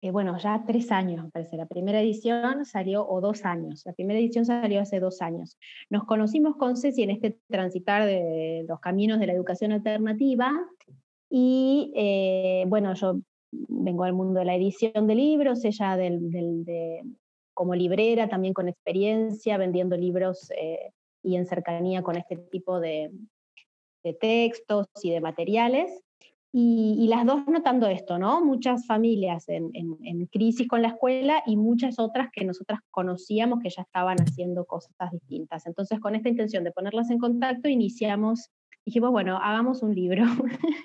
eh, 0.00 0.10
bueno, 0.10 0.38
ya 0.38 0.62
tres 0.66 0.92
años, 0.92 1.30
parece. 1.32 1.56
La 1.56 1.66
primera 1.66 2.00
edición 2.00 2.64
salió, 2.64 3.06
o 3.08 3.20
dos 3.20 3.44
años, 3.44 3.82
la 3.84 3.92
primera 3.92 4.18
edición 4.18 4.44
salió 4.44 4.80
hace 4.80 5.00
dos 5.00 5.20
años. 5.22 5.58
Nos 5.90 6.04
conocimos 6.04 6.56
con 6.56 6.76
Ceci 6.76 7.02
en 7.02 7.10
este 7.10 7.38
transitar 7.48 8.06
de 8.06 8.64
los 8.68 8.80
caminos 8.80 9.18
de 9.18 9.26
la 9.26 9.32
educación 9.32 9.72
alternativa 9.72 10.52
y, 11.30 11.92
eh, 11.96 12.64
bueno, 12.68 12.94
yo 12.94 13.20
vengo 13.50 14.04
al 14.04 14.12
mundo 14.12 14.40
de 14.40 14.46
la 14.46 14.54
edición 14.54 15.06
de 15.06 15.14
libros, 15.14 15.64
ella 15.64 15.96
del, 15.96 16.30
del 16.30 16.64
de, 16.64 17.02
como 17.58 17.74
librera, 17.74 18.28
también 18.28 18.54
con 18.54 18.68
experiencia, 18.68 19.56
vendiendo 19.56 19.96
libros 19.96 20.48
eh, 20.56 20.92
y 21.24 21.34
en 21.34 21.44
cercanía 21.44 22.04
con 22.04 22.16
este 22.16 22.36
tipo 22.36 22.78
de, 22.78 23.10
textos 24.20 24.86
y 25.02 25.10
de 25.10 25.20
materiales. 25.20 25.90
Y, 26.50 27.06
las 27.08 27.26
dos 27.26 27.46
notando 27.46 27.86
esto, 27.86 28.18
¿no? 28.18 28.44
Muchas 28.44 28.86
familias 28.86 29.48
en, 29.48 29.70
crisis 30.32 30.66
con 30.66 30.82
la 30.82 30.88
escuela 30.88 31.42
y 31.46 31.56
muchas 31.56 31.98
otras 31.98 32.28
que 32.32 32.44
nosotras 32.44 32.80
conocíamos 32.90 33.60
que 33.60 33.70
ya 33.70 33.82
estaban 33.82 34.18
haciendo 34.20 34.64
cosas 34.64 34.94
distintas. 35.12 35.66
Entonces, 35.66 36.00
con 36.00 36.14
esta 36.14 36.28
intención 36.28 36.64
de 36.64 36.72
ponerlas 36.72 37.10
en 37.10 37.18
contacto, 37.18 37.68
iniciamos, 37.68 38.50
dijimos, 38.84 39.10
bueno, 39.10 39.38
hagamos 39.38 39.82
un 39.82 39.94
libro. 39.94 40.24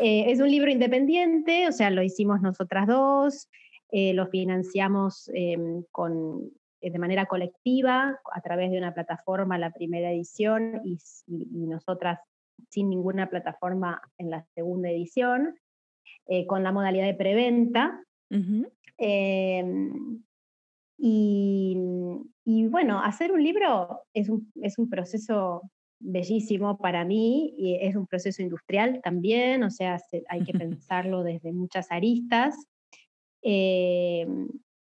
Eh, 0.00 0.32
es 0.32 0.40
un 0.40 0.50
libro 0.50 0.70
independiente, 0.70 1.68
o 1.68 1.72
sea, 1.72 1.90
lo 1.90 2.02
hicimos 2.02 2.40
nosotras 2.40 2.88
dos, 2.88 3.48
lo 3.92 4.26
financiamos 4.26 5.30
em, 5.32 5.84
con, 5.92 6.50
de 6.90 6.98
manera 6.98 7.26
colectiva 7.26 8.18
a 8.32 8.40
través 8.40 8.70
de 8.70 8.78
una 8.78 8.92
plataforma, 8.92 9.58
la 9.58 9.70
primera 9.70 10.10
edición, 10.10 10.80
y, 10.84 10.98
nosotras 11.66 12.18
sin 12.68 12.90
ninguna 12.90 13.28
plataforma 13.28 14.00
en 14.18 14.30
la 14.30 14.44
segunda 14.54 14.90
edición, 14.90 15.54
con 16.46 16.62
la 16.62 16.72
modalidad 16.72 17.06
de 17.06 17.14
preventa. 17.14 18.00
Em, 18.98 20.22
y, 20.98 21.76
y, 22.44 22.66
bueno, 22.68 23.02
hacer 23.02 23.32
un 23.32 23.42
libro 23.42 24.00
es 24.14 24.28
un, 24.28 24.52
es 24.62 24.78
un 24.78 24.88
proceso 24.88 25.62
bellísimo 26.02 26.78
para 26.78 27.04
mí 27.04 27.54
y 27.56 27.76
es 27.80 27.96
un 27.96 28.06
proceso 28.06 28.42
industrial 28.42 29.00
también, 29.02 29.62
o 29.62 29.70
sea, 29.70 29.98
hay 30.28 30.44
que 30.44 30.52
pensarlo 30.80 31.22
desde 31.22 31.52
muchas 31.52 31.90
aristas. 31.90 32.56
Eh, 33.42 34.26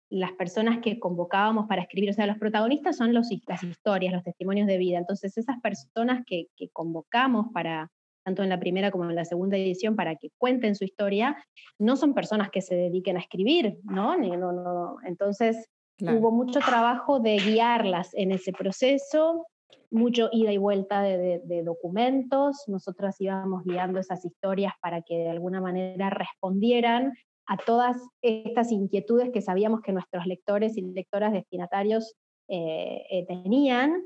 las 0.09 0.33
personas 0.33 0.79
que 0.79 0.99
convocábamos 1.01 1.67
para 1.67 1.83
escribir, 1.83 2.11
o 2.11 2.13
sea, 2.13 2.27
los 2.27 2.39
protagonistas 2.39 2.97
son 2.97 3.13
los, 3.13 3.29
las 3.47 3.63
historias, 3.65 4.13
los 4.13 4.23
testimonios 4.23 4.67
de 4.67 4.79
vida. 4.79 4.99
Entonces, 4.99 5.37
esas 5.37 5.61
personas 5.61 6.23
que, 6.27 6.47
que, 6.57 6.69
convocamos 6.69 7.47
para, 7.53 7.91
tanto 8.25 8.43
en 8.43 8.49
la 8.49 8.61
primera 8.61 8.91
como 8.91 9.09
en 9.09 9.17
la 9.17 9.25
segunda 9.25 9.57
edición, 9.57 9.97
para 9.97 10.17
que 10.17 10.31
cuenten 10.39 10.77
su 10.77 10.85
historia, 10.85 11.37
no 11.79 11.97
son 11.97 12.15
personas 12.15 12.51
que 12.51 12.63
se 12.63 12.77
dediquen 12.77 13.17
a 13.17 13.21
escribir, 13.21 13.79
¿no? 13.85 14.17
no, 14.17 14.53
no. 14.53 14.97
Entonces, 15.05 15.69
hubo 16.01 16.31
mucho 16.31 16.61
trabajo 16.61 17.21
de 17.21 17.39
guiarlas 17.39 18.11
en 18.15 18.33
ese 18.33 18.53
proceso, 18.53 19.47
mucho 19.91 20.29
ida 20.33 20.53
y 20.53 20.59
vuelta 20.59 21.03
de, 21.03 21.63
documentos. 21.65 22.65
Nosotras 22.67 23.17
íbamos 23.21 23.65
guiando 23.65 23.99
esas 23.99 24.25
historias 24.25 24.73
para 24.81 25.03
que 25.03 25.17
de 25.17 25.31
alguna 25.31 25.61
manera 25.61 26.11
respondieran 26.11 27.13
a 27.47 27.57
todas 27.57 27.97
estas 28.23 28.73
inquietudes 28.73 29.31
que 29.31 29.41
sabíamos 29.41 29.81
que 29.81 29.93
nuestros 29.93 30.27
lectores 30.27 30.77
y 30.77 30.83
lectoras 30.83 31.33
destinatarios 31.33 32.15
eh, 32.49 33.05
eh, 33.11 33.27
tenían. 33.27 34.03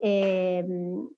Em, 0.00 1.08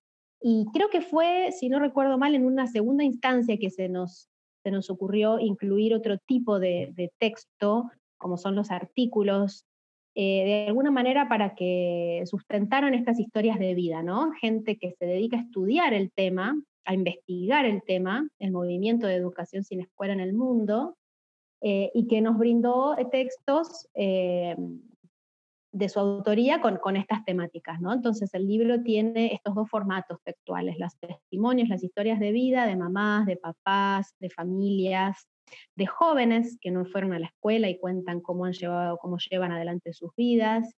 y 0.40 0.66
creo 0.72 0.88
que 0.90 1.00
fue, 1.00 1.50
si 1.52 1.68
no 1.68 1.79
recuerdo 1.79 2.18
mal, 2.18 2.35
en 2.35 2.46
una 2.46 2.66
segunda 2.66 3.05
instancia 3.05 3.57
que 3.59 3.70
se 3.70 3.88
nos, 3.88 4.29
se 4.62 4.70
nos 4.70 4.90
ocurrió 4.90 5.38
incluir 5.38 5.94
otro 5.94 6.18
tipo 6.18 6.59
de, 6.59 7.12
texto, 7.18 7.90
como 8.16 8.37
son 8.37 8.55
los 8.55 8.70
artículos 8.70 9.66
eh, 10.14 10.44
de 10.44 10.66
alguna 10.68 10.90
manera 10.90 11.29
para 11.29 11.55
que 11.55 12.22
sustentaran 12.26 12.94
estas 12.94 13.18
historias 13.20 13.59
de 13.59 13.74
vida, 13.74 14.02
¿no? 14.02 14.33
Gente 14.40 14.76
que 14.79 14.92
se 14.92 15.05
dedica 15.05 15.37
a 15.37 15.42
estudiar 15.42 15.94
el 15.94 16.11
tema, 16.12 16.61
a 16.85 16.94
investigar 16.94 17.66
el 17.66 17.83
tema, 17.83 18.29
el 18.38 18.52
movimiento 18.52 19.07
de 19.07 19.16
educación 19.16 19.64
sin 19.64 19.81
escuela 19.81 20.14
en 20.14 20.20
el 20.20 20.33
mundo, 20.33 20.96
eh, 21.61 21.90
y 21.95 22.07
que 22.07 22.21
nos 22.21 22.38
brindó 22.38 22.97
textos 23.11 23.88
eh, 23.95 24.57
de 25.73 25.88
su 25.88 25.99
autoría 26.01 26.61
con, 26.61 26.77
con, 26.79 26.97
estas 26.97 27.25
temáticas, 27.25 27.81
¿no? 27.81 27.92
Entonces 27.92 28.33
el 28.35 28.47
libro 28.47 28.83
tiene 28.83 29.35
estos 29.35 29.55
dos 29.55 29.69
formatos 29.69 30.19
textuales, 30.23 30.79
los 30.79 30.97
testimonios, 30.99 31.69
las 31.69 31.85
historias 31.85 32.19
de 32.19 32.33
vida 32.33 32.66
de 32.66 32.77
mamás, 32.77 33.27
de 33.27 33.37
papás, 33.37 34.14
de 34.21 34.31
familias, 34.31 35.29
de 35.75 35.87
jóvenes 35.87 36.59
que 36.61 36.71
no 36.71 36.85
fueron 36.87 37.12
a 37.12 37.19
la 37.19 37.27
escuela 37.27 37.69
y 37.69 37.79
cuentan 37.79 38.21
cómo 38.21 38.47
han 38.47 38.53
llevado, 38.53 38.99
cómo 38.99 39.19
llevan 39.19 39.53
adelante 39.53 39.92
sus 39.92 40.11
vidas, 40.16 40.75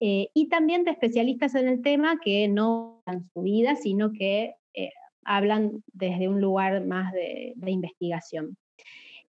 eh, 0.00 0.28
y 0.34 0.48
también 0.48 0.84
de 0.84 0.92
especialistas 0.92 1.54
en 1.54 1.68
el 1.68 1.82
tema 1.82 2.20
que 2.20 2.48
no 2.48 3.02
dan 3.06 3.28
su 3.32 3.42
vida, 3.42 3.76
sino 3.76 4.12
que 4.12 4.54
eh, 4.74 4.90
hablan 5.24 5.82
desde 5.92 6.28
un 6.28 6.40
lugar 6.40 6.84
más 6.86 7.12
de, 7.12 7.54
investigación. 7.66 8.56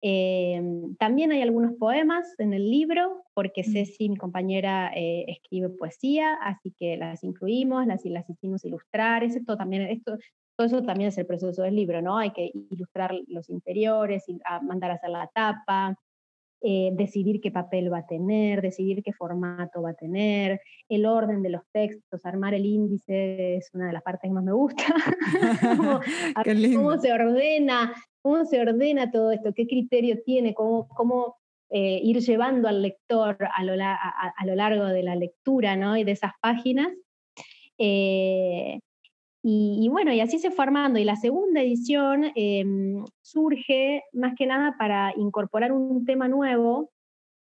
Eh, 0.02 0.62
también 0.98 1.32
hay 1.32 1.42
algunos 1.42 1.74
poemas 1.74 2.34
en 2.40 2.54
el 2.54 2.70
libro, 2.70 3.24
porque 3.34 3.62
mm. 3.62 3.72
Ceci, 3.72 4.10
mi 4.10 4.18
compañera, 4.18 4.92
escribe 4.96 5.70
poesía, 5.70 6.36
así 6.42 6.74
que 6.78 6.98
las 6.98 7.24
incluimos, 7.24 7.86
las, 7.86 8.06
las 8.06 8.30
hicimos 8.30 8.64
ilustrar. 8.66 9.24
Esto 9.24 9.58
también, 9.58 9.84
esto, 9.84 10.18
todo 10.58 10.68
eso 10.68 10.84
también 10.84 11.10
es 11.10 11.18
el 11.18 11.26
proceso 11.26 11.62
del 11.62 11.76
libro, 11.76 12.02
¿no? 12.02 12.18
Hay 12.18 12.32
que 12.32 12.52
ilustrar 12.70 13.14
los 13.28 13.50
interiores, 13.50 14.26
mandar 14.62 14.92
a 14.92 14.96
hacer 14.96 15.10
la 15.10 15.30
tapa, 15.34 15.98
eh, 16.62 16.90
decidir 16.92 17.40
qué 17.40 17.52
papel 17.52 17.92
va 17.92 18.00
a 18.00 18.06
tener, 18.06 18.62
decidir 18.62 19.02
qué 19.02 19.14
formato 19.14 19.82
va 19.82 19.92
a 19.92 19.94
tener, 19.94 20.60
el 20.90 21.06
orden 21.06 21.42
de 21.42 21.52
los 21.52 21.62
textos, 21.72 22.26
armar 22.26 22.54
el 22.54 22.66
índice 22.66 23.56
es 23.56 23.70
una 23.74 23.88
de 23.88 23.94
las 23.94 24.04
partes 24.04 24.28
que 24.28 24.34
más 24.34 24.44
me 24.44 24.52
gusta. 24.52 24.84
cómo, 26.76 26.98
se 26.98 27.14
ordena, 27.14 27.94
cómo 28.22 28.46
se 28.46 28.62
ordena 28.62 29.12
todo 29.12 29.32
esto, 29.32 29.54
qué 29.54 29.68
criterio 29.68 30.22
tiene, 30.24 30.54
cómo, 30.54 31.38
eh, 31.72 32.00
ir 32.04 32.20
llevando 32.20 32.68
al 32.68 32.82
lector 32.82 33.38
a 33.40 33.64
lo, 33.64 33.74
a, 33.74 34.46
lo, 34.46 34.56
largo 34.56 34.86
de 34.86 35.04
la 35.04 35.16
lectura 35.16 35.76
¿no? 35.76 35.98
y 35.98 36.04
de 36.04 36.14
esas 36.14 36.32
páginas. 36.42 36.90
Eh, 37.78 38.80
y, 39.42 39.88
bueno, 39.90 40.12
y 40.14 40.20
así 40.20 40.38
se 40.38 40.52
fue 40.52 40.66
armando. 40.66 41.00
Y 41.00 41.06
la 41.06 41.16
segunda 41.16 41.62
edición 41.62 42.32
em, 42.36 43.06
surge 43.22 44.04
más 44.12 44.36
que 44.36 44.46
nada 44.46 44.76
para 44.78 45.14
incorporar 45.16 45.72
un 45.72 46.06
tema 46.06 46.28
nuevo. 46.28 46.92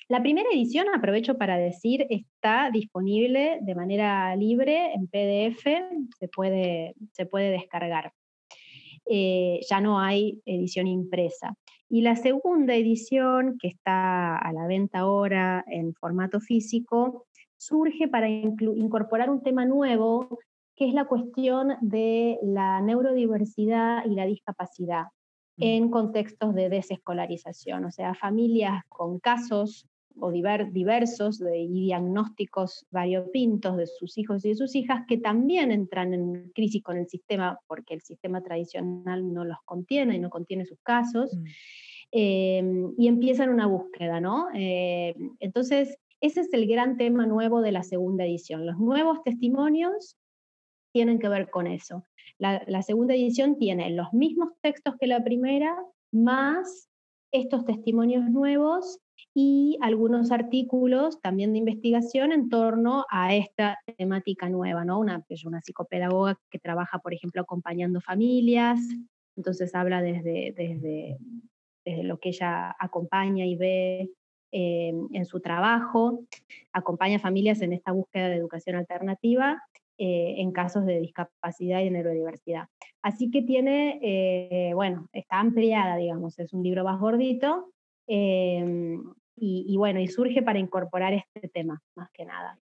La 0.09 0.23
primera 0.23 0.49
edición, 0.53 0.87
aprovecho 0.95 1.39
para 1.39 1.57
decir, 1.57 2.07
está 2.11 2.71
disponible 2.71 3.59
de 3.63 3.75
manera 3.75 4.35
libre 4.37 4.93
en 4.95 5.07
PDF, 5.07 5.65
se 6.19 6.29
puede, 6.29 6.95
se 7.13 7.27
puede 7.27 7.51
descargar. 7.51 8.13
Eh, 9.11 9.61
ya 9.69 9.81
no 9.81 9.99
hay 10.01 10.41
edición 10.45 10.87
impresa. 10.87 11.55
Y 11.89 12.03
la 12.03 12.17
segunda 12.17 12.75
edición, 12.75 13.57
que 13.59 13.69
está 13.69 14.37
a 14.37 14.53
la 14.53 14.67
venta 14.67 15.01
ahora 15.01 15.65
en 15.67 15.95
formato 15.95 16.41
físico, 16.41 17.27
surge 17.57 18.09
para 18.09 18.29
incorporar 18.29 19.31
un 19.31 19.43
tema 19.43 19.65
nuevo 19.65 20.39
que 20.77 20.87
es 20.87 20.95
la 20.95 21.07
cuestión 21.07 21.75
de 21.81 22.39
la 22.43 22.81
neurodiversidad 22.81 24.05
y 24.07 24.15
la 24.15 24.27
discapacidad 24.27 25.07
mm. 25.57 25.63
en 25.63 25.91
contextos 25.91 26.55
de 26.55 26.69
desescolarización, 26.69 27.85
o 27.85 27.91
sea, 27.91 28.15
familias 28.15 28.85
con 28.89 29.19
casos 29.19 29.89
o 30.21 30.31
diversos 30.31 31.39
de, 31.39 31.59
y 31.59 31.87
diagnósticos 31.87 32.87
variopintos 32.91 33.77
de 33.77 33.87
sus 33.87 34.19
hijos 34.19 34.45
y 34.45 34.51
de 34.51 34.55
sus 34.55 34.75
hijas 34.75 35.05
que 35.07 35.19
también 35.19 35.73
entran 35.73 36.15
en 36.15 36.51
crisis 36.55 36.83
con 36.83 36.97
el 36.97 37.09
sistema 37.09 37.59
porque 37.67 37.95
el 37.95 38.03
sistema 38.03 38.43
tradicional 38.43 39.33
no 39.33 39.45
los 39.45 39.59
contiene 39.65 40.17
y 40.17 40.19
no 40.19 40.31
contiene 40.31 40.65
sus 40.65 40.81
casos, 40.83 41.35
mm. 41.35 41.45
eh, 42.13 42.63
y 42.99 43.09
empiezan 43.09 43.51
una 43.51 43.67
búsqueda, 43.67 44.21
¿no? 44.21 44.49
Eh, 44.55 45.15
entonces, 45.41 45.99
ese 46.21 46.41
es 46.41 46.53
el 46.53 46.67
gran 46.67 46.97
tema 46.97 47.27
nuevo 47.27 47.61
de 47.61 47.73
la 47.73 47.83
segunda 47.83 48.25
edición, 48.25 48.67
los 48.67 48.79
nuevos 48.79 49.23
testimonios 49.23 50.17
tienen 50.93 51.19
que 51.19 51.29
ver 51.29 51.51
con 51.51 51.67
eso. 51.67 52.05
La, 52.39 52.83
segunda 52.83 53.15
edición 53.15 53.59
tiene 53.59 53.91
los 53.91 54.13
mismos 54.13 54.51
textos 54.63 54.95
que 54.99 55.07
la 55.07 55.23
primera, 55.23 55.77
más 56.13 56.89
estos 57.33 57.65
testimonios 57.65 58.25
nuevos 58.31 58.99
y 59.41 59.79
algunos 59.83 60.33
artículos 60.33 61.21
también 61.21 61.53
de 61.53 61.59
investigación 61.59 62.33
en 62.33 62.49
torno 62.49 63.07
a 63.09 63.37
esta 63.37 63.79
temática 63.97 64.49
nueva, 64.49 64.85
¿no? 64.85 64.99
Una, 64.99 65.25
una 65.47 65.61
psicopedagoga 65.61 66.37
que 66.51 66.59
trabaja, 66.59 66.99
por 66.99 67.15
ejemplo, 67.15 67.43
acompañando 67.43 68.01
familias, 68.01 68.81
entonces 69.37 69.77
habla 69.77 70.03
desde, 70.03 70.53
desde, 70.57 71.19
desde 71.85 72.03
lo 72.03 72.19
que 72.19 72.31
ella 72.31 72.75
acompaña 72.81 73.47
y 73.47 73.55
ve 73.55 74.11
eh, 74.51 74.93
en 75.13 75.25
su 75.25 75.39
trabajo, 75.39 76.25
acompaña 76.73 77.21
familias 77.21 77.63
en 77.63 77.73
esta 77.73 77.93
búsqueda 77.93 78.31
de 78.31 78.35
educación 78.35 78.75
alternativa 78.75 79.63
eh, 79.99 80.35
en 80.39 80.51
casos 80.51 80.85
de 80.85 80.99
discapacidad 80.99 81.81
y 81.83 81.91
neurodiversidad. 81.91 82.67
Así 83.03 83.31
que 83.31 83.43
tiene, 83.43 84.01
eh, 84.03 84.75
bueno, 84.75 85.07
está 85.13 85.39
ampliada, 85.39 85.95
digamos, 85.95 86.41
es 86.41 86.53
un 86.53 86.65
libro 86.65 86.83
más 86.83 86.99
gordito 86.99 87.71
em, 88.09 89.01
y, 89.41 89.77
bueno, 89.77 90.01
y 90.01 90.09
surge 90.09 90.43
para 90.43 90.59
incorporar 90.59 91.13
este 91.15 91.49
tema, 91.49 91.81
más 91.95 92.11
que 92.13 92.25
nada. 92.25 92.59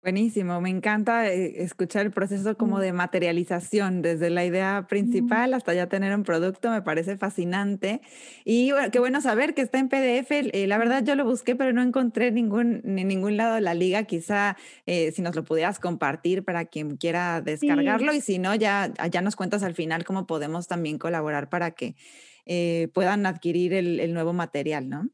Buenísimo, 0.00 0.60
me 0.60 0.70
encanta 0.70 1.26
eh, 1.26 1.60
escuchar 1.64 2.06
el 2.06 2.12
proceso 2.12 2.56
como 2.56 2.78
de 2.78 2.92
materialización, 2.92 4.00
desde 4.00 4.30
la 4.30 4.44
idea 4.44 4.86
principal 4.88 5.54
hasta 5.54 5.74
ya 5.74 5.88
tener 5.88 6.14
un 6.14 6.22
producto, 6.22 6.70
me 6.70 6.82
parece 6.82 7.16
fascinante. 7.16 8.00
Y 8.44 8.70
bueno, 8.70 8.92
qué 8.92 9.00
bueno 9.00 9.20
saber 9.20 9.54
que 9.54 9.62
está 9.62 9.80
en 9.80 9.88
PDF. 9.88 10.30
Eh, 10.30 10.66
la 10.68 10.78
verdad 10.78 11.02
yo 11.04 11.16
lo 11.16 11.24
busqué, 11.24 11.56
pero 11.56 11.72
no 11.72 11.82
encontré 11.82 12.30
ningún, 12.30 12.80
en 12.84 13.08
ningún 13.08 13.36
lado 13.36 13.56
de 13.56 13.60
la 13.60 13.74
liga. 13.74 14.04
Quizá 14.04 14.56
eh, 14.86 15.10
si 15.10 15.20
nos 15.20 15.34
lo 15.34 15.42
pudieras 15.42 15.80
compartir 15.80 16.44
para 16.44 16.66
quien 16.66 16.96
quiera 16.96 17.40
descargarlo 17.40 18.12
y 18.12 18.20
si 18.20 18.38
no, 18.38 18.54
ya, 18.54 18.92
ya 19.10 19.20
nos 19.20 19.34
cuentas 19.34 19.64
al 19.64 19.74
final 19.74 20.04
cómo 20.04 20.28
podemos 20.28 20.68
también 20.68 20.98
colaborar 20.98 21.48
para 21.48 21.72
que 21.72 21.96
puedan 22.94 23.26
adquirir 23.26 23.74
el, 23.74 24.00
el 24.00 24.14
nuevo 24.14 24.32
material, 24.32 24.88
¿no? 24.88 25.10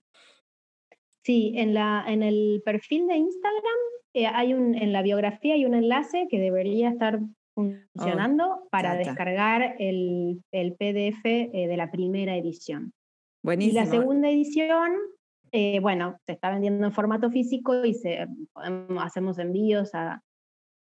Sí, 1.25 1.55
en, 1.57 1.75
la, 1.75 2.05
en 2.07 2.23
el 2.23 2.63
perfil 2.65 3.07
de 3.07 3.17
Instagram 3.17 3.79
eh, 4.13 4.27
hay 4.27 4.55
un, 4.55 4.75
en 4.75 4.93
la 4.93 5.03
biografía 5.03 5.55
hay 5.55 5.65
un 5.65 5.75
enlace 5.75 6.27
que 6.31 6.39
debería 6.39 6.91
estar 6.91 7.19
funcionando 7.55 8.47
oh, 8.47 8.69
para 8.71 8.95
descargar 8.95 9.77
el, 9.79 10.43
el 10.53 10.75
PDF 10.75 11.25
eh, 11.25 11.67
de 11.69 11.77
la 11.77 11.91
primera 11.91 12.37
edición. 12.37 12.93
Buenísimo. 13.43 13.81
Y 13.81 13.85
la 13.85 13.91
segunda 13.91 14.31
edición 14.31 14.93
eh, 15.57 15.79
bueno, 15.79 16.17
se 16.27 16.33
está 16.33 16.51
vendiendo 16.51 16.85
en 16.85 16.93
formato 16.93 17.31
físico 17.31 17.85
y 17.85 17.95
se, 17.95 18.27
hacemos 18.99 19.39
envíos 19.39 19.95
a, 19.95 20.21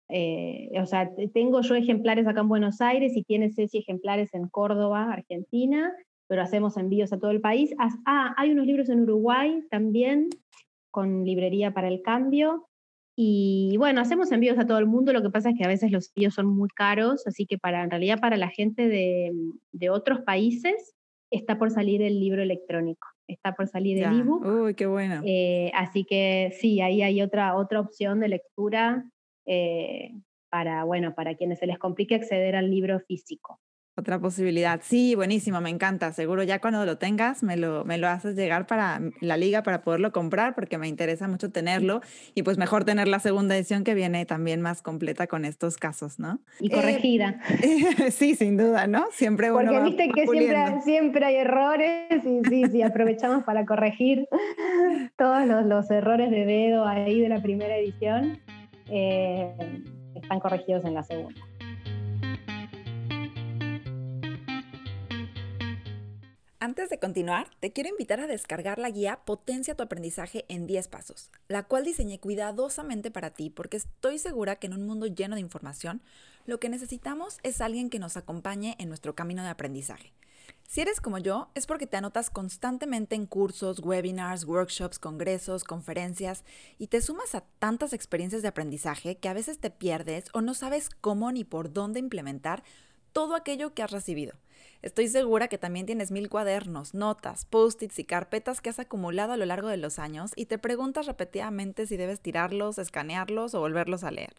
eh, 0.07 0.69
o 0.81 0.85
sea, 0.85 1.09
tengo 1.33 1.59
yo 1.59 1.75
ejemplares 1.75 2.25
acá 2.25 2.39
en 2.39 2.47
Buenos 2.47 2.79
Aires 2.79 3.11
y 3.17 3.23
tiene 3.23 3.51
Ceci 3.51 3.79
ejemplares 3.79 4.33
en 4.33 4.47
Córdoba, 4.47 5.11
Argentina, 5.11 5.91
pero 6.31 6.43
hacemos 6.43 6.77
envíos 6.77 7.11
a 7.11 7.19
todo 7.19 7.31
el 7.31 7.41
país. 7.41 7.75
Ah, 8.05 8.33
hay 8.37 8.51
unos 8.51 8.65
libros 8.65 8.87
en 8.87 9.01
Uruguay 9.01 9.65
también, 9.69 10.29
con 10.89 11.25
librería 11.25 11.73
para 11.73 11.89
el 11.89 12.01
cambio. 12.01 12.69
Y 13.17 13.75
bueno, 13.77 13.99
hacemos 13.99 14.31
envíos 14.31 14.57
a 14.57 14.65
todo 14.65 14.77
el 14.77 14.85
mundo, 14.85 15.11
lo 15.11 15.21
que 15.21 15.29
pasa 15.29 15.49
es 15.49 15.57
que 15.57 15.65
a 15.65 15.67
veces 15.67 15.91
los 15.91 16.09
envíos 16.15 16.33
son 16.33 16.47
muy 16.47 16.69
caros, 16.69 17.27
así 17.27 17.45
que 17.45 17.57
para, 17.57 17.83
en 17.83 17.89
realidad 17.89 18.21
para 18.21 18.37
la 18.37 18.47
gente 18.47 18.87
de, 18.87 19.33
de 19.73 19.89
otros 19.89 20.21
países 20.21 20.95
está 21.31 21.59
por 21.59 21.69
salir 21.69 22.01
el 22.01 22.17
libro 22.21 22.41
electrónico, 22.41 23.09
está 23.27 23.53
por 23.53 23.67
salir 23.67 24.01
el 24.01 24.21
ebook. 24.21 24.45
Uy, 24.45 24.73
qué 24.73 24.85
bueno. 24.85 25.21
Eh, 25.25 25.69
así 25.73 26.05
que 26.05 26.53
sí, 26.61 26.79
ahí 26.79 27.01
hay 27.01 27.21
otra, 27.21 27.57
otra 27.57 27.81
opción 27.81 28.21
de 28.21 28.29
lectura 28.29 29.03
eh, 29.45 30.13
para, 30.49 30.85
bueno, 30.85 31.13
para 31.13 31.35
quienes 31.35 31.59
se 31.59 31.67
les 31.67 31.77
complique 31.77 32.15
acceder 32.15 32.55
al 32.55 32.71
libro 32.71 33.01
físico. 33.01 33.59
Otra 34.01 34.17
posibilidad. 34.17 34.81
Sí, 34.83 35.13
buenísimo, 35.13 35.61
me 35.61 35.69
encanta. 35.69 36.11
Seguro 36.11 36.41
ya 36.41 36.57
cuando 36.57 36.83
lo 36.87 36.97
tengas 36.97 37.43
me 37.43 37.55
lo, 37.55 37.85
me 37.85 37.99
lo 37.99 38.07
haces 38.07 38.35
llegar 38.35 38.65
para 38.65 38.99
la 39.19 39.37
liga 39.37 39.61
para 39.61 39.83
poderlo 39.83 40.11
comprar 40.11 40.55
porque 40.55 40.79
me 40.79 40.87
interesa 40.87 41.27
mucho 41.27 41.51
tenerlo 41.51 42.01
y 42.33 42.41
pues 42.41 42.57
mejor 42.57 42.83
tener 42.83 43.07
la 43.07 43.19
segunda 43.19 43.55
edición 43.55 43.83
que 43.83 43.93
viene 43.93 44.25
también 44.25 44.59
más 44.59 44.81
completa 44.81 45.27
con 45.27 45.45
estos 45.45 45.77
casos, 45.77 46.17
¿no? 46.17 46.39
Y 46.59 46.71
corregida. 46.71 47.41
sí, 48.11 48.33
sin 48.33 48.57
duda, 48.57 48.87
¿no? 48.87 49.05
Siempre 49.11 49.51
uno 49.51 49.71
Porque 49.71 49.83
viste 49.83 50.09
que 50.09 50.25
siempre, 50.25 50.81
siempre, 50.83 51.25
hay 51.25 51.35
errores 51.35 52.25
y 52.25 52.49
sí, 52.49 52.63
sí, 52.71 52.81
aprovechamos 52.81 53.43
para 53.43 53.67
corregir 53.67 54.27
todos 55.15 55.45
los, 55.45 55.63
los, 55.67 55.91
errores 55.91 56.31
de 56.31 56.45
dedo 56.47 56.87
ahí 56.87 57.21
de 57.21 57.29
la 57.29 57.39
primera 57.39 57.77
edición. 57.77 58.39
Eh, 58.89 59.51
están 60.15 60.39
corregidos 60.39 60.85
en 60.85 60.95
la 60.95 61.03
segunda. 61.03 61.39
Antes 66.63 66.91
de 66.91 66.99
continuar, 66.99 67.49
te 67.59 67.73
quiero 67.73 67.89
invitar 67.89 68.19
a 68.19 68.27
descargar 68.27 68.77
la 68.77 68.91
guía 68.91 69.21
Potencia 69.25 69.73
tu 69.73 69.81
aprendizaje 69.81 70.45
en 70.47 70.67
10 70.67 70.89
pasos, 70.89 71.31
la 71.47 71.63
cual 71.63 71.83
diseñé 71.83 72.19
cuidadosamente 72.19 73.09
para 73.09 73.31
ti 73.31 73.49
porque 73.49 73.77
estoy 73.77 74.19
segura 74.19 74.57
que 74.57 74.67
en 74.67 74.75
un 74.75 74.85
mundo 74.85 75.07
lleno 75.07 75.33
de 75.33 75.41
información, 75.41 76.03
lo 76.45 76.59
que 76.59 76.69
necesitamos 76.69 77.39
es 77.41 77.61
alguien 77.61 77.89
que 77.89 77.97
nos 77.97 78.15
acompañe 78.15 78.75
en 78.77 78.89
nuestro 78.89 79.15
camino 79.15 79.41
de 79.41 79.49
aprendizaje. 79.49 80.13
Si 80.67 80.81
eres 80.81 81.01
como 81.01 81.17
yo, 81.17 81.49
es 81.55 81.65
porque 81.65 81.87
te 81.87 81.97
anotas 81.97 82.29
constantemente 82.29 83.15
en 83.15 83.25
cursos, 83.25 83.79
webinars, 83.79 84.45
workshops, 84.45 84.99
congresos, 84.99 85.63
conferencias 85.63 86.43
y 86.77 86.87
te 86.87 87.01
sumas 87.01 87.33
a 87.33 87.41
tantas 87.57 87.91
experiencias 87.91 88.43
de 88.43 88.49
aprendizaje 88.49 89.17
que 89.17 89.29
a 89.29 89.33
veces 89.33 89.57
te 89.57 89.71
pierdes 89.71 90.25
o 90.31 90.41
no 90.41 90.53
sabes 90.53 90.91
cómo 91.01 91.31
ni 91.31 91.43
por 91.43 91.73
dónde 91.73 91.99
implementar 91.99 92.61
todo 93.13 93.33
aquello 93.33 93.73
que 93.73 93.81
has 93.81 93.89
recibido. 93.89 94.35
Estoy 94.81 95.07
segura 95.09 95.47
que 95.47 95.59
también 95.59 95.85
tienes 95.85 96.09
mil 96.11 96.27
cuadernos, 96.27 96.95
notas, 96.95 97.45
post-its 97.45 97.99
y 97.99 98.03
carpetas 98.03 98.61
que 98.61 98.69
has 98.71 98.79
acumulado 98.79 99.33
a 99.33 99.37
lo 99.37 99.45
largo 99.45 99.67
de 99.67 99.77
los 99.77 99.99
años 99.99 100.31
y 100.35 100.45
te 100.45 100.57
preguntas 100.57 101.05
repetidamente 101.05 101.85
si 101.85 101.97
debes 101.97 102.19
tirarlos, 102.19 102.79
escanearlos 102.79 103.53
o 103.53 103.59
volverlos 103.59 104.03
a 104.03 104.09
leer. 104.09 104.33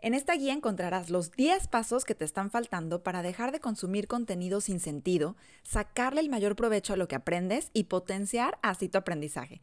En 0.00 0.12
esta 0.12 0.34
guía 0.34 0.52
encontrarás 0.52 1.10
los 1.10 1.30
10 1.30 1.68
pasos 1.68 2.04
que 2.04 2.14
te 2.14 2.24
están 2.24 2.50
faltando 2.50 3.02
para 3.02 3.22
dejar 3.22 3.52
de 3.52 3.60
consumir 3.60 4.08
contenido 4.08 4.60
sin 4.60 4.80
sentido, 4.80 5.36
sacarle 5.62 6.20
el 6.20 6.28
mayor 6.28 6.56
provecho 6.56 6.92
a 6.92 6.96
lo 6.96 7.08
que 7.08 7.14
aprendes 7.14 7.70
y 7.72 7.84
potenciar 7.84 8.58
así 8.62 8.88
tu 8.88 8.98
aprendizaje. 8.98 9.62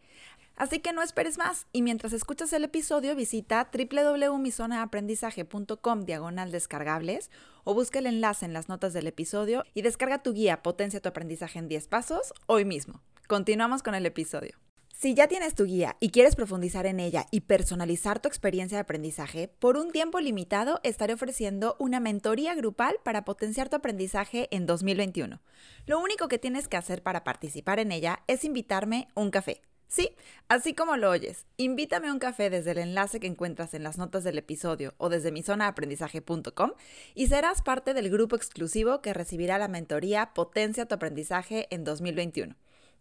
Así 0.55 0.79
que 0.79 0.93
no 0.93 1.01
esperes 1.01 1.37
más 1.37 1.67
y 1.71 1.81
mientras 1.81 2.13
escuchas 2.13 2.53
el 2.53 2.63
episodio 2.63 3.15
visita 3.15 3.69
www.mizonaaprendizaje.com 3.73 6.05
diagonal 6.05 6.51
descargables 6.51 7.31
o 7.63 7.73
busca 7.73 7.97
el 7.99 8.07
enlace 8.07 8.45
en 8.45 8.53
las 8.53 8.69
notas 8.69 8.93
del 8.93 9.07
episodio 9.07 9.65
y 9.73 9.81
descarga 9.81 10.23
tu 10.23 10.33
guía 10.33 10.61
Potencia 10.61 11.01
tu 11.01 11.09
aprendizaje 11.09 11.59
en 11.59 11.67
10 11.67 11.87
pasos 11.87 12.33
hoy 12.45 12.63
mismo. 12.65 13.01
Continuamos 13.27 13.81
con 13.81 13.95
el 13.95 14.05
episodio. 14.05 14.59
Si 15.01 15.15
ya 15.15 15.27
tienes 15.27 15.55
tu 15.55 15.63
guía 15.63 15.97
y 15.99 16.11
quieres 16.11 16.35
profundizar 16.35 16.85
en 16.85 16.99
ella 16.99 17.25
y 17.31 17.41
personalizar 17.41 18.19
tu 18.19 18.27
experiencia 18.27 18.77
de 18.77 18.83
aprendizaje, 18.83 19.47
por 19.47 19.75
un 19.75 19.91
tiempo 19.91 20.19
limitado 20.19 20.79
estaré 20.83 21.13
ofreciendo 21.13 21.75
una 21.79 21.99
mentoría 21.99 22.53
grupal 22.53 22.97
para 23.03 23.25
potenciar 23.25 23.67
tu 23.67 23.77
aprendizaje 23.77 24.47
en 24.51 24.67
2021. 24.67 25.41
Lo 25.87 25.99
único 25.99 26.27
que 26.27 26.37
tienes 26.37 26.67
que 26.67 26.77
hacer 26.77 27.01
para 27.01 27.23
participar 27.23 27.79
en 27.79 27.91
ella 27.91 28.21
es 28.27 28.43
invitarme 28.43 29.07
un 29.15 29.31
café. 29.31 29.63
Sí, 29.91 30.15
así 30.47 30.73
como 30.73 30.95
lo 30.95 31.09
oyes, 31.09 31.45
invítame 31.57 32.07
a 32.07 32.13
un 32.13 32.19
café 32.19 32.49
desde 32.49 32.71
el 32.71 32.77
enlace 32.77 33.19
que 33.19 33.27
encuentras 33.27 33.73
en 33.73 33.83
las 33.83 33.97
notas 33.97 34.23
del 34.23 34.37
episodio 34.37 34.93
o 34.97 35.09
desde 35.09 35.33
mi 35.33 35.43
zona 35.43 35.67
aprendizaje.com 35.67 36.71
y 37.13 37.27
serás 37.27 37.61
parte 37.61 37.93
del 37.93 38.09
grupo 38.09 38.37
exclusivo 38.37 39.01
que 39.01 39.13
recibirá 39.13 39.57
la 39.57 39.67
mentoría 39.67 40.33
Potencia 40.33 40.85
tu 40.85 40.95
aprendizaje 40.95 41.67
en 41.71 41.83
2021. 41.83 42.55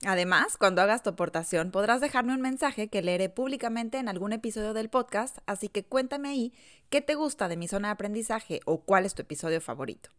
Además, 0.04 0.56
cuando 0.56 0.82
hagas 0.82 1.04
tu 1.04 1.10
aportación 1.10 1.70
podrás 1.70 2.00
dejarme 2.00 2.34
un 2.34 2.40
mensaje 2.40 2.88
que 2.88 3.02
leeré 3.02 3.28
públicamente 3.28 3.98
en 3.98 4.08
algún 4.08 4.32
episodio 4.32 4.74
del 4.74 4.90
podcast, 4.90 5.38
así 5.46 5.68
que 5.68 5.84
cuéntame 5.84 6.30
ahí 6.30 6.52
qué 6.88 7.00
te 7.00 7.14
gusta 7.14 7.46
de 7.46 7.56
mi 7.56 7.68
zona 7.68 7.86
de 7.86 7.92
aprendizaje 7.92 8.62
o 8.64 8.80
cuál 8.80 9.06
es 9.06 9.14
tu 9.14 9.22
episodio 9.22 9.60
favorito. 9.60 10.10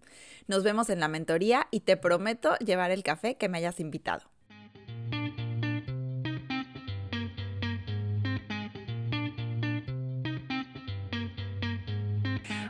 Nos 0.48 0.64
vemos 0.64 0.90
en 0.90 1.02
la 1.02 1.10
mentoría 1.10 1.68
y 1.70 1.82
te 1.82 1.98
prometo 1.98 2.56
llevar 2.60 2.92
el 2.92 3.04
café 3.04 3.36
que 3.36 3.50
me 3.50 3.58
hayas 3.58 3.82
invitado. 3.82 4.24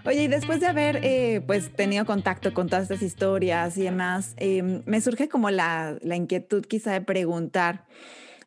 Oye, 0.04 0.24
y 0.24 0.28
después 0.28 0.60
de 0.60 0.68
haber 0.68 1.00
eh, 1.04 1.42
pues 1.46 1.72
tenido 1.72 2.06
contacto 2.06 2.54
con 2.54 2.68
todas 2.68 2.84
estas 2.84 3.04
historias 3.04 3.78
y 3.78 3.84
demás, 3.84 4.34
em, 4.38 4.82
me 4.86 5.00
surge 5.00 5.30
como 5.30 5.52
la, 5.52 5.96
la 6.02 6.16
inquietud 6.16 6.66
quizá 6.66 6.92
de 6.92 7.02
preguntar, 7.02 7.86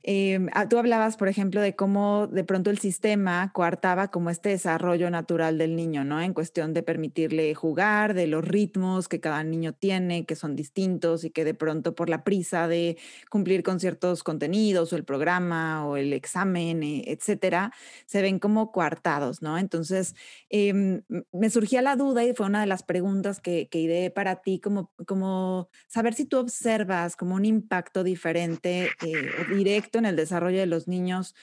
Em, 0.07 0.49
ah, 0.53 0.69
tú 0.69 0.77
hablabas, 0.77 1.17
por 1.17 1.29
ejemplo, 1.29 1.63
de 1.63 1.75
cómo 1.75 2.27
de 2.27 2.45
pronto 2.45 2.69
el 2.69 2.77
sistema 2.77 3.51
coartaba 3.55 4.09
como 4.11 4.29
este 4.29 4.51
desarrollo 4.51 5.09
natural 5.09 5.57
del 5.57 5.77
niño, 5.77 6.05
¿no? 6.05 6.21
En 6.21 6.35
cuestión 6.35 6.75
de 6.75 6.83
permitirle 6.83 7.55
jugar, 7.55 8.13
de 8.13 8.27
los 8.27 8.45
ritmos 8.45 9.09
que 9.09 9.21
cada 9.21 9.43
niño 9.45 9.73
tiene, 9.73 10.27
que 10.27 10.37
son 10.37 10.57
distintos 10.57 11.25
y 11.25 11.31
que 11.31 11.45
de 11.45 11.55
pronto 11.55 11.95
por 11.95 12.11
la 12.11 12.23
prisa 12.23 12.69
de 12.69 12.99
cumplir 13.31 13.63
con 13.63 13.81
ciertos 13.81 14.23
contenidos 14.23 14.93
o 14.93 14.97
el 14.97 15.05
programa 15.05 15.87
o 15.87 15.97
el 15.97 16.13
examen, 16.13 16.83
eh, 16.83 17.05
etcétera, 17.07 17.73
se 18.05 18.21
ven 18.21 18.39
como 18.39 18.73
coartados, 18.73 19.41
¿no? 19.41 19.57
Entonces, 19.57 20.15
em, 20.51 21.01
me 21.33 21.49
surgía 21.49 21.81
la 21.81 21.97
duda 21.97 22.25
y 22.25 22.35
fue 22.35 22.45
una 22.45 22.61
de 22.61 22.67
las 22.67 22.83
preguntas 22.83 23.41
que, 23.41 23.69
que 23.71 23.81
ideé 23.81 24.11
para 24.11 24.43
ti, 24.43 24.61
como, 24.61 24.93
como 25.07 25.71
saber 25.89 26.13
si 26.13 26.27
tú 26.27 26.37
observas 26.37 27.17
como 27.17 27.37
un 27.37 27.47
impacto 27.47 28.05
diferente 28.05 28.91
eh, 29.03 29.31
o 29.51 29.55
en 29.99 30.07
el 30.07 30.17
desarrollo 30.17 30.59
de 30.59 30.67
los 30.67 30.89
niños 30.89 31.35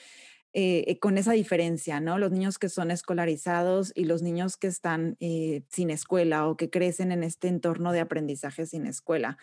eh, 0.54 0.84
eh, 0.86 0.98
con 0.98 1.16
esa 1.16 1.32
diferencia, 1.32 1.98
¿no? 2.00 2.18
Los 2.18 2.30
niños 2.30 2.58
que 2.58 2.68
son 2.68 2.90
escolarizados 2.90 3.90
y 3.94 4.04
los 4.04 4.20
niños 4.20 4.58
que 4.58 4.66
están 4.66 5.16
eh, 5.18 5.62
sin 5.70 5.88
escuela 5.88 6.46
o 6.46 6.58
que 6.58 6.68
crecen 6.68 7.10
en 7.10 7.22
este 7.22 7.48
entorno 7.48 7.90
de 7.90 8.00
aprendizaje 8.00 8.66
sin 8.66 8.86
escuela. 8.86 9.38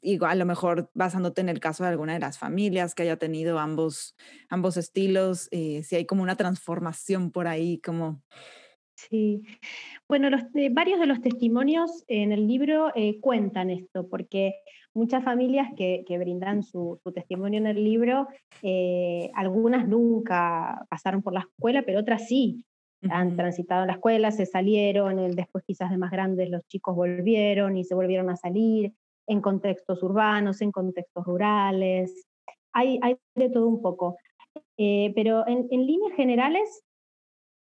igual, 0.00 0.32
a 0.32 0.34
lo 0.34 0.46
mejor 0.46 0.90
basándote 0.94 1.42
en 1.42 1.48
el 1.48 1.60
caso 1.60 1.84
de 1.84 1.90
alguna 1.90 2.14
de 2.14 2.18
las 2.18 2.38
familias 2.38 2.96
que 2.96 3.04
haya 3.04 3.18
tenido 3.18 3.60
ambos, 3.60 4.16
ambos 4.48 4.76
estilos, 4.76 5.48
si 5.52 5.94
hay 5.94 6.06
como 6.06 6.24
una 6.24 6.36
transformación 6.36 7.30
por 7.30 7.46
ahí, 7.46 7.78
como... 7.78 8.20
Sí, 9.08 9.42
bueno, 10.08 10.30
los, 10.30 10.42
varios 10.70 11.00
de 11.00 11.06
los 11.06 11.20
testimonios 11.20 12.04
en 12.06 12.32
el 12.32 12.46
libro 12.46 12.92
cuentan 13.20 13.70
esto, 13.70 14.08
porque 14.08 14.54
muchas 14.94 15.24
familias 15.24 15.68
que, 15.76 16.04
brindan 16.18 16.62
su, 16.62 17.00
testimonio 17.14 17.58
en 17.58 17.66
el 17.66 17.82
libro, 17.82 18.28
eh, 18.62 19.30
algunas 19.34 19.88
nunca 19.88 20.86
pasaron 20.88 21.22
por 21.22 21.32
la 21.32 21.40
escuela, 21.40 21.82
pero 21.82 22.00
otras 22.00 22.26
sí. 22.28 22.64
Han 23.10 23.34
transitado 23.34 23.84
la 23.84 23.94
escuela, 23.94 24.30
se 24.30 24.46
salieron, 24.46 25.34
después 25.34 25.64
quizás 25.66 25.90
de 25.90 25.98
más 25.98 26.12
grandes 26.12 26.48
los 26.48 26.64
chicos 26.68 26.94
volvieron 26.94 27.76
y 27.76 27.82
se 27.82 27.96
volvieron 27.96 28.30
a 28.30 28.36
salir 28.36 28.92
en 29.26 29.40
contextos 29.40 30.04
urbanos, 30.04 30.62
en 30.62 30.70
contextos 30.70 31.24
rurales. 31.24 32.28
Hay, 32.72 33.00
hay 33.02 33.16
de 33.34 33.50
todo 33.50 33.66
un 33.66 33.82
poco. 33.82 34.18
Eh, 34.76 35.12
pero 35.16 35.44
en, 35.48 35.66
en 35.72 35.84
líneas 35.84 36.12
generales, 36.14 36.84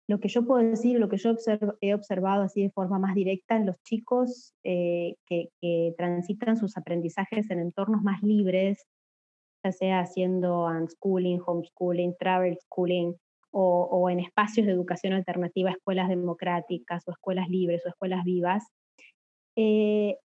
lo 0.07 0.19
que 0.19 0.27
yo 0.27 0.45
puedo 0.45 0.63
decir, 0.63 0.99
lo 0.99 1.09
que 1.09 1.17
yo 1.17 1.35
he 1.81 1.93
observado 1.93 2.43
así 2.43 2.61
de 2.61 2.69
forma 2.69 2.99
más 2.99 3.15
directa 3.15 3.55
en 3.55 3.65
los 3.65 3.81
chicos 3.83 4.53
eh, 4.63 5.15
que, 5.25 5.49
transitan 5.97 6.57
sus 6.57 6.77
aprendizajes 6.77 7.49
en 7.49 7.59
entornos 7.59 8.03
más 8.03 8.21
libres, 8.21 8.85
ya 9.63 9.71
sea 9.71 9.99
haciendo 10.01 10.65
unschooling, 10.65 11.41
homeschooling, 11.45 12.15
travel 12.19 12.57
schooling, 12.57 13.13
o, 13.57 14.09
en 14.09 14.19
espacios 14.19 14.67
de 14.67 14.73
educación 14.73 15.13
alternativa, 15.13 15.71
escuelas 15.71 16.09
democráticas 16.09 17.07
o 17.07 17.11
escuelas 17.11 17.47
libres 17.47 17.85
o 17.85 17.89
escuelas 17.89 18.25
vivas, 18.25 18.65
eh, 19.55 20.17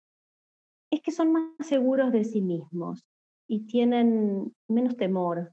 es 0.90 1.01
que 1.01 1.12
son 1.12 1.33
más 1.33 1.45
seguros 1.61 2.11
de 2.11 2.25
sí 2.25 2.43
mismos 2.43 3.07
y 3.49 3.66
tienen 3.66 4.53
menos 4.69 4.97
temor 4.97 5.53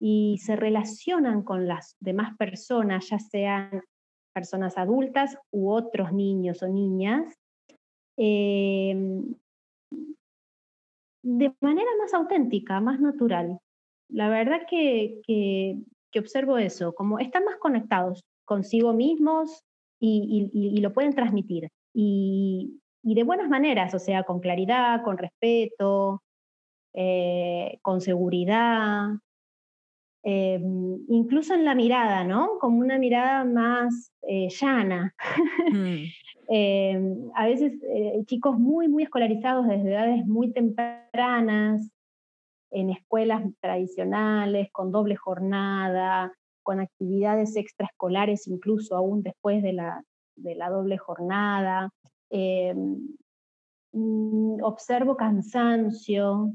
y 0.00 0.38
se 0.38 0.56
relacionan 0.56 1.42
con 1.42 1.66
las 1.66 1.96
demás 2.00 2.36
personas, 2.36 3.08
ya 3.08 3.18
sean 3.18 3.82
personas 4.32 4.78
adultas 4.78 5.36
u 5.50 5.70
otros 5.70 6.12
niños 6.12 6.62
o 6.62 6.68
niñas, 6.68 7.34
em, 8.16 9.34
de 11.22 11.54
manera 11.60 11.90
más 12.00 12.14
auténtica, 12.14 12.80
más 12.80 13.00
natural. 13.00 13.58
La 14.08 14.28
verdad 14.28 14.60
que, 14.68 15.20
que, 15.26 15.78
observo 16.18 16.58
eso, 16.58 16.94
como 16.94 17.18
están 17.20 17.44
más 17.44 17.56
conectados 17.58 18.24
consigo 18.44 18.92
mismos 18.92 19.62
y, 20.00 20.80
lo 20.80 20.92
pueden 20.92 21.14
transmitir. 21.14 21.68
Y, 21.94 22.80
de 23.02 23.22
buenas 23.24 23.48
maneras, 23.48 23.94
o 23.94 23.98
sea, 23.98 24.24
con 24.24 24.40
claridad, 24.40 25.02
con 25.02 25.16
respeto, 25.16 26.22
eh, 26.94 27.78
con 27.82 28.00
seguridad, 28.00 29.10
eh, 30.22 30.60
incluso 31.08 31.54
en 31.54 31.64
la 31.64 31.74
mirada, 31.74 32.24
¿no? 32.24 32.58
Como 32.60 32.78
una 32.78 32.98
mirada 32.98 33.44
más 33.44 34.12
eh, 34.22 34.48
llana. 34.48 35.14
Mm. 35.72 36.04
a 37.34 37.46
veces 37.46 37.74
chicos 38.26 38.58
muy, 38.58 38.88
muy 38.88 39.02
escolarizados 39.02 39.66
desde 39.66 39.92
edades 39.92 40.26
muy 40.26 40.52
tempranas, 40.52 41.90
en 42.70 42.90
escuelas 42.90 43.42
tradicionales, 43.60 44.70
con 44.72 44.90
doble 44.90 45.16
jornada, 45.16 46.32
con 46.62 46.80
actividades 46.80 47.56
extraescolares 47.56 48.46
incluso 48.46 48.96
aún 48.96 49.22
después 49.22 49.62
de 49.62 49.72
la, 49.72 50.02
de 50.36 50.54
la 50.54 50.68
doble 50.68 50.98
jornada. 50.98 51.90
Mm, 53.92 54.62
observo 54.62 55.16
cansancio, 55.16 56.52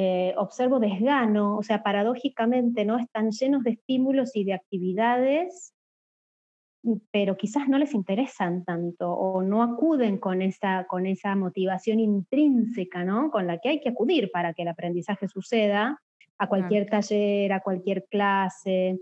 eh, 0.00 0.32
observo 0.36 0.78
desgano, 0.78 1.56
o 1.56 1.62
sea, 1.64 1.82
paradójicamente, 1.82 2.84
¿no? 2.84 3.00
Están 3.00 3.32
llenos 3.32 3.64
de 3.64 3.70
estímulos 3.70 4.36
y 4.36 4.44
de 4.44 4.52
actividades, 4.52 5.74
pero 7.10 7.36
quizás 7.36 7.68
no 7.68 7.78
les 7.78 7.94
interesan 7.94 8.64
tanto 8.64 9.10
o 9.10 9.42
no 9.42 9.60
acuden 9.60 10.18
con 10.18 10.40
esa, 10.40 10.86
con 10.86 11.04
esa 11.06 11.34
motivación 11.34 11.98
intrínseca, 11.98 13.02
¿no? 13.02 13.32
Con 13.32 13.48
la 13.48 13.58
que 13.58 13.70
hay 13.70 13.80
que 13.80 13.88
acudir 13.88 14.30
para 14.30 14.54
que 14.54 14.62
el 14.62 14.68
aprendizaje 14.68 15.26
suceda 15.26 16.00
a 16.38 16.48
cualquier 16.48 16.88
taller, 16.88 17.52
a 17.52 17.60
cualquier 17.60 18.04
clase. 18.08 19.00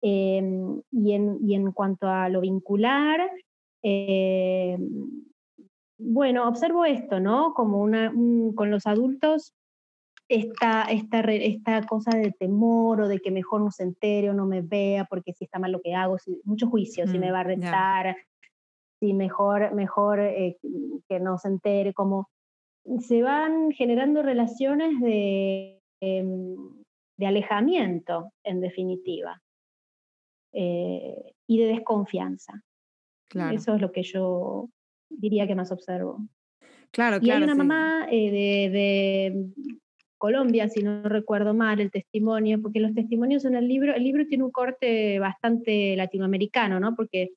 Em, 0.00 0.82
y, 0.90 1.12
en, 1.12 1.38
y, 1.40 1.54
en, 1.54 1.70
cuanto 1.70 2.08
a 2.08 2.28
lo 2.28 2.40
vincular, 2.40 3.30
em, 3.80 5.22
bueno, 5.98 6.48
observo 6.48 6.84
esto, 6.84 7.20
¿no? 7.20 7.54
Como 7.54 7.78
una, 7.78 8.12
con 8.56 8.72
los 8.72 8.88
adultos 8.88 9.54
esta, 10.34 10.84
esta, 10.84 11.20
esta 11.20 11.82
cosa 11.82 12.16
de 12.16 12.32
temor 12.32 13.02
o 13.02 13.08
de 13.08 13.18
que 13.18 13.30
mejor 13.30 13.60
no 13.60 13.70
se 13.70 13.82
entere 13.82 14.30
o 14.30 14.34
no 14.34 14.46
me 14.46 14.62
vea 14.62 15.04
porque 15.04 15.32
si 15.32 15.44
está 15.44 15.58
mal 15.58 15.72
lo 15.72 15.80
que 15.80 15.94
hago, 15.94 16.18
si, 16.18 16.40
mucho 16.44 16.68
juicio, 16.68 17.06
si 17.06 17.18
me 17.18 17.30
mm, 17.30 17.34
va 17.34 17.40
a 17.40 17.44
retar, 17.44 18.16
si 18.98 19.12
mejor, 19.12 19.74
mejor 19.74 20.20
eh, 20.20 20.56
que 21.08 21.20
no 21.20 21.36
se 21.36 21.48
entere, 21.48 21.92
como 21.92 22.30
se 23.00 23.22
van 23.22 23.72
generando 23.72 24.22
relaciones 24.22 25.00
de, 25.00 25.80
em, 26.00 26.56
de 27.18 27.26
alejamiento, 27.26 28.32
en 28.42 28.60
definitiva, 28.60 29.40
eh, 30.52 31.34
y 31.46 31.58
de 31.58 31.66
desconfianza. 31.66 32.62
Eso 33.52 33.74
es 33.74 33.80
lo 33.80 33.92
que 33.92 34.02
yo 34.02 34.68
diría 35.08 35.46
que 35.46 35.54
más 35.54 35.72
observo. 35.72 36.18
Claro, 36.90 37.18
y 37.22 37.30
hay 37.30 37.42
una 37.42 37.54
mamá 37.54 38.06
eh, 38.10 38.30
de, 38.70 39.50
Colombia, 40.22 40.68
si 40.68 40.84
no 40.84 41.02
recuerdo 41.02 41.52
mal, 41.52 41.80
el 41.80 41.90
testimonio, 41.90 42.62
porque 42.62 42.78
los 42.78 42.94
testimonios 42.94 43.44
en 43.44 43.56
el 43.56 43.66
libro, 43.66 43.92
el 43.92 44.04
libro 44.04 44.24
tiene 44.24 44.44
un 44.44 44.52
corte 44.52 45.18
bastante 45.18 45.96
latinoamericano, 45.96 46.78
¿no? 46.78 46.94
Porque 46.94 47.30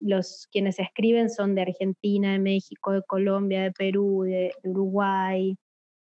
los 0.00 0.48
quienes 0.50 0.80
escriben 0.80 1.30
son 1.30 1.54
de 1.54 1.62
Argentina, 1.62 2.32
de 2.32 2.40
México, 2.40 2.90
de 2.90 3.02
Colombia, 3.02 3.62
de 3.62 3.70
Perú, 3.70 4.22
de, 4.24 4.52
Uruguay, 4.64 5.56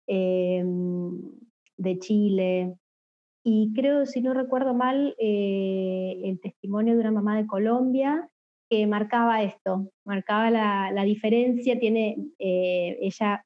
em, 0.07 1.19
de 1.75 1.99
Chile. 1.99 2.75
Y 3.43 3.73
creo, 3.75 4.05
si 4.05 4.21
no 4.21 4.33
recuerdo 4.33 4.73
mal, 4.73 5.13
eh, 5.19 6.21
el 6.23 6.39
testimonio 6.39 6.93
de 6.93 7.01
una 7.01 7.11
mamá 7.11 7.35
de 7.35 7.47
Colombia 7.47 8.29
que 8.69 8.87
marcaba 8.87 9.43
esto, 9.43 9.91
marcaba 10.05 10.51
la, 10.51 11.03
diferencia, 11.03 11.77
tiene 11.77 12.15
eh, 12.39 12.97
ella 13.01 13.43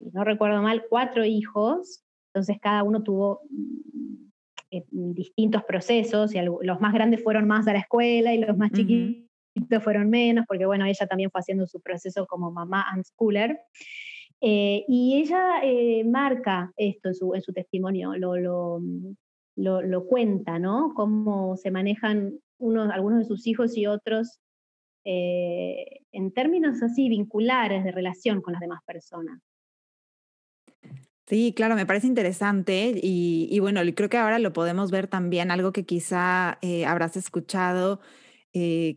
no 0.00 0.24
recuerdo 0.24 0.62
mal, 0.62 0.84
cuatro 0.88 1.24
hijos, 1.24 2.04
entonces 2.32 2.58
cada 2.60 2.82
uno 2.82 3.02
tuvo 3.02 3.40
mm, 3.50 4.28
eh, 4.70 4.84
distintos 4.90 5.64
procesos, 5.64 6.34
y 6.34 6.40
los 6.40 6.80
más 6.80 6.92
grandes 6.92 7.22
fueron 7.22 7.46
más 7.46 7.66
a 7.68 7.72
la 7.72 7.80
escuela 7.80 8.34
y 8.34 8.38
los 8.38 8.56
más 8.56 8.70
chiquitos 8.72 9.82
fueron 9.82 10.10
menos, 10.10 10.44
porque 10.46 10.66
bueno, 10.66 10.84
ella 10.84 11.06
también 11.06 11.30
fue 11.30 11.40
haciendo 11.40 11.66
su 11.66 11.80
proceso 11.80 12.26
como 12.26 12.50
mamá 12.50 12.86
unschooler. 12.94 13.58
Eh, 14.40 14.84
y 14.86 15.20
ella 15.20 15.60
eh, 15.64 16.04
marca 16.04 16.72
esto 16.76 17.08
en 17.08 17.14
su, 17.14 17.34
en 17.34 17.42
su 17.42 17.52
testimonio, 17.52 18.14
lo, 18.14 18.36
lo, 18.36 18.80
lo, 19.56 20.06
cuenta, 20.06 20.60
¿no? 20.60 20.92
Cómo 20.94 21.56
se 21.56 21.72
manejan 21.72 22.38
unos, 22.58 22.90
algunos 22.92 23.18
de 23.18 23.24
sus 23.24 23.46
hijos 23.48 23.76
y 23.76 23.86
otros 23.86 24.38
en 25.10 26.32
términos 26.34 26.82
así 26.82 27.08
vinculares 27.08 27.82
de 27.82 27.92
relación 27.92 28.42
con 28.42 28.52
las 28.52 28.60
demás 28.60 28.80
personas. 28.84 29.40
Sí, 31.28 31.52
claro, 31.54 31.74
me 31.76 31.84
parece 31.84 32.06
interesante 32.06 32.98
y, 33.02 33.48
y, 33.50 33.58
bueno, 33.58 33.82
creo 33.94 34.08
que 34.08 34.16
ahora 34.16 34.38
lo 34.38 34.54
podemos 34.54 34.90
ver 34.90 35.08
también, 35.08 35.50
algo 35.50 35.72
que 35.72 35.84
quizá 35.84 36.56
eh, 36.62 36.86
habrás 36.86 37.18
escuchado 37.18 38.00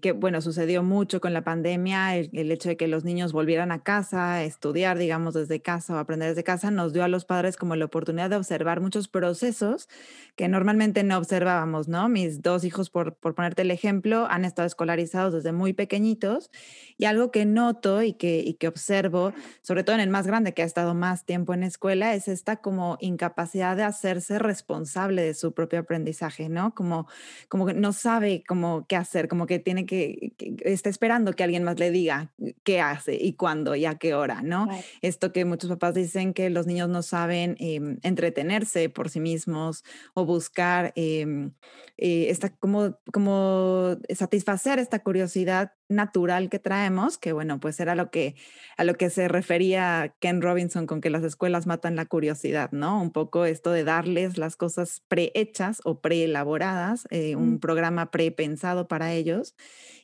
que 0.01 0.11
bueno, 0.11 0.41
sucedió 0.41 0.83
mucho 0.83 1.21
con 1.21 1.33
la 1.33 1.43
pandemia, 1.43 2.15
el, 2.15 2.51
hecho 2.51 2.69
de 2.69 2.77
que 2.77 2.87
los 2.87 3.03
niños 3.03 3.33
volvieran 3.33 3.71
a 3.71 3.83
casa, 3.83 4.43
estudiar, 4.43 4.97
digamos, 4.97 5.33
desde 5.33 5.61
casa 5.61 5.95
o 5.95 5.97
aprender 5.97 6.29
desde 6.29 6.43
casa, 6.43 6.71
nos 6.71 6.93
dio 6.93 7.03
a 7.03 7.07
los 7.07 7.25
padres 7.25 7.57
como 7.57 7.75
la 7.75 7.85
oportunidad 7.85 8.29
de 8.29 8.35
observar 8.35 8.81
muchos 8.81 9.07
procesos 9.07 9.89
que 10.35 10.47
normalmente 10.47 11.03
no 11.03 11.17
observábamos, 11.17 11.87
¿no? 11.87 12.09
Mis 12.09 12.41
dos 12.41 12.63
hijos, 12.63 12.89
por, 12.89 13.15
por 13.15 13.35
ponerte 13.35 13.61
el 13.63 13.71
ejemplo, 13.71 14.27
han 14.29 14.45
estado 14.45 14.65
escolarizados 14.65 15.33
desde 15.33 15.51
muy 15.51 15.73
pequeñitos 15.73 16.49
y 16.97 17.05
algo 17.05 17.31
que 17.31 17.45
noto 17.45 18.01
y 18.01 18.13
que, 18.13 18.39
y 18.39 18.53
que 18.55 18.67
observo, 18.67 19.33
sobre 19.61 19.83
todo 19.83 19.95
en 19.95 20.01
el 20.01 20.09
más 20.09 20.27
grande 20.27 20.53
que 20.53 20.61
ha 20.61 20.65
estado 20.65 20.93
más 20.93 21.25
tiempo 21.25 21.53
en 21.53 21.63
escuela, 21.63 22.13
es 22.13 22.27
esta 22.27 22.57
como 22.57 22.97
incapacidad 22.99 23.75
de 23.75 23.83
hacerse 23.83 24.39
responsable 24.39 25.21
de 25.21 25.33
su 25.33 25.53
propio 25.53 25.79
aprendizaje, 25.79 26.49
¿no? 26.49 26.73
Como, 26.73 27.07
como 27.47 27.65
que 27.65 27.73
no 27.73 27.93
sabe 27.93 28.43
cómo 28.47 28.85
qué 28.87 28.95
hacer, 28.95 29.27
como 29.27 29.45
que 29.47 29.50
tiene 29.59 29.85
que, 29.85 30.33
está 30.63 30.89
esperando 30.89 31.33
que 31.33 31.43
alguien 31.43 31.63
más 31.63 31.79
le 31.79 31.91
diga 31.91 32.33
qué 32.63 32.81
hace 32.81 33.15
y 33.15 33.33
cuándo 33.33 33.75
y 33.75 33.85
a 33.85 33.95
qué 33.95 34.13
hora, 34.13 34.41
¿no? 34.41 34.67
Esto 35.01 35.31
que 35.31 35.45
muchos 35.45 35.69
papás 35.69 35.93
dicen 35.93 36.33
que 36.33 36.49
los 36.49 36.67
niños 36.67 36.89
no 36.89 37.01
saben 37.01 37.55
em, 37.59 37.99
entretenerse 38.03 38.89
por 38.89 39.09
sí 39.09 39.19
mismos 39.19 39.83
o 40.13 40.25
buscar 40.25 40.93
em, 40.95 41.51
eh, 41.97 42.27
esta, 42.29 42.49
como, 42.49 42.97
como 43.11 43.97
satisfacer 44.09 44.79
esta 44.79 44.99
curiosidad 44.99 45.73
natural 45.91 46.49
que 46.49 46.59
traemos, 46.59 47.17
que 47.17 47.33
bueno, 47.33 47.59
pues 47.59 47.79
era 47.79 47.95
lo 47.95 48.09
que, 48.09 48.35
a 48.77 48.83
lo 48.83 48.95
que 48.95 49.09
se 49.09 49.27
refería 49.27 50.15
Ken 50.19 50.41
Robinson 50.41 50.87
con 50.87 51.01
que 51.01 51.09
las 51.09 51.23
escuelas 51.23 51.67
matan 51.67 51.95
la 51.95 52.05
curiosidad, 52.05 52.71
¿no? 52.71 53.01
Un 53.01 53.11
poco 53.11 53.45
esto 53.45 53.71
de 53.71 53.83
darles 53.83 54.37
las 54.37 54.55
cosas 54.55 55.03
prehechas 55.07 55.81
o 55.83 56.01
preelaboradas, 56.01 57.07
eh, 57.11 57.35
un 57.35 57.59
programa 57.59 58.11
prepensado 58.11 58.87
para 58.87 59.13
ellos. 59.13 59.55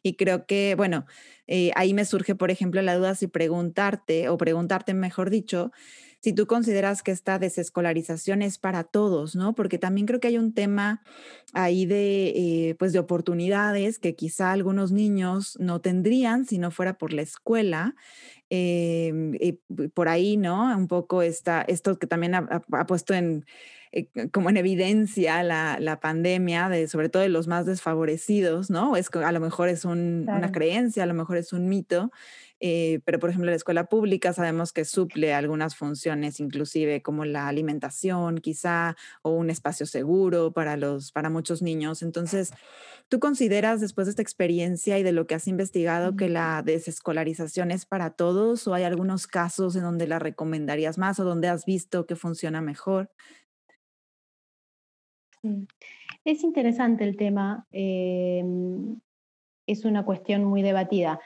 Y 0.03 0.15
creo 0.15 0.45
que, 0.45 0.75
bueno, 0.75 1.05
eh, 1.47 1.71
ahí 1.75 1.93
me 1.93 2.05
surge, 2.05 2.35
por 2.35 2.51
ejemplo, 2.51 2.81
la 2.81 2.95
duda 2.95 3.15
si 3.15 3.27
preguntarte, 3.27 4.29
o 4.29 4.37
preguntarte, 4.37 4.93
mejor 4.93 5.29
dicho, 5.29 5.71
si 6.21 6.33
tú 6.33 6.47
consideras 6.47 7.03
que 7.03 7.11
esta 7.11 7.39
desescolarización 7.39 8.41
es 8.41 8.57
para 8.57 8.83
todos, 8.83 9.35
¿no? 9.35 9.53
Porque 9.55 9.77
también 9.77 10.07
creo 10.07 10.19
que 10.19 10.29
hay 10.29 10.37
un 10.37 10.53
tema 10.53 11.03
ahí 11.53 11.85
de, 11.85 12.33
eh, 12.35 12.75
pues 12.79 12.93
de 12.93 12.99
oportunidades 12.99 13.99
que 13.99 14.15
quizá 14.15 14.51
algunos 14.51 14.91
niños 14.91 15.57
no 15.59 15.79
tendrían 15.81 16.45
si 16.45 16.57
no 16.57 16.71
fuera 16.71 16.97
por 16.97 17.13
la 17.13 17.21
escuela. 17.21 17.95
Em, 18.49 19.33
por 19.93 20.07
ahí, 20.07 20.37
¿no? 20.37 20.75
Un 20.75 20.87
poco 20.87 21.21
esta, 21.21 21.61
esto 21.63 21.99
que 21.99 22.07
también 22.07 22.33
ha, 22.33 22.61
puesto 22.87 23.13
en, 23.13 23.45
eh, 23.91 24.07
como 24.31 24.49
en 24.49 24.55
evidencia 24.55 25.43
la, 25.43 25.77
la, 25.81 25.99
pandemia, 25.99 26.69
de, 26.69 26.87
sobre 26.87 27.09
todo 27.09 27.23
de 27.23 27.29
los 27.29 27.47
más 27.47 27.65
desfavorecidos, 27.65 28.69
¿no? 28.69 28.95
Es, 28.95 29.09
a 29.13 29.31
lo 29.33 29.41
mejor 29.41 29.67
es 29.67 29.83
una 29.83 30.51
creencia, 30.53 31.03
a 31.03 31.07
lo 31.07 31.13
mejor 31.13 31.35
es 31.35 31.51
un 31.51 31.67
mito, 31.67 32.09
eh, 32.59 32.99
pero 33.05 33.19
por 33.19 33.29
ejemplo 33.29 33.49
la 33.51 33.55
escuela 33.55 33.85
pública 33.85 34.33
sabemos 34.33 34.73
que 34.73 34.85
suple 34.85 35.33
algunas 35.33 35.75
funciones, 35.75 36.39
inclusive 36.39 37.01
como 37.01 37.25
la 37.25 37.47
alimentación 37.47 38.39
quizá 38.39 38.95
o 39.21 39.31
un 39.31 39.49
espacio 39.49 39.85
seguro 39.85 40.51
para, 40.51 40.77
los, 40.77 41.11
para 41.11 41.29
muchos 41.29 41.61
niños. 41.61 42.01
Entonces, 42.01 42.51
¿tú 43.09 43.19
consideras 43.19 43.81
después 43.81 44.07
de 44.07 44.11
esta 44.11 44.21
experiencia 44.21 44.97
y 44.99 45.03
de 45.03 45.11
lo 45.11 45.27
que 45.27 45.35
has 45.35 45.47
investigado 45.47 46.15
que 46.15 46.29
la 46.29 46.63
desescolarización 46.63 47.71
es 47.71 47.85
para 47.85 48.11
todos 48.11 48.67
o 48.67 48.73
hay 48.73 48.83
algunos 48.83 49.27
casos 49.27 49.75
en 49.75 49.83
donde 49.83 50.07
la 50.07 50.19
recomendarías 50.19 50.97
más 50.97 51.19
o 51.19 51.23
donde 51.23 51.47
has 51.47 51.65
visto 51.65 52.05
que 52.05 52.15
funciona 52.15 52.61
mejor? 52.61 53.11
Es 56.25 56.43
interesante 56.43 57.03
el 57.03 57.15
tema, 57.15 57.65
em, 57.71 58.99
es 59.67 59.85
una 59.85 60.03
cuestión 60.03 60.43
muy 60.43 60.61
debatida. 60.61 61.19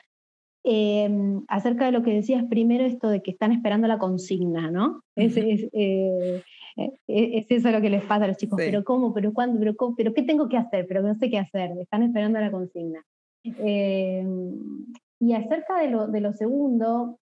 Em, 0.63 1.43
acerca 1.47 1.85
de 1.85 1.91
lo 1.91 2.03
que 2.03 2.13
decías 2.13 2.43
primero, 2.47 2.85
esto 2.85 3.09
de 3.09 3.23
que 3.23 3.31
están 3.31 3.51
esperando 3.51 3.87
la 3.87 3.97
consigna, 3.97 4.69
¿no? 4.69 5.03
es, 5.15 5.35
eh, 5.35 6.43
eh, 6.77 6.93
es, 7.07 7.45
eso 7.49 7.71
lo 7.71 7.81
que 7.81 7.89
les 7.89 8.05
pasa 8.05 8.25
a 8.25 8.27
los 8.27 8.37
chicos, 8.37 8.57
pero 8.57 8.83
¿cómo? 8.83 9.11
¿Pero 9.11 9.33
cuándo? 9.33 9.59
¿Pero, 9.59 9.75
¿Pero 9.97 10.13
qué 10.13 10.21
tengo 10.21 10.49
que 10.49 10.57
hacer? 10.57 10.85
Pero 10.87 11.01
no 11.01 11.15
sé 11.15 11.31
qué 11.31 11.39
hacer, 11.39 11.71
están 11.79 12.03
esperando 12.03 12.39
la 12.39 12.51
consigna. 12.51 13.03
Em, 13.43 14.85
y 15.19 15.33
acerca 15.33 15.79
de 15.79 15.89
lo, 15.89 16.07
de 16.07 16.21
lo 16.21 16.31
segundo, 16.33 17.19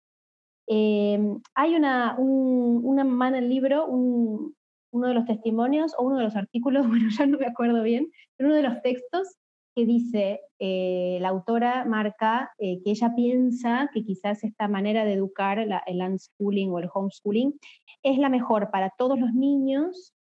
hay 0.68 1.74
una, 1.76 2.16
un, 2.18 2.80
una 2.82 3.04
mano 3.04 3.36
en 3.36 3.44
el 3.44 3.50
libro, 3.50 3.86
un, 3.86 4.54
uno 4.90 5.08
de 5.08 5.14
los 5.14 5.26
testimonios 5.26 5.94
o 5.96 6.04
uno 6.04 6.18
de 6.18 6.24
los 6.24 6.34
artículos, 6.34 6.86
bueno, 6.88 7.08
ya 7.10 7.26
no 7.26 7.38
me 7.38 7.46
acuerdo 7.46 7.84
bien, 7.84 8.10
pero 8.36 8.48
uno 8.48 8.56
de 8.56 8.62
los 8.64 8.82
textos 8.82 9.36
que 9.78 9.86
dice, 9.86 10.40
eh, 10.58 11.18
la 11.20 11.28
autora 11.28 11.84
marca 11.84 12.50
eh, 12.58 12.82
que 12.82 12.90
ella 12.90 13.14
piensa 13.14 13.88
que 13.94 14.04
quizás 14.04 14.42
esta 14.42 14.66
manera 14.66 15.04
de 15.04 15.12
educar, 15.12 15.60
el 15.60 16.02
unschooling 16.02 16.72
o 16.72 16.80
el 16.80 16.88
homeschooling, 16.92 17.56
es 18.02 18.18
la 18.18 18.28
mejor 18.28 18.72
para 18.72 18.90
todos 18.98 19.20
los 19.20 19.32
niños, 19.34 20.12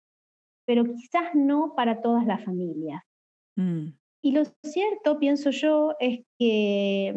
pero 0.66 0.84
quizás 0.84 1.34
no 1.34 1.72
para 1.74 2.02
todas 2.02 2.26
las 2.26 2.44
familias. 2.44 3.02
Mm. 3.56 3.92
Y 4.22 4.32
lo 4.32 4.42
cierto, 4.62 5.18
pienso 5.18 5.48
yo, 5.48 5.94
es 6.00 6.20
que 6.38 7.14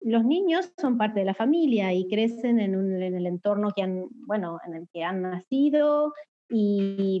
los 0.00 0.24
niños 0.24 0.72
son 0.80 0.96
parte 0.96 1.20
de 1.20 1.26
la 1.26 1.34
familia 1.34 1.92
y 1.92 2.08
crecen 2.08 2.60
en, 2.60 3.02
en, 3.02 3.14
el 3.14 3.26
entorno 3.26 3.72
que 3.76 3.82
han, 3.82 4.06
bueno, 4.26 4.58
en 4.66 4.74
el 4.74 4.88
que 4.90 5.04
han 5.04 5.20
nacido 5.20 6.14
y, 6.48 7.20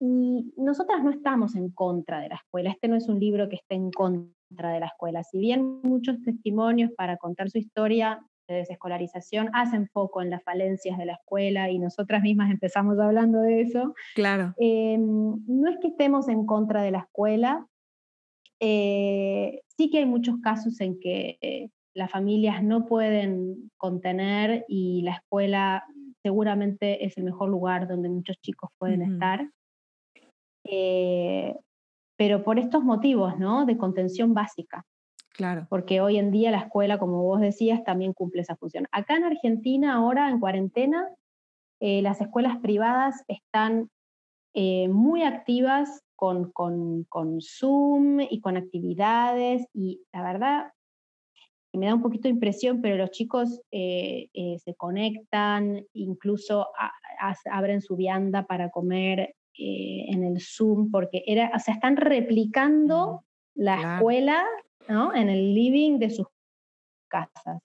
nosotras 0.00 1.02
no 1.02 1.10
estamos 1.10 1.56
en 1.56 1.70
contra 1.70 2.20
de 2.20 2.28
la 2.28 2.36
escuela. 2.36 2.70
Este 2.70 2.88
no 2.88 2.96
es 2.96 3.08
un 3.08 3.18
libro 3.18 3.48
que 3.48 3.56
esté 3.56 3.74
en 3.74 3.90
contra 3.90 4.72
de 4.72 4.80
la 4.80 4.86
escuela. 4.86 5.24
Si 5.24 5.38
bien 5.38 5.80
muchos 5.82 6.22
testimonios 6.22 6.90
para 6.96 7.16
contar 7.16 7.50
su 7.50 7.58
historia 7.58 8.20
de 8.48 8.56
desescolarización 8.56 9.50
hacen 9.52 9.88
foco 9.88 10.22
en 10.22 10.30
las 10.30 10.42
falencias 10.42 10.96
de 10.96 11.06
la 11.06 11.14
escuela 11.14 11.70
y 11.70 11.78
nosotras 11.78 12.22
mismas 12.22 12.50
empezamos 12.50 12.98
hablando 12.98 13.40
de 13.40 13.60
eso. 13.60 13.94
Claro. 14.14 14.54
Em, 14.58 15.36
no 15.46 15.68
es 15.68 15.78
que 15.80 15.88
estemos 15.88 16.28
en 16.28 16.46
contra 16.46 16.82
de 16.82 16.90
la 16.92 17.00
escuela. 17.00 17.66
Eh, 18.60 19.60
sí 19.76 19.90
que 19.90 19.98
hay 19.98 20.06
muchos 20.06 20.36
casos 20.40 20.80
en 20.80 20.98
que 20.98 21.38
eh, 21.40 21.68
las 21.94 22.10
familias 22.10 22.62
no 22.62 22.86
pueden 22.86 23.70
contener 23.76 24.64
y 24.68 25.02
la 25.02 25.14
escuela 25.14 25.84
seguramente 26.22 27.04
es 27.04 27.16
el 27.18 27.24
mejor 27.24 27.50
lugar 27.50 27.86
donde 27.86 28.08
muchos 28.08 28.36
chicos 28.40 28.70
pueden 28.78 29.02
estar. 29.02 29.48
Eh, 30.70 31.54
pero 32.16 32.42
por 32.42 32.58
estos 32.58 32.82
motivos, 32.82 33.38
¿no? 33.38 33.64
De 33.64 33.78
contención 33.78 34.34
básica. 34.34 34.84
Claro. 35.30 35.66
Porque 35.70 36.00
hoy 36.00 36.18
en 36.18 36.32
día 36.32 36.50
la 36.50 36.58
escuela, 36.58 36.98
como 36.98 37.22
vos 37.22 37.40
decías, 37.40 37.84
también 37.84 38.12
cumple 38.12 38.42
esa 38.42 38.56
función. 38.56 38.88
Acá 38.90 39.16
en 39.16 39.24
Argentina, 39.24 39.94
ahora 39.94 40.28
en 40.28 40.40
cuarentena, 40.40 41.08
eh, 41.80 42.02
las 42.02 42.20
escuelas 42.20 42.58
privadas 42.58 43.22
están 43.28 43.88
eh, 44.52 44.88
muy 44.88 45.22
activas 45.22 46.02
con, 46.16 46.50
con, 46.50 47.04
con, 47.04 47.40
Zoom 47.40 48.20
y 48.20 48.40
con 48.40 48.56
actividades 48.56 49.64
y 49.72 50.02
la 50.12 50.24
verdad 50.24 50.72
me 51.72 51.86
da 51.86 51.94
un 51.94 52.02
poquito 52.02 52.24
de 52.24 52.30
impresión, 52.30 52.80
pero 52.80 52.96
los 52.96 53.12
chicos 53.12 53.60
eh, 53.70 54.28
se 54.64 54.74
conectan, 54.74 55.86
incluso 55.92 56.66
abren 57.52 57.80
su 57.80 57.94
vianda 57.94 58.46
para 58.46 58.70
comer 58.70 59.36
eh, 59.58 60.06
en 60.08 60.24
el 60.24 60.40
Zoom, 60.40 60.90
porque 60.90 61.24
era, 61.26 61.50
o 61.54 61.58
sea, 61.58 61.74
están 61.74 61.96
replicando 61.96 63.24
la 63.54 63.96
escuela 63.96 64.44
¿no? 64.88 65.14
en 65.14 65.28
el 65.28 65.54
living 65.54 65.98
de 65.98 66.10
sus 66.10 66.26
casas. 67.08 67.60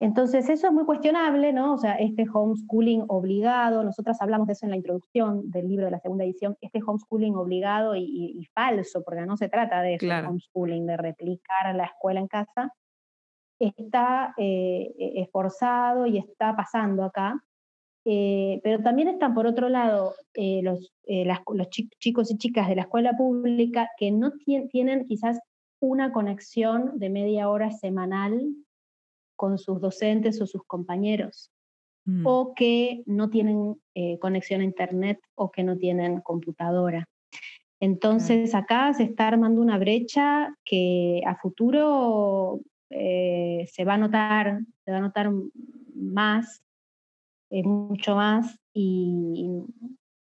Entonces, 0.00 0.48
eso 0.48 0.66
es 0.66 0.72
muy 0.72 0.84
cuestionable, 0.84 1.52
¿no? 1.52 1.74
O 1.74 1.78
sea, 1.78 1.94
este 1.94 2.26
homeschooling 2.30 3.04
obligado, 3.08 3.82
nosotras 3.82 4.20
hablamos 4.20 4.46
de 4.46 4.52
eso 4.52 4.66
en 4.66 4.70
la 4.70 4.76
introducción 4.76 5.50
del 5.50 5.68
libro 5.68 5.86
de 5.86 5.92
la 5.92 5.98
segunda 5.98 6.24
edición, 6.24 6.56
este 6.60 6.80
homeschooling 6.84 7.34
obligado 7.36 7.96
y, 7.96 8.46
falso, 8.52 9.02
porque 9.02 9.24
no 9.24 9.36
se 9.36 9.48
trata 9.48 9.82
de 9.82 9.96
homeschooling, 10.28 10.86
de 10.86 10.96
replicar 10.96 11.74
la 11.74 11.86
escuela 11.86 12.20
en 12.20 12.28
casa, 12.28 12.72
está 13.58 14.34
eh, 14.36 14.92
esforzado 15.16 16.06
y 16.06 16.18
está 16.18 16.54
pasando 16.54 17.04
acá. 17.04 17.42
Eh, 18.06 18.60
pero 18.62 18.82
también 18.82 19.08
están, 19.08 19.34
por 19.34 19.46
otro 19.46 19.68
lado, 19.68 20.14
eh, 20.34 20.60
los, 20.62 20.92
los 21.06 21.68
chicos 21.70 22.30
y 22.30 22.36
chicas 22.36 22.68
de 22.68 22.76
la 22.76 22.82
escuela 22.82 23.16
pública 23.16 23.88
que 23.96 24.10
no 24.10 24.32
tienen 24.70 25.06
quizás 25.06 25.38
una 25.80 26.12
conexión 26.12 26.98
de 26.98 27.10
media 27.10 27.48
hora 27.48 27.70
semanal 27.70 28.40
con 29.36 29.58
sus 29.58 29.80
docentes 29.80 30.40
o 30.40 30.46
sus 30.46 30.62
compañeros, 30.64 31.50
mm. 32.04 32.26
o 32.26 32.54
que 32.54 33.02
no 33.06 33.30
tienen 33.30 33.76
eh, 33.94 34.18
conexión 34.18 34.60
a 34.60 34.64
Internet 34.64 35.20
o 35.34 35.50
que 35.50 35.64
no 35.64 35.76
tienen 35.76 36.20
computadora. 36.20 37.08
Entonces 37.80 38.54
acá 38.54 38.94
se 38.94 39.02
está 39.02 39.28
armando 39.28 39.60
una 39.60 39.78
brecha 39.78 40.54
que 40.64 41.20
a 41.26 41.36
futuro 41.36 42.60
eh, 42.88 43.66
se 43.70 43.84
va 43.84 43.94
a 43.94 43.98
notar, 43.98 44.60
se 44.84 44.90
va 44.90 44.98
a 44.98 45.00
notar 45.00 45.30
más, 45.94 46.62
eh, 47.54 47.62
mucho 47.62 48.16
más, 48.16 48.58
y 48.72 49.62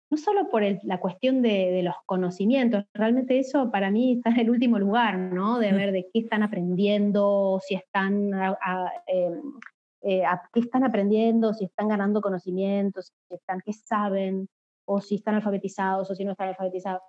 no 0.09 0.17
solo 0.17 0.49
por 0.49 0.63
la 0.83 0.99
cuestión 0.99 1.41
de, 1.41 1.81
los 1.81 1.95
conocimientos, 2.05 2.83
realmente 2.93 3.39
eso 3.39 3.71
para 3.71 3.89
mí 3.89 4.13
está 4.17 4.31
en 4.31 4.39
el 4.41 4.49
último 4.49 4.77
lugar, 4.77 5.17
¿no? 5.17 5.57
De 5.57 5.71
ver 5.71 5.93
de 5.93 6.09
qué 6.11 6.19
están 6.19 6.43
aprendiendo, 6.43 7.61
si 7.65 7.75
están, 7.75 8.33
em, 9.07 9.41
eh, 10.01 10.23
qué 10.51 10.59
están 10.59 10.83
aprendiendo, 10.83 11.53
si 11.53 11.63
están 11.63 11.87
ganando 11.87 12.19
conocimientos, 12.19 13.13
si 13.29 13.35
están, 13.35 13.61
qué 13.65 13.71
saben, 13.71 14.49
o 14.85 14.99
si 14.99 15.15
están 15.15 15.35
alfabetizados 15.35 16.11
o 16.11 16.15
si 16.15 16.25
no 16.25 16.31
están 16.31 16.49
alfabetizados, 16.49 17.01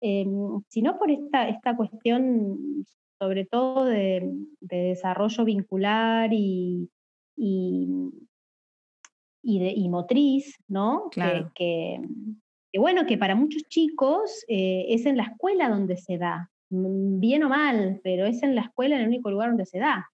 em, 0.00 0.62
sino 0.68 0.96
por 0.96 1.10
esta, 1.10 1.48
esta 1.48 1.76
cuestión 1.76 2.84
sobre 3.18 3.46
todo 3.46 3.84
de, 3.86 4.30
desarrollo 4.60 5.44
vincular 5.44 6.32
y, 6.32 6.88
y, 7.36 7.88
motriz, 9.88 10.56
¿no? 10.68 11.08
Claro. 11.10 11.50
Que, 11.54 12.00
bueno, 12.78 13.06
que 13.06 13.16
para 13.16 13.34
muchos 13.34 13.62
chicos 13.68 14.44
eh, 14.48 14.86
es 14.88 15.06
en 15.06 15.16
la 15.16 15.24
escuela 15.24 15.68
donde 15.68 15.96
se 15.96 16.18
da, 16.18 16.50
mm, 16.70 17.20
bien 17.20 17.44
o 17.44 17.48
mal, 17.48 18.00
pero 18.04 18.26
es 18.26 18.42
en 18.42 18.54
la 18.54 18.62
escuela 18.62 18.96
el 18.96 19.06
único 19.06 19.30
lugar 19.30 19.48
donde 19.48 19.66
se 19.66 19.78
da. 19.78 20.06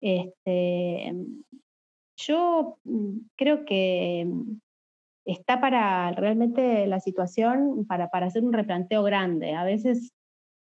Este, 0.00 1.12
yo 2.16 2.78
mm, 2.84 3.18
creo 3.36 3.64
que 3.64 4.24
mm, 4.26 4.60
está 5.26 5.60
para 5.60 6.12
realmente 6.12 6.86
la 6.86 7.00
situación 7.00 7.84
para, 7.86 8.08
para 8.08 8.26
hacer 8.26 8.44
un 8.44 8.52
replanteo 8.52 9.02
grande. 9.02 9.54
A 9.54 9.64
veces 9.64 10.12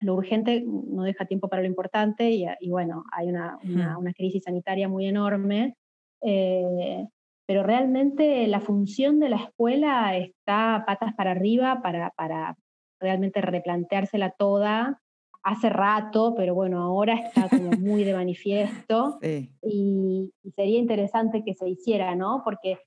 lo 0.00 0.14
urgente 0.14 0.64
no 0.66 1.02
deja 1.02 1.26
tiempo 1.26 1.48
para 1.48 1.62
lo 1.62 1.68
importante 1.68 2.30
y, 2.30 2.68
bueno, 2.70 3.04
hay 3.12 3.28
una, 3.28 3.58
una, 3.62 4.12
crisis 4.14 4.44
sanitaria 4.44 4.88
muy 4.88 5.06
enorme. 5.06 5.76
Eh, 6.22 7.06
pero 7.50 7.64
realmente 7.64 8.46
la 8.46 8.60
función 8.60 9.18
de 9.18 9.28
la 9.28 9.34
escuela 9.34 10.16
está 10.16 10.84
patas 10.86 11.14
para 11.14 11.32
arriba 11.32 11.80
para, 11.82 12.10
para 12.10 12.56
realmente 13.00 13.40
replanteársela 13.40 14.30
toda 14.30 15.02
hace 15.42 15.68
rato, 15.68 16.36
pero 16.36 16.54
bueno, 16.54 16.80
ahora 16.80 17.14
está 17.14 17.48
como 17.48 17.72
muy 17.80 18.04
de 18.04 18.14
manifiesto 18.14 19.18
y, 19.62 20.32
sería 20.54 20.78
interesante 20.78 21.42
que 21.42 21.54
se 21.54 21.68
hiciera, 21.68 22.14
¿no? 22.14 22.42
Porque, 22.44 22.78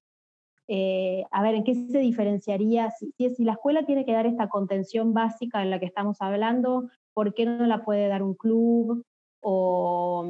eh, 0.70 1.26
a 1.30 1.44
ver, 1.44 1.56
¿en 1.56 1.66
qué 1.66 1.76
se 1.76 2.00
diferenciaría? 2.00 2.90
Si, 2.92 3.12
si, 3.18 3.44
la 3.44 3.54
escuela 3.54 3.86
tiene 3.86 4.06
que 4.06 4.14
dar 4.14 4.28
esta 4.28 4.48
contención 4.48 5.14
básica 5.14 5.62
en 5.62 5.72
la 5.72 5.80
que 5.82 5.88
estamos 5.88 6.22
hablando, 6.22 6.88
¿por 7.14 7.34
qué 7.34 7.46
no 7.46 7.66
la 7.66 7.84
puede 7.84 8.08
dar 8.08 8.24
un 8.24 8.36
club? 8.36 9.04
O, 9.42 10.26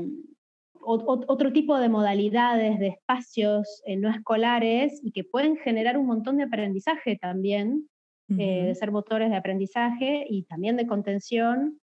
otro 0.86 1.54
tipo 1.54 1.78
de 1.80 1.90
modalidades, 1.90 2.80
de 2.80 2.88
espacios 2.88 3.82
eh, 3.86 3.96
no 3.98 4.10
escolares 4.10 5.00
y 5.04 5.12
que 5.12 5.24
pueden 5.24 5.58
generar 5.58 5.98
un 5.98 6.06
montón 6.06 6.38
de 6.38 6.44
aprendizaje 6.44 7.18
también, 7.18 7.90
eh, 8.38 8.64
de 8.66 8.76
ser 8.76 8.92
motores 8.92 9.30
de 9.30 9.36
aprendizaje 9.36 10.26
y 10.30 10.44
también 10.44 10.76
de 10.78 10.88
contención 10.88 11.80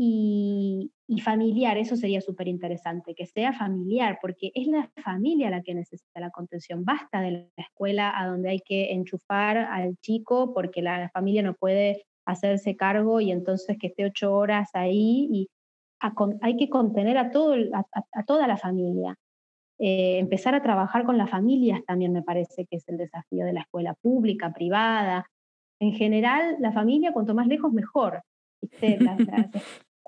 y, 0.00 0.92
familiar, 1.24 1.76
eso 1.76 1.96
sería 1.96 2.20
súper 2.20 2.46
interesante, 2.46 3.14
que 3.14 3.26
sea 3.26 3.52
familiar, 3.52 4.18
porque 4.22 4.52
es 4.54 4.68
la 4.68 4.88
familia 5.02 5.50
la 5.50 5.62
que 5.62 5.74
necesita 5.74 6.20
la 6.20 6.30
contención. 6.30 6.84
Basta 6.84 7.20
de 7.20 7.30
la 7.32 7.64
escuela 7.64 8.12
a 8.16 8.28
donde 8.28 8.50
hay 8.50 8.60
que 8.60 8.92
enchufar 8.92 9.56
al 9.56 9.96
chico 9.96 10.54
porque 10.54 10.82
la 10.82 11.10
familia 11.10 11.42
no 11.42 11.54
puede 11.54 12.04
hacerse 12.26 12.76
cargo 12.76 13.20
y 13.20 13.32
entonces 13.32 13.76
que 13.80 13.88
esté 13.88 14.04
ocho 14.04 14.32
horas 14.34 14.70
ahí 14.74 15.28
y 15.32 15.48
hay 16.40 16.56
que 16.56 16.68
contener 16.68 17.18
a, 17.18 17.30
todo, 17.30 17.54
a, 17.54 18.22
toda 18.24 18.46
la 18.46 18.56
familia. 18.56 19.16
Eh, 19.78 20.18
empezar 20.18 20.54
a 20.54 20.62
trabajar 20.62 21.04
con 21.04 21.18
las 21.18 21.30
familias 21.30 21.84
también 21.86 22.12
me 22.12 22.22
parece 22.22 22.66
que 22.66 22.76
es 22.76 22.88
el 22.88 22.96
desafío 22.96 23.44
de 23.44 23.52
la 23.52 23.60
escuela 23.60 23.94
pública, 23.94 24.52
privada. 24.52 25.30
en 25.80 25.92
general, 25.92 26.56
la 26.60 26.72
familia, 26.72 27.12
cuanto 27.12 27.34
más 27.34 27.46
lejos, 27.46 27.72
mejor. 27.72 28.22
Las, 28.80 29.20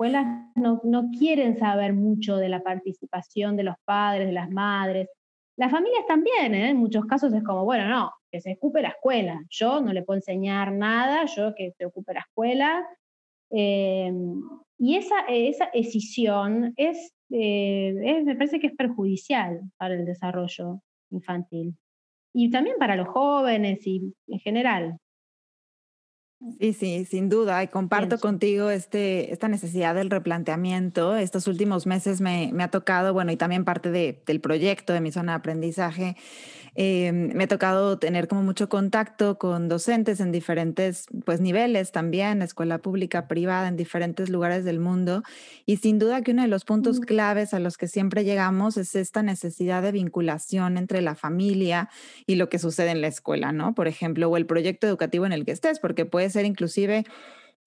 escuelas 0.01 0.27
no, 0.55 0.81
no 0.83 1.11
quieren 1.11 1.59
saber 1.59 1.93
mucho 1.93 2.37
de 2.37 2.49
la 2.49 2.63
participación 2.63 3.57
de 3.57 3.65
los 3.65 3.77
padres, 3.85 4.27
de 4.27 4.33
las 4.33 4.51
madres. 4.51 5.09
Las 5.57 5.71
familias 5.71 6.07
también, 6.09 6.55
¿eh? 6.55 6.71
en 6.71 6.79
muchos 6.79 7.05
casos 7.05 7.33
es 7.35 7.45
como, 7.45 7.67
bueno, 7.67 7.87
no, 7.87 8.11
que 8.33 8.41
se 8.41 8.55
ocupe 8.55 8.81
la 8.81 8.89
escuela. 8.89 9.45
Yo 9.51 9.83
no 9.83 9.93
le 9.93 10.03
puedo 10.03 10.17
enseñar 10.17 10.73
nada, 10.73 11.27
yo 11.27 11.55
que 11.55 11.73
se 11.77 11.85
ocupe 11.85 12.15
la 12.15 12.21
escuela. 12.21 12.83
Eh, 13.51 14.13
y 14.79 14.97
esa, 14.97 15.21
esa 15.29 15.65
escisión 15.75 16.73
es, 16.77 17.15
eh, 17.31 18.23
me 18.25 18.35
parece 18.35 18.61
que 18.61 18.69
es 18.69 18.77
perjudicial 18.77 19.61
para 19.77 19.95
el 19.95 20.05
desarrollo 20.05 20.81
infantil. 21.11 21.77
Y 22.33 22.51
también 22.51 22.77
para 22.79 22.97
los 22.97 23.09
jóvenes 23.09 23.87
y 23.87 24.15
en 24.29 24.39
general. 24.41 24.99
Sí, 26.59 26.73
sí, 26.73 27.05
sin 27.05 27.29
duda. 27.29 27.63
Y 27.63 27.69
comparto 27.69 28.19
contigo 28.19 28.71
este, 28.71 29.31
esta 29.31 29.49
necesidad 29.49 29.95
del 29.95 30.09
replanteamiento. 30.09 31.17
Estos 31.17 31.47
últimos 31.47 31.87
meses 31.87 32.23
me, 32.23 32.51
me 32.55 32.63
ha 32.63 32.71
tocado, 32.71 33.13
bueno, 33.13 33.31
y 33.31 33.37
también 33.37 33.67
parte 33.67 33.91
de, 33.91 34.23
del 34.25 34.41
proyecto 34.41 34.95
de 34.95 35.03
mi 35.03 35.13
zona 35.13 35.33
de 35.33 35.37
aprendizaje, 35.37 36.17
eh, 36.75 37.13
me 37.13 37.45
ha 37.45 37.49
tocado 37.49 37.99
tener 37.99 38.29
como 38.29 38.43
mucho 38.43 38.69
contacto 38.69 39.39
con 39.39 39.69
docentes 39.69 40.21
en 40.21 40.33
diferentes 40.33 41.07
pues, 41.25 41.41
niveles 41.41 41.93
también, 41.93 42.43
escuela 42.43 42.79
pública, 42.79 43.29
privada, 43.29 43.69
en 43.69 43.77
diferentes 43.77 44.29
lugares 44.29 44.65
del 44.65 44.81
mundo. 44.81 45.23
Y 45.67 45.79
sin 45.79 45.99
duda 45.99 46.23
que 46.23 46.33
uno 46.33 46.43
de 46.43 46.49
los 46.49 46.65
puntos 46.65 47.01
claves 47.01 47.55
a 47.55 47.61
los 47.61 47.77
que 47.77 47.89
siempre 47.89 48.25
llegamos 48.25 48.77
es 48.77 48.95
esta 48.95 49.23
necesidad 49.23 49.83
de 49.83 49.93
vinculación 49.93 50.79
entre 50.79 51.01
la 51.01 51.15
familia 51.15 51.89
y 52.27 52.37
lo 52.37 52.49
que 52.49 52.59
sucede 52.59 52.91
en 52.91 53.01
la 53.01 53.09
escuela, 53.09 53.53
¿no? 53.53 53.75
Por 53.75 53.89
ejemplo, 53.89 54.29
o 54.29 54.37
el 54.37 54.47
proyecto 54.47 54.87
educativo 54.87 55.27
en 55.27 55.33
el 55.33 55.45
que 55.45 55.53
estés, 55.53 55.81
porque 55.81 56.05
puede 56.05 56.31
ser 56.31 56.45
inclusive 56.45 57.05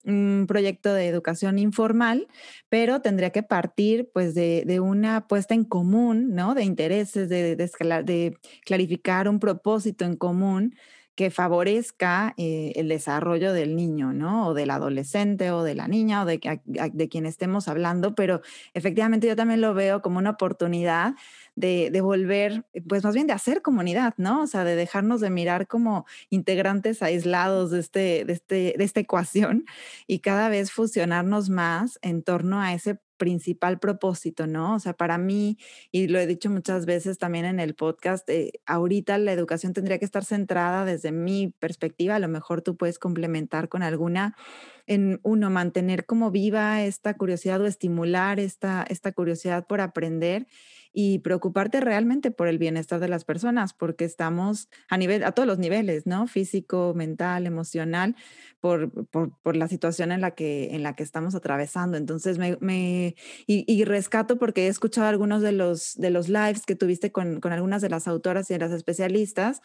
un 0.04 0.44
proyecto 0.46 0.92
de 0.92 1.08
educación 1.08 1.58
informal, 1.58 2.28
pero 2.68 3.00
tendría 3.00 3.30
que 3.30 3.42
partir 3.42 4.10
pues 4.12 4.34
de, 4.34 4.80
una 4.80 5.26
puesta 5.26 5.54
en 5.54 5.64
común, 5.64 6.34
¿no? 6.34 6.54
De 6.54 6.64
intereses, 6.64 7.28
de, 7.28 7.56
de, 7.56 8.38
clarificar 8.64 9.28
un 9.28 9.38
propósito 9.40 10.04
en 10.04 10.16
común 10.16 10.74
que 11.14 11.30
favorezca 11.30 12.34
eh, 12.36 12.72
el 12.74 12.88
desarrollo 12.88 13.52
del 13.52 13.76
niño, 13.76 14.12
¿no? 14.12 14.48
O 14.48 14.54
del 14.54 14.70
adolescente 14.70 15.52
o 15.52 15.62
de 15.62 15.76
la 15.76 15.86
niña 15.86 16.22
o 16.22 16.26
de, 16.26 16.40
de 16.64 17.08
quien 17.08 17.26
estemos 17.26 17.68
hablando, 17.68 18.14
pero 18.14 18.40
efectivamente 18.74 19.28
yo 19.28 19.36
también 19.36 19.60
lo 19.60 19.74
veo 19.74 20.02
como 20.02 20.18
una 20.18 20.30
oportunidad 20.30 21.14
de, 21.56 21.90
de, 21.92 22.00
volver, 22.00 22.66
pues 22.88 23.04
más 23.04 23.14
bien 23.14 23.26
de 23.26 23.32
hacer 23.32 23.62
comunidad, 23.62 24.14
¿no? 24.16 24.42
O 24.42 24.46
sea, 24.46 24.64
de 24.64 24.76
dejarnos 24.76 25.20
de 25.20 25.30
mirar 25.30 25.66
como 25.66 26.06
integrantes 26.30 27.02
aislados 27.02 27.70
de, 27.70 27.80
este, 27.80 28.24
de, 28.24 28.32
este, 28.32 28.74
de 28.76 28.84
esta 28.84 29.00
ecuación 29.00 29.64
y 30.06 30.20
cada 30.20 30.48
vez 30.48 30.72
fusionarnos 30.72 31.50
más 31.50 31.98
en 32.02 32.22
torno 32.22 32.60
a 32.60 32.74
ese 32.74 32.98
principal 33.16 33.78
propósito, 33.78 34.46
¿no? 34.46 34.74
O 34.74 34.78
sea, 34.78 34.92
para 34.92 35.18
mí, 35.18 35.58
y 35.90 36.08
lo 36.08 36.18
he 36.18 36.26
dicho 36.26 36.50
muchas 36.50 36.86
veces 36.86 37.18
también 37.18 37.44
en 37.44 37.60
el 37.60 37.74
podcast, 37.74 38.28
eh, 38.28 38.52
ahorita 38.66 39.18
la 39.18 39.32
educación 39.32 39.72
tendría 39.72 39.98
que 39.98 40.04
estar 40.04 40.24
centrada 40.24 40.84
desde 40.84 41.12
mi 41.12 41.54
perspectiva, 41.58 42.16
a 42.16 42.18
lo 42.18 42.28
mejor 42.28 42.62
tú 42.62 42.76
puedes 42.76 42.98
complementar 42.98 43.68
con 43.68 43.82
alguna, 43.82 44.36
en 44.86 45.20
uno, 45.22 45.48
mantener 45.50 46.04
como 46.06 46.30
viva 46.30 46.82
esta 46.82 47.14
curiosidad 47.14 47.60
o 47.60 47.66
estimular 47.66 48.40
esta, 48.40 48.84
esta 48.88 49.12
curiosidad 49.12 49.66
por 49.66 49.80
aprender 49.80 50.46
y 50.96 51.18
preocuparte 51.18 51.80
realmente 51.80 52.30
por 52.30 52.46
el 52.46 52.56
bienestar 52.56 53.00
de 53.00 53.08
las 53.08 53.24
personas, 53.24 53.74
porque 53.74 54.04
estamos 54.04 54.68
a 54.88 54.96
nivel, 54.96 55.24
a 55.24 55.32
todos 55.32 55.46
los 55.46 55.58
niveles, 55.58 56.06
¿no? 56.06 56.28
Físico, 56.28 56.94
mental, 56.94 57.46
emocional, 57.46 58.14
por, 58.60 58.90
por, 59.10 59.56
la 59.56 59.66
situación 59.66 60.12
en 60.12 60.20
la 60.20 60.30
que, 60.30 60.74
en 60.74 60.84
la 60.84 60.94
que 60.94 61.02
estamos 61.02 61.34
atravesando. 61.34 61.96
Entonces 61.96 62.38
me, 62.38 62.56
me 62.60 63.16
y, 63.46 63.84
rescato 63.84 64.38
porque 64.38 64.66
he 64.66 64.68
escuchado 64.68 65.08
algunos 65.08 65.42
de 65.42 65.50
los, 65.50 65.96
de 65.96 66.10
los 66.10 66.28
lives 66.28 66.64
que 66.64 66.76
tuviste 66.76 67.10
con, 67.10 67.40
con 67.40 67.52
algunas 67.52 67.82
de 67.82 67.90
las 67.90 68.06
autoras 68.06 68.48
y 68.50 68.54
de 68.54 68.60
las 68.60 68.70
especialistas 68.70 69.60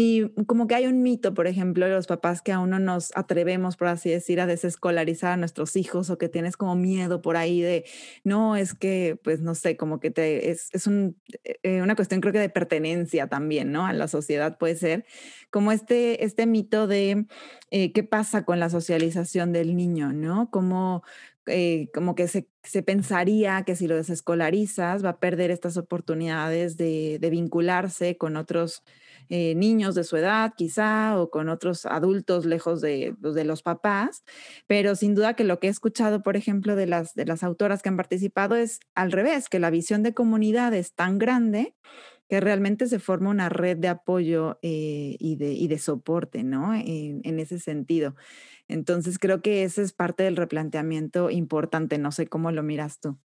y 0.00 0.28
como 0.46 0.68
que 0.68 0.76
hay 0.76 0.86
un 0.86 1.02
mito, 1.02 1.34
por 1.34 1.48
ejemplo, 1.48 1.84
de 1.84 1.92
los 1.92 2.06
papás 2.06 2.40
que 2.40 2.52
aún 2.52 2.70
no 2.70 2.78
nos 2.78 3.10
atrevemos, 3.16 3.76
por 3.76 3.88
así 3.88 4.08
decir, 4.08 4.40
a 4.40 4.46
desescolarizar 4.46 5.32
a 5.32 5.36
nuestros 5.36 5.74
hijos 5.74 6.08
o 6.08 6.18
que 6.18 6.28
tienes 6.28 6.56
como 6.56 6.76
miedo 6.76 7.20
por 7.20 7.36
ahí 7.36 7.60
de, 7.62 7.84
no, 8.22 8.54
es 8.54 8.74
que, 8.74 9.18
pues 9.24 9.40
no 9.40 9.56
sé, 9.56 9.76
como 9.76 9.98
que 9.98 10.12
te, 10.12 10.52
es, 10.52 10.68
es 10.72 10.86
un, 10.86 11.20
eh, 11.64 11.82
una 11.82 11.96
cuestión 11.96 12.20
creo 12.20 12.32
que 12.32 12.38
de 12.38 12.48
pertenencia 12.48 13.26
también, 13.26 13.72
¿no? 13.72 13.86
A 13.86 13.92
la 13.92 14.06
sociedad 14.06 14.56
puede 14.56 14.76
ser, 14.76 15.04
como 15.50 15.72
este, 15.72 16.24
este 16.24 16.46
mito 16.46 16.86
de 16.86 17.26
eh, 17.72 17.92
qué 17.92 18.04
pasa 18.04 18.44
con 18.44 18.60
la 18.60 18.70
socialización 18.70 19.52
del 19.52 19.74
niño, 19.74 20.12
¿no? 20.12 20.48
Como, 20.52 21.02
eh, 21.48 21.88
como 21.94 22.14
que 22.14 22.28
se, 22.28 22.48
se, 22.62 22.82
pensaría 22.82 23.62
que 23.64 23.76
si 23.76 23.86
lo 23.86 23.96
desescolarizas 23.96 25.04
va 25.04 25.10
a 25.10 25.20
perder 25.20 25.50
estas 25.50 25.76
oportunidades 25.76 26.76
de, 26.76 27.18
de 27.20 27.30
vincularse 27.30 28.16
con 28.16 28.36
otros 28.36 28.82
eh, 29.30 29.54
niños 29.54 29.94
de 29.94 30.04
su 30.04 30.16
edad 30.16 30.54
quizá 30.56 31.20
o 31.20 31.28
con 31.28 31.50
otros 31.50 31.84
adultos 31.84 32.46
lejos 32.46 32.80
de, 32.80 33.14
pues, 33.20 33.34
de, 33.34 33.44
los 33.44 33.62
papás, 33.62 34.24
pero 34.66 34.94
sin 34.94 35.14
duda 35.14 35.34
que 35.34 35.44
lo 35.44 35.60
que 35.60 35.66
he 35.66 35.70
escuchado, 35.70 36.22
por 36.22 36.36
ejemplo, 36.36 36.76
de 36.76 36.86
las, 36.86 37.14
de 37.14 37.26
las 37.26 37.42
autoras 37.42 37.82
que 37.82 37.90
han 37.90 37.98
participado 37.98 38.56
es 38.56 38.80
al 38.94 39.12
revés, 39.12 39.50
que 39.50 39.58
la 39.58 39.68
visión 39.68 40.02
de 40.02 40.14
comunidad 40.14 40.72
es 40.72 40.94
tan 40.94 41.18
grande 41.18 41.74
que 42.28 42.40
realmente 42.40 42.86
se 42.86 42.98
forma 42.98 43.30
una 43.30 43.48
red 43.48 43.78
de 43.78 43.88
apoyo 43.88 44.58
eh, 44.62 45.16
y, 45.18 45.36
de, 45.36 45.52
y, 45.52 45.66
de, 45.66 45.78
soporte, 45.78 46.44
¿no? 46.44 46.74
En, 46.74 47.38
ese 47.38 47.58
sentido. 47.58 48.14
Entonces 48.68 49.18
creo 49.18 49.40
que 49.40 49.64
ese 49.64 49.82
es 49.82 49.92
parte 49.92 50.24
del 50.24 50.36
replanteamiento 50.36 51.30
importante, 51.30 51.96
no 51.98 52.12
sé 52.12 52.26
cómo 52.26 52.52
lo 52.52 52.62
miras 52.62 53.00
tú. 53.00 53.16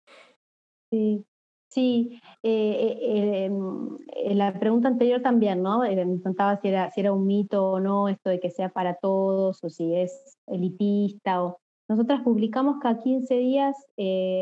Sí, 0.90 1.24
Sí, 1.68 2.20
eh, 2.42 2.98
eh, 3.00 3.44
em, 3.46 3.96
la 4.36 4.52
pregunta 4.60 4.88
anterior 4.88 5.22
también, 5.22 5.62
¿no? 5.62 5.78
me 5.78 5.94
preguntaba 5.94 6.60
si 6.60 6.68
era, 6.68 6.90
si 6.90 7.00
era 7.00 7.14
un 7.14 7.26
mito 7.26 7.64
o 7.64 7.80
no, 7.80 8.08
esto 8.10 8.28
de 8.28 8.40
que 8.40 8.50
sea 8.50 8.68
para 8.68 8.96
todos 8.96 9.64
o 9.64 9.70
si 9.70 9.94
es 9.94 10.36
elitista. 10.46 11.42
O... 11.42 11.60
Nosotras 11.88 12.20
publicamos 12.24 12.76
cada 12.82 12.98
15 12.98 13.34
días 13.38 13.74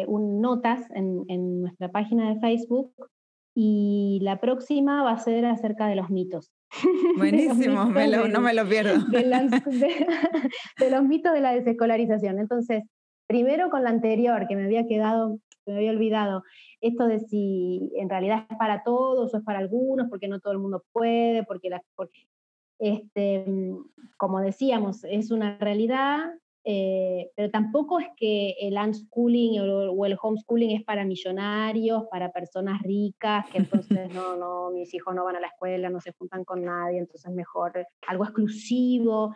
un, 0.08 0.40
notas 0.40 0.80
en, 0.90 1.24
en, 1.28 1.60
nuestra 1.60 1.92
página 1.92 2.34
de 2.34 2.40
Facebook 2.40 2.92
y 3.54 4.18
la 4.22 4.40
próxima 4.40 5.02
va 5.02 5.12
a 5.12 5.18
ser 5.18 5.44
acerca 5.46 5.88
de 5.88 5.96
los 5.96 6.10
mitos. 6.10 6.52
Buenísimo, 7.16 7.84
no 7.84 8.40
me 8.40 8.54
lo 8.54 8.68
pierdo. 8.68 9.04
De, 9.10 10.06
de 10.78 10.90
los 10.90 11.02
mitos 11.04 11.32
de 11.32 11.40
la 11.40 11.52
desescolarización. 11.52 12.38
Entonces, 12.38 12.84
primero 13.26 13.70
con 13.70 13.82
la 13.82 13.90
anterior, 13.90 14.46
que 14.48 14.56
me 14.56 14.64
había 14.64 14.86
quedado 14.86 15.40
me 15.66 15.76
había 15.76 15.90
olvidado, 15.90 16.42
esto 16.80 17.06
de 17.06 17.20
si 17.20 17.90
en 17.96 18.08
realidad 18.08 18.46
es 18.50 18.56
para 18.56 18.82
todos 18.82 19.32
o 19.32 19.36
es 19.36 19.44
para 19.44 19.58
algunos, 19.58 20.08
porque 20.08 20.28
no 20.28 20.40
todo 20.40 20.52
el 20.52 20.58
mundo 20.58 20.84
puede, 20.92 21.44
porque, 21.44 21.70
la, 21.70 21.82
este, 22.78 23.44
como 24.16 24.40
decíamos, 24.40 25.04
es 25.04 25.30
una 25.30 25.58
realidad, 25.58 26.30
eh, 26.62 27.30
pero 27.34 27.50
tampoco 27.50 27.98
es 27.98 28.08
que 28.16 28.54
el 28.60 28.74
unschooling 28.74 29.60
o, 29.60 30.06
el 30.06 30.16
homeschooling 30.20 30.76
es 30.76 30.84
para 30.84 31.04
millonarios, 31.04 32.04
para 32.10 32.32
personas 32.32 32.82
ricas, 32.82 33.46
que 33.50 33.58
entonces 33.58 34.08
no, 34.14 34.36
no, 34.36 34.70
mis 34.70 34.92
hijos 34.92 35.14
no 35.14 35.24
van 35.24 35.36
a 35.36 35.40
la 35.40 35.46
escuela, 35.48 35.88
no 35.88 36.00
se 36.00 36.12
juntan 36.12 36.44
con 36.44 36.62
nadie, 36.64 36.98
entonces 36.98 37.32
mejor 37.32 37.86
algo 38.06 38.24
exclusivo. 38.24 39.34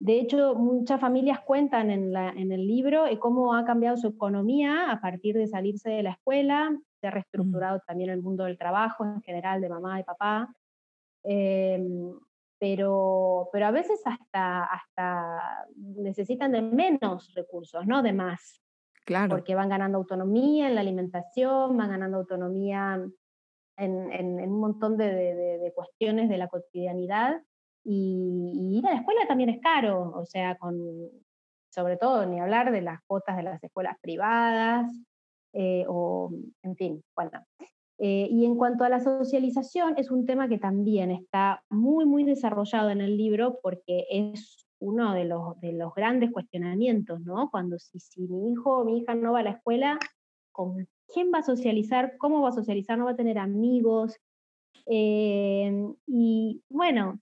De 0.00 0.18
hecho, 0.18 0.54
muchas 0.56 1.00
familias 1.00 1.40
cuentan 1.40 1.90
en, 1.90 2.12
la, 2.12 2.30
en 2.30 2.50
el 2.50 2.66
libro 2.66 3.06
eh, 3.06 3.18
cómo 3.18 3.54
ha 3.54 3.64
cambiado 3.64 3.96
su 3.96 4.08
economía 4.08 4.90
a 4.90 5.00
partir 5.00 5.36
de 5.36 5.46
salirse 5.46 5.90
de 5.90 6.02
la 6.02 6.10
escuela, 6.10 6.76
se 7.00 7.06
ha 7.06 7.10
mm. 7.10 7.14
reestructurado 7.14 7.80
también 7.86 8.10
el 8.10 8.20
mundo 8.20 8.44
del 8.44 8.58
trabajo 8.58 9.04
en 9.04 9.22
general 9.22 9.60
de 9.60 9.68
mamá 9.68 10.00
y 10.00 10.02
papá. 10.02 10.52
Em, 11.22 12.12
pero, 12.58 13.48
pero 13.52 13.66
a 13.66 13.70
veces 13.70 14.00
hasta, 14.04 14.64
hasta 14.64 15.66
necesitan 15.76 16.52
de 16.52 16.62
menos 16.62 17.32
recursos, 17.34 17.86
no 17.86 18.02
de 18.02 18.12
más. 18.12 18.60
Claro. 19.04 19.30
Porque 19.30 19.54
van 19.54 19.68
ganando 19.68 19.98
autonomía 19.98 20.68
en 20.68 20.74
la 20.74 20.80
alimentación, 20.80 21.76
van 21.76 21.90
ganando 21.90 22.18
autonomía 22.18 23.04
en, 23.76 24.12
en, 24.12 24.50
un 24.50 24.60
montón 24.60 24.96
de, 24.96 25.12
de, 25.12 25.58
de, 25.58 25.72
cuestiones 25.74 26.28
de 26.28 26.38
la 26.38 26.48
cotidianidad 26.48 27.42
y, 27.84 28.78
ir 28.78 28.86
a 28.86 28.92
la 28.92 29.00
escuela 29.00 29.26
también 29.28 29.50
es 29.50 29.60
caro, 29.60 30.12
o 30.14 30.24
sea, 30.24 30.56
con, 30.56 30.78
sobre 31.70 31.96
todo 31.96 32.24
ni 32.24 32.40
hablar 32.40 32.72
de 32.72 32.80
las 32.80 33.00
cuotas 33.06 33.36
de 33.36 33.42
las 33.42 33.62
escuelas 33.62 33.96
privadas, 34.00 34.90
eh, 35.52 35.84
o 35.88 36.30
en 36.62 36.76
fin, 36.76 37.04
bueno. 37.14 37.44
Eh, 37.98 38.28
y 38.30 38.44
en 38.44 38.56
cuanto 38.56 38.84
a 38.84 38.88
la 38.88 39.00
socialización, 39.00 39.94
es 39.96 40.10
un 40.10 40.26
tema 40.26 40.48
que 40.48 40.58
también 40.58 41.10
está 41.10 41.62
muy, 41.70 42.06
muy 42.06 42.24
desarrollado 42.24 42.90
en 42.90 43.00
el 43.00 43.16
libro 43.16 43.60
porque 43.62 44.06
es 44.10 44.66
uno 44.80 45.14
de 45.14 45.24
los, 45.24 45.60
de 45.60 45.72
los 45.72 45.94
grandes 45.94 46.32
cuestionamientos, 46.32 47.20
¿no? 47.20 47.50
Cuando 47.50 47.78
si, 47.78 48.00
si 48.00 48.22
mi 48.28 48.52
hijo 48.52 48.78
o 48.78 48.84
mi 48.84 48.98
hija 48.98 49.14
no 49.14 49.32
va 49.32 49.40
a 49.40 49.44
la 49.44 49.50
escuela, 49.50 49.98
¿con 50.52 50.88
quién 51.12 51.30
va 51.32 51.38
a 51.38 51.42
socializar? 51.42 52.16
¿Cómo 52.18 52.42
va 52.42 52.48
a 52.50 52.52
socializar? 52.52 52.98
¿No 52.98 53.04
va 53.04 53.12
a 53.12 53.16
tener 53.16 53.38
amigos? 53.38 54.16
Eh, 54.86 55.72
y 56.06 56.62
bueno, 56.68 57.20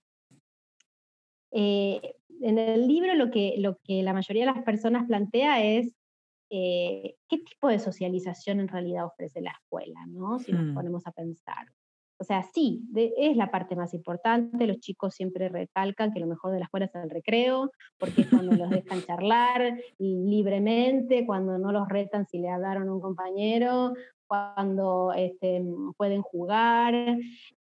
eh, 1.51 2.15
en 2.41 2.57
el 2.57 2.87
libro 2.87 3.13
lo 3.13 3.31
que, 3.31 3.55
lo 3.59 3.77
que 3.83 4.03
la 4.03 4.13
mayoría 4.13 4.45
de 4.45 4.53
las 4.53 4.63
personas 4.63 5.05
plantea 5.07 5.63
es 5.63 5.93
eh, 6.55 7.15
qué 7.27 7.39
tipo 7.39 7.67
de 7.67 7.79
socialización 7.79 8.59
en 8.59 8.67
realidad 8.67 9.05
ofrece 9.05 9.41
la 9.41 9.49
escuela, 9.49 10.05
¿no? 10.07 10.37
Si 10.37 10.51
nos 10.51 10.65
hmm. 10.65 10.73
ponemos 10.75 11.07
a 11.07 11.11
pensar. 11.11 11.65
O 12.19 12.23
sea, 12.23 12.43
sí, 12.43 12.83
es 12.95 13.35
la 13.35 13.49
parte 13.49 13.75
más 13.75 13.95
importante. 13.95 14.67
Los 14.67 14.79
chicos 14.79 15.15
siempre 15.15 15.49
recalcan 15.49 16.13
que 16.13 16.19
lo 16.19 16.27
mejor 16.27 16.51
de 16.51 16.59
la 16.59 16.65
escuela 16.65 16.85
es 16.85 16.93
el 16.93 17.09
recreo, 17.09 17.71
porque 17.97 18.21
es 18.21 18.27
cuando 18.27 18.55
los 18.55 18.69
dejan 18.69 19.01
charlar 19.07 19.79
libremente, 19.97 21.25
cuando 21.25 21.57
no 21.57 21.71
los 21.71 21.89
retan 21.89 22.27
si 22.27 22.37
le 22.37 22.49
hablaron 22.49 22.87
a 22.87 22.93
un 22.93 23.01
compañero, 23.01 23.93
cuando 24.33 25.13
este, 25.15 25.63
pueden 25.95 26.23
jugar. 26.23 26.95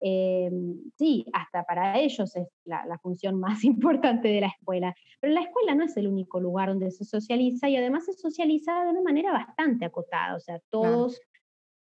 Eh, 0.00 0.50
sí, 0.96 1.26
hasta 1.34 1.64
para 1.64 1.98
ellos 1.98 2.34
es 2.34 2.48
la, 2.64 2.98
función 3.02 3.38
más 3.38 3.62
importante 3.64 4.28
de 4.28 4.40
la 4.40 4.46
escuela. 4.46 4.94
Pero 5.20 5.34
la 5.34 5.42
escuela 5.42 5.74
no 5.74 5.84
es 5.84 5.94
el 5.98 6.08
único 6.08 6.40
lugar 6.40 6.70
donde 6.70 6.90
se 6.90 7.04
socializa 7.04 7.68
y 7.68 7.76
además 7.76 8.06
se 8.06 8.14
socializa 8.14 8.84
de 8.84 8.90
una 8.90 9.02
manera 9.02 9.32
bastante 9.32 9.84
acotada. 9.84 10.34
O 10.34 10.40
sea, 10.40 10.60
todos 10.70 11.20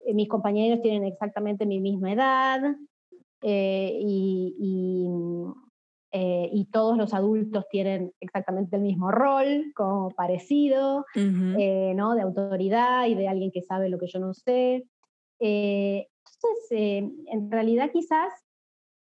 eh, 0.02 0.14
mis 0.14 0.28
compañeros 0.28 0.82
tienen 0.82 1.06
exactamente 1.06 1.66
mi 1.66 1.80
misma 1.80 2.12
edad 2.12 2.76
eh, 3.44 3.98
y, 4.02 4.56
y, 4.60 5.08
todos 6.72 6.98
los 6.98 7.14
adultos 7.14 7.66
tienen 7.70 8.12
exactamente 8.20 8.78
el 8.78 8.82
mismo 8.84 9.12
rol, 9.12 9.72
como 9.76 10.12
parecido, 10.12 11.06
¿no? 11.16 12.16
De 12.16 12.22
autoridad 12.22 13.08
y 13.08 13.16
de 13.16 13.28
alguien 13.28 13.52
que 13.52 13.62
sabe 13.62 13.90
lo 13.90 13.98
que 14.00 14.08
yo 14.08 14.20
no 14.20 14.34
sé. 14.34 14.86
entonces, 15.40 17.12
en 17.28 17.52
realidad 17.52 17.92
quizás 17.92 18.32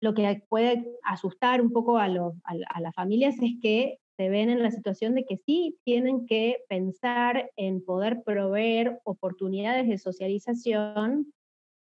lo 0.00 0.14
que 0.14 0.42
puede 0.48 0.86
asustar 1.04 1.60
un 1.60 1.72
poco 1.72 1.98
a, 1.98 2.04
a, 2.04 2.80
las 2.80 2.94
familias 2.94 3.36
es 3.40 3.52
que 3.60 3.98
se 4.16 4.28
ven 4.28 4.50
en 4.50 4.62
la 4.62 4.70
situación 4.70 5.14
de 5.14 5.24
que 5.24 5.36
sí 5.36 5.78
tienen 5.84 6.26
que 6.26 6.58
pensar 6.68 7.50
en 7.56 7.84
poder 7.84 8.22
proveer 8.24 9.00
oportunidades 9.04 9.88
de 9.88 9.98
socialización 9.98 11.32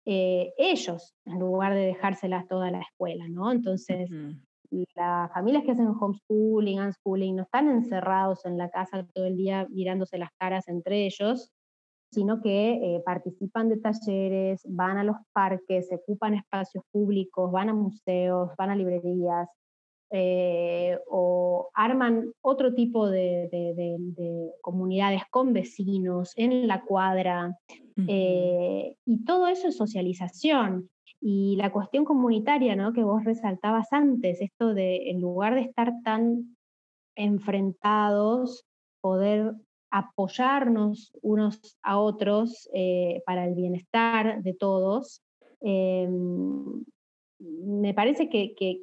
eh, 0.05 0.53
ellos, 0.57 1.13
en 1.25 1.39
lugar 1.39 1.73
de 1.73 1.81
dejárselas 1.81 2.47
toda 2.47 2.71
la 2.71 2.79
escuela, 2.79 3.27
¿no? 3.27 3.51
Entonces, 3.51 4.09
las 4.95 5.31
familias 5.33 5.63
que 5.63 5.71
hacen 5.71 5.87
homeschooling, 5.87 6.79
unschooling, 6.79 7.35
no 7.35 7.43
están 7.43 7.69
encerrados 7.69 8.45
en 8.45 8.57
la 8.57 8.69
casa 8.69 9.05
todo 9.13 9.25
el 9.25 9.37
día 9.37 9.67
mirándose 9.69 10.17
las 10.17 10.31
caras 10.37 10.67
entre 10.67 11.05
ellos, 11.05 11.51
sino 12.11 12.41
que 12.41 12.73
eh, 12.73 13.01
participan 13.05 13.69
de 13.69 13.77
talleres, 13.77 14.61
van 14.67 14.97
a 14.97 15.03
los 15.03 15.17
parques, 15.33 15.87
se 15.87 15.95
ocupan 15.95 16.33
espacios 16.33 16.83
públicos, 16.91 17.51
van 17.51 17.69
a 17.69 17.73
museos, 17.73 18.51
van 18.57 18.69
a 18.69 18.75
librerías, 18.75 19.47
eh, 20.13 20.99
o 21.07 21.69
arman 21.73 22.33
otro 22.41 22.73
tipo 22.73 23.09
de, 23.09 23.49
comunidades 24.61 25.21
con 25.29 25.53
vecinos 25.53 26.33
en 26.35 26.67
la 26.67 26.83
cuadra, 26.83 27.57
eh, 28.07 28.97
y 29.05 29.23
todo 29.23 29.47
eso 29.47 29.69
es 29.69 29.77
socialización. 29.77 30.89
Y 31.21 31.55
la 31.57 31.71
cuestión 31.71 32.03
comunitaria, 32.03 32.75
¿no? 32.75 32.93
Que 32.93 33.03
vos 33.03 33.23
resaltabas 33.23 33.93
antes, 33.93 34.41
esto 34.41 34.73
de, 34.73 35.11
en 35.11 35.21
lugar 35.21 35.53
de 35.55 35.61
estar 35.61 35.93
tan 36.03 36.57
enfrentados, 37.15 38.65
poder 39.01 39.53
apoyarnos 39.91 41.11
unos 41.21 41.77
a 41.83 41.99
otros 41.99 42.69
eh, 42.73 43.21
para 43.25 43.45
el 43.45 43.53
bienestar 43.55 44.41
de 44.41 44.53
todos, 44.53 45.21
me 47.41 47.93
parece 47.93 48.29
que, 48.29 48.55
que, 48.55 48.81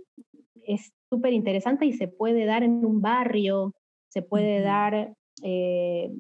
es 0.69 0.93
súper 1.09 1.33
interesante 1.33 1.87
y 1.87 1.95
se 1.95 2.09
puede 2.09 2.45
dar 2.45 2.63
en 2.63 2.85
un 2.85 3.01
barrio, 3.01 3.75
se 4.09 4.21
puede 4.21 4.61
dar, 4.61 5.15
eh, 5.43 6.13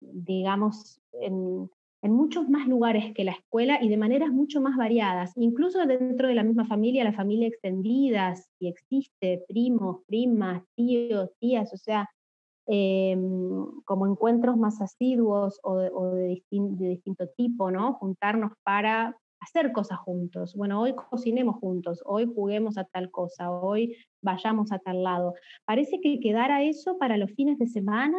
digamos, 0.00 1.00
en, 1.12 1.70
muchos 2.12 2.48
más 2.48 2.68
lugares 2.68 3.14
que 3.14 3.24
la 3.24 3.32
escuela 3.32 3.82
y 3.82 3.88
de 3.88 3.96
maneras 3.96 4.30
mucho 4.30 4.60
más 4.60 4.76
variadas, 4.76 5.32
incluso 5.36 5.84
dentro 5.86 6.28
de 6.28 6.34
la 6.34 6.42
misma 6.42 6.66
familia, 6.66 7.04
la 7.04 7.12
familia 7.12 7.48
extendida, 7.48 8.34
si 8.36 8.68
existe, 8.68 9.44
primos, 9.48 10.02
primas, 10.06 10.62
tíos, 10.74 11.30
tías, 11.38 11.72
o 11.72 11.76
sea, 11.76 12.08
em, 12.66 13.66
como 13.84 14.06
encuentros 14.06 14.56
más 14.56 14.80
asiduos 14.80 15.60
o, 15.62 15.76
de, 15.76 16.42
de, 16.50 16.88
distinto 16.88 17.28
tipo, 17.36 17.70
¿no? 17.70 17.94
Juntarnos 17.94 18.52
para 18.62 19.16
hacer 19.40 19.72
cosas 19.72 19.98
juntos. 19.98 20.54
Bueno, 20.56 20.80
hoy 20.80 20.94
cocinemos 20.94 21.56
juntos, 21.56 22.02
hoy 22.06 22.26
juguemos 22.26 22.78
a 22.78 22.84
tal 22.84 23.10
cosa, 23.10 23.50
hoy 23.50 23.96
vayamos 24.22 24.72
a 24.72 24.78
tal 24.78 25.02
lado. 25.02 25.34
Parece 25.64 26.00
que 26.00 26.20
quedara 26.20 26.62
eso 26.62 26.98
para 26.98 27.16
los 27.16 27.30
fines 27.32 27.58
de 27.58 27.66
semana 27.66 28.18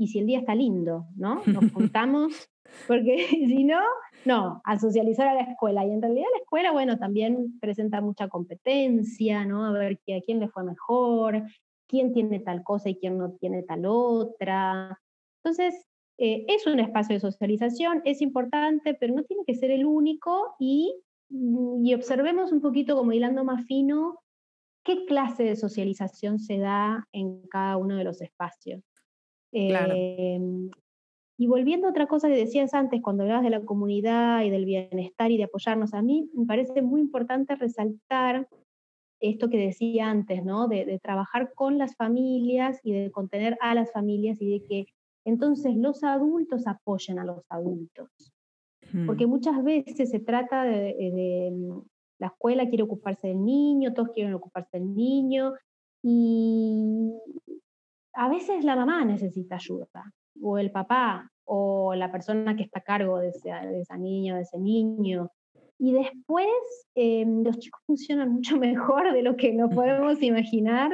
y 0.00 0.08
si 0.08 0.18
el 0.18 0.26
día 0.26 0.38
está 0.38 0.54
lindo, 0.54 1.06
¿no? 1.14 1.42
Nos 1.46 1.70
juntamos, 1.72 2.48
porque 2.88 3.26
si 3.30 3.64
no, 3.64 3.80
no, 4.24 4.62
a 4.64 4.78
socializar 4.78 5.28
a 5.28 5.34
la 5.34 5.42
escuela. 5.42 5.84
Y 5.84 5.90
en 5.90 6.00
realidad 6.00 6.26
la 6.32 6.40
escuela, 6.40 6.72
bueno, 6.72 6.98
también 6.98 7.60
presenta 7.60 8.00
mucha 8.00 8.28
competencia, 8.28 9.44
¿no? 9.44 9.66
A 9.66 9.72
ver 9.72 10.00
a 10.16 10.20
quién 10.24 10.40
le 10.40 10.48
fue 10.48 10.64
mejor, 10.64 11.42
quién 11.86 12.14
tiene 12.14 12.40
tal 12.40 12.62
cosa 12.64 12.88
y 12.88 12.96
quién 12.96 13.18
no 13.18 13.32
tiene 13.32 13.62
tal 13.62 13.84
otra. 13.84 14.98
Entonces, 15.44 15.86
eh, 16.16 16.46
es 16.48 16.66
un 16.66 16.80
espacio 16.80 17.14
de 17.14 17.20
socialización, 17.20 18.00
es 18.06 18.22
importante, 18.22 18.94
pero 18.94 19.14
no 19.14 19.24
tiene 19.24 19.44
que 19.46 19.54
ser 19.54 19.70
el 19.70 19.84
único 19.84 20.54
y, 20.58 20.94
mm, 21.28 21.84
y 21.84 21.92
observemos 21.92 22.52
un 22.52 22.62
poquito 22.62 22.96
como 22.96 23.12
hilando 23.12 23.44
más 23.44 23.66
fino 23.66 24.18
qué 24.82 25.04
clase 25.04 25.42
de 25.42 25.56
socialización 25.56 26.38
se 26.38 26.56
da 26.56 27.06
en 27.12 27.42
cada 27.48 27.76
uno 27.76 27.96
de 27.96 28.04
los 28.04 28.22
espacios. 28.22 28.82
Em, 29.52 30.70
y 31.38 31.46
volviendo 31.46 31.86
a 31.86 31.90
otra 31.90 32.06
cosa 32.06 32.28
que 32.28 32.36
decías 32.36 32.74
antes, 32.74 33.00
cuando 33.02 33.22
hablabas 33.22 33.44
de 33.44 33.50
la 33.50 33.64
comunidad 33.64 34.42
y 34.42 34.50
del 34.50 34.64
bienestar 34.64 35.30
y 35.30 35.38
de 35.38 35.44
apoyarnos, 35.44 35.94
a 35.94 36.02
mí 36.02 36.30
me 36.34 36.46
parece 36.46 36.82
muy 36.82 37.00
importante 37.00 37.56
resaltar 37.56 38.48
esto 39.20 39.48
que 39.48 39.58
decía 39.58 40.10
antes, 40.10 40.44
¿no? 40.44 40.68
De, 40.68 40.84
de 40.84 40.98
trabajar 40.98 41.52
con 41.54 41.78
las 41.78 41.96
familias 41.96 42.80
y 42.82 42.92
de 42.92 43.10
contener 43.10 43.56
a 43.60 43.74
las 43.74 43.92
familias 43.92 44.40
y 44.40 44.50
de 44.50 44.64
que 44.64 44.86
entonces 45.24 45.76
los 45.76 46.02
adultos 46.04 46.66
apoyan 46.66 47.18
a 47.18 47.24
los 47.24 47.44
adultos. 47.48 48.32
Porque 49.06 49.26
muchas 49.26 49.62
veces 49.62 50.10
se 50.10 50.18
trata 50.18 50.64
de, 50.64 51.50
mm, 51.52 51.80
la 52.18 52.26
escuela 52.26 52.68
quiere 52.68 52.82
ocuparse 52.82 53.28
del 53.28 53.44
niño, 53.44 53.94
todos 53.94 54.10
quieren 54.10 54.34
ocuparse 54.34 54.78
del 54.78 54.94
niño, 54.94 55.52
y 56.02 57.12
a 58.14 58.28
veces 58.28 58.64
la 58.64 58.76
mamá 58.76 59.04
necesita 59.04 59.56
ayuda, 59.56 60.12
o 60.42 60.58
el 60.58 60.70
papá, 60.70 61.30
o 61.44 61.94
la 61.94 62.10
persona 62.10 62.56
que 62.56 62.62
está 62.62 62.80
a 62.80 62.84
cargo 62.84 63.18
de, 63.18 63.28
esa 63.28 63.96
niña, 63.96 64.36
de 64.36 64.42
ese 64.42 64.58
niño. 64.58 65.30
Y 65.78 65.92
después 65.92 66.46
em, 66.94 67.42
los 67.42 67.58
chicos 67.58 67.80
funcionan 67.86 68.32
mucho 68.32 68.56
mejor 68.56 69.12
de 69.12 69.22
lo 69.22 69.36
que 69.36 69.52
nos 69.52 69.74
podemos 69.74 70.22
imaginar 70.22 70.92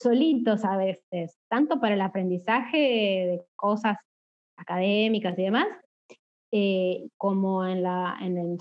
solitos 0.00 0.64
a 0.64 0.76
veces, 0.76 1.38
tanto 1.48 1.80
para 1.80 1.94
el 1.94 2.00
aprendizaje 2.00 2.76
de 2.76 3.42
cosas 3.56 3.96
académicas 4.56 5.38
y 5.38 5.42
demás, 5.42 5.68
eh, 6.52 7.08
como 7.16 7.66
en, 7.66 7.82
la, 7.82 8.16
en, 8.20 8.38
el, 8.38 8.58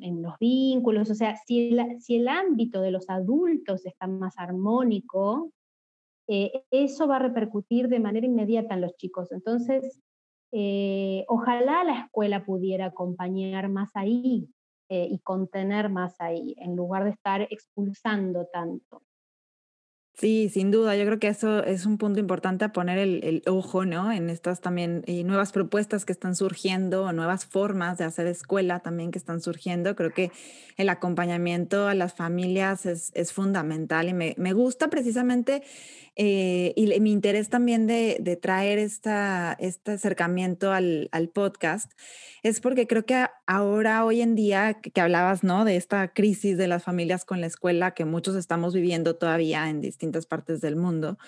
en, 0.00 0.22
los 0.22 0.38
vínculos. 0.40 1.10
O 1.10 1.14
sea, 1.14 1.36
si 1.36 1.68
el, 1.68 2.00
si 2.00 2.16
el 2.16 2.28
ámbito 2.28 2.80
de 2.80 2.90
los 2.90 3.08
adultos 3.08 3.84
está 3.86 4.06
más 4.06 4.38
armónico, 4.38 5.52
eh, 6.28 6.64
eso 6.70 7.06
va 7.06 7.16
a 7.16 7.20
repercutir 7.20 7.88
de 7.88 8.00
manera 8.00 8.26
inmediata 8.26 8.74
en 8.74 8.80
los 8.82 8.96
chicos. 8.96 9.32
Entonces, 9.32 10.00
eh, 10.52 11.24
ojalá 11.28 11.84
la 11.84 12.00
escuela 12.00 12.44
pudiera 12.44 12.86
acompañar 12.86 13.68
más 13.68 13.90
ahí 13.94 14.48
y 14.94 15.20
contener 15.20 15.88
más 15.88 16.20
ahí, 16.20 16.54
en 16.58 16.76
lugar 16.76 17.04
de 17.04 17.10
estar 17.10 17.40
expulsando 17.50 18.46
tanto. 18.52 19.00
Sí, 20.14 20.50
sin 20.50 20.70
duda, 20.70 20.94
yo 20.94 21.06
creo 21.06 21.18
que 21.18 21.28
eso 21.28 21.64
es 21.64 21.86
un 21.86 21.96
punto 21.96 22.20
importante 22.20 22.66
a 22.66 22.72
poner 22.72 22.98
el, 22.98 23.42
ojo, 23.46 23.86
¿no? 23.86 24.12
En 24.12 24.28
estas 24.28 24.60
también 24.60 25.02
y 25.06 25.24
nuevas 25.24 25.52
propuestas 25.52 26.04
que 26.04 26.12
están 26.12 26.36
surgiendo, 26.36 27.04
o 27.04 27.12
nuevas 27.12 27.46
formas 27.46 27.98
de 27.98 28.04
hacer 28.04 28.26
escuela 28.26 28.80
también 28.80 29.10
que 29.10 29.18
están 29.18 29.40
surgiendo. 29.40 29.96
Creo 29.96 30.12
que 30.12 30.30
el 30.76 30.90
acompañamiento 30.90 31.88
a 31.88 31.94
las 31.94 32.14
familias 32.14 32.84
es, 32.86 33.10
es 33.14 33.32
fundamental 33.32 34.08
y 34.08 34.12
me, 34.12 34.34
me 34.36 34.52
gusta 34.52 34.90
precisamente 34.90 35.62
eh, 36.14 36.74
y 36.76 37.00
mi 37.00 37.10
interés 37.10 37.48
también 37.48 37.86
de, 37.86 38.18
de 38.20 38.36
traer 38.36 38.78
esta, 38.78 39.56
este 39.58 39.92
acercamiento 39.92 40.70
al, 40.70 41.08
al, 41.10 41.30
podcast 41.30 41.90
es 42.42 42.60
porque 42.60 42.86
creo 42.86 43.06
que 43.06 43.24
ahora, 43.46 44.04
hoy 44.04 44.20
en 44.20 44.34
día, 44.34 44.74
que, 44.74 45.00
hablabas, 45.00 45.42
¿no? 45.42 45.64
De 45.64 45.76
esta 45.76 46.08
crisis 46.08 46.58
de 46.58 46.68
las 46.68 46.84
familias 46.84 47.24
con 47.24 47.40
la 47.40 47.46
escuela 47.46 47.92
que 47.94 48.04
muchos 48.04 48.36
estamos 48.36 48.74
viviendo 48.74 49.16
todavía 49.16 49.70
en 49.70 49.80
distintas 50.02 50.26
partes 50.26 50.60
del 50.60 50.76
mundo. 50.76 51.18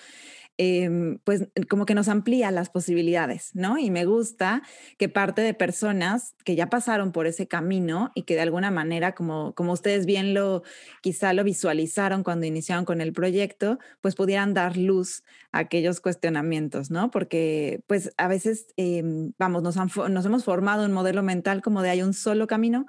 em, 0.57 1.19
pues 1.25 1.49
como 1.69 1.85
que 1.85 1.95
nos 1.95 2.07
amplía 2.07 2.49
las 2.51 2.69
posibilidades, 2.69 3.51
¿no? 3.55 3.77
Y 3.77 3.91
me 3.91 4.05
gusta 4.05 4.61
que 4.97 5.09
parte 5.09 5.41
de 5.41 5.53
personas 5.53 6.35
que 6.45 6.55
ya 6.55 6.69
pasaron 6.69 7.11
por 7.11 7.27
ese 7.27 7.47
camino 7.47 8.11
y 8.15 8.23
que 8.23 8.35
de 8.35 8.41
alguna 8.41 8.71
manera, 8.71 9.13
como, 9.15 9.53
como 9.55 9.73
ustedes 9.73 10.05
bien 10.05 10.33
lo, 10.33 10.63
quizá 11.01 11.33
lo 11.33 11.43
visualizaron 11.43 12.23
cuando 12.23 12.45
iniciaron 12.45 12.85
con 12.85 13.01
el 13.01 13.11
proyecto, 13.13 13.79
pues 14.01 14.15
pudieran 14.15 14.53
dar 14.53 14.77
luz 14.77 15.23
a 15.51 15.59
aquellos 15.59 15.99
cuestionamientos, 16.01 16.89
¿no? 16.91 17.11
Porque 17.11 17.81
pues 17.87 18.13
a 18.17 18.27
veces, 18.29 18.67
em, 18.77 19.33
vamos, 19.37 19.63
nos, 19.63 19.75
nos 20.09 20.25
hemos 20.25 20.43
formado 20.45 20.85
un 20.85 20.93
modelo 20.93 21.23
mental 21.23 21.61
como 21.61 21.81
de 21.81 21.89
hay 21.89 22.01
un 22.01 22.13
solo 22.13 22.47
camino, 22.47 22.85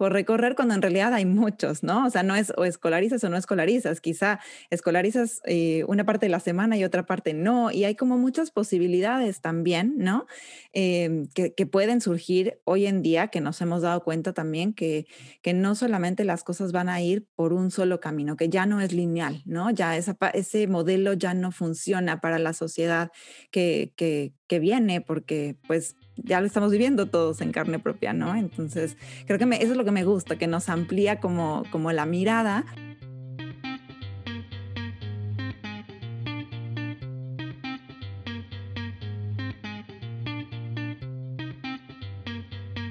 por 0.00 0.14
recorrer 0.14 0.54
cuando 0.54 0.72
en 0.72 0.80
realidad 0.80 1.12
hay 1.12 1.26
muchos, 1.26 1.82
¿no? 1.82 2.06
O 2.06 2.08
sea, 2.08 2.22
no 2.22 2.34
es 2.34 2.54
o 2.56 2.64
escolarizas 2.64 3.22
o 3.22 3.28
no 3.28 3.36
escolarizas, 3.36 4.00
quizá 4.00 4.40
escolarizas 4.70 5.42
eh, 5.44 5.84
una 5.88 6.06
parte 6.06 6.24
de 6.24 6.30
la 6.30 6.40
semana 6.40 6.78
y 6.78 6.84
otra 6.84 7.04
parte 7.04 7.34
no, 7.34 7.70
y 7.70 7.84
hay 7.84 7.96
como 7.96 8.16
muchas 8.16 8.50
posibilidades 8.50 9.42
también, 9.42 9.96
¿no? 9.98 10.24
Em, 10.72 11.26
que, 11.34 11.66
pueden 11.66 12.00
surgir 12.00 12.62
hoy 12.64 12.86
en 12.86 13.02
día, 13.02 13.28
que 13.28 13.42
nos 13.42 13.60
hemos 13.60 13.82
dado 13.82 14.02
cuenta 14.02 14.32
también 14.32 14.72
que, 14.72 15.04
que 15.42 15.52
no 15.52 15.74
solamente 15.74 16.24
las 16.24 16.44
cosas 16.44 16.72
van 16.72 16.88
a 16.88 17.02
ir 17.02 17.26
por 17.36 17.52
un 17.52 17.70
solo 17.70 18.00
camino, 18.00 18.38
que 18.38 18.48
ya 18.48 18.64
no 18.64 18.80
es 18.80 18.94
lineal, 18.94 19.42
¿no? 19.44 19.70
Ya 19.70 19.98
ese 19.98 20.66
modelo 20.66 21.12
ya 21.12 21.34
no 21.34 21.52
funciona 21.52 22.22
para 22.22 22.38
la 22.38 22.54
sociedad 22.54 23.10
que, 23.50 23.92
que, 23.96 24.32
que 24.48 24.60
viene, 24.60 25.02
porque 25.02 25.58
pues 25.66 25.94
ya 26.22 26.40
lo 26.40 26.46
estamos 26.46 26.70
viviendo 26.70 27.06
todos 27.06 27.40
en 27.40 27.52
carne 27.52 27.78
propia, 27.78 28.12
¿no? 28.12 28.34
Entonces, 28.34 28.96
creo 29.26 29.38
que 29.38 29.44
eso 29.56 29.72
es 29.72 29.76
lo 29.76 29.84
que 29.84 29.90
me 29.90 30.04
gusta, 30.04 30.36
que 30.36 30.46
nos 30.46 30.68
amplía 30.68 31.20
como, 31.20 31.64
como 31.70 31.92
la 31.92 32.06
mirada. 32.06 32.64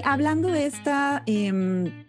Hablando 0.04 0.50
de 0.50 0.66
esta... 0.66 1.24
Em, 1.26 2.08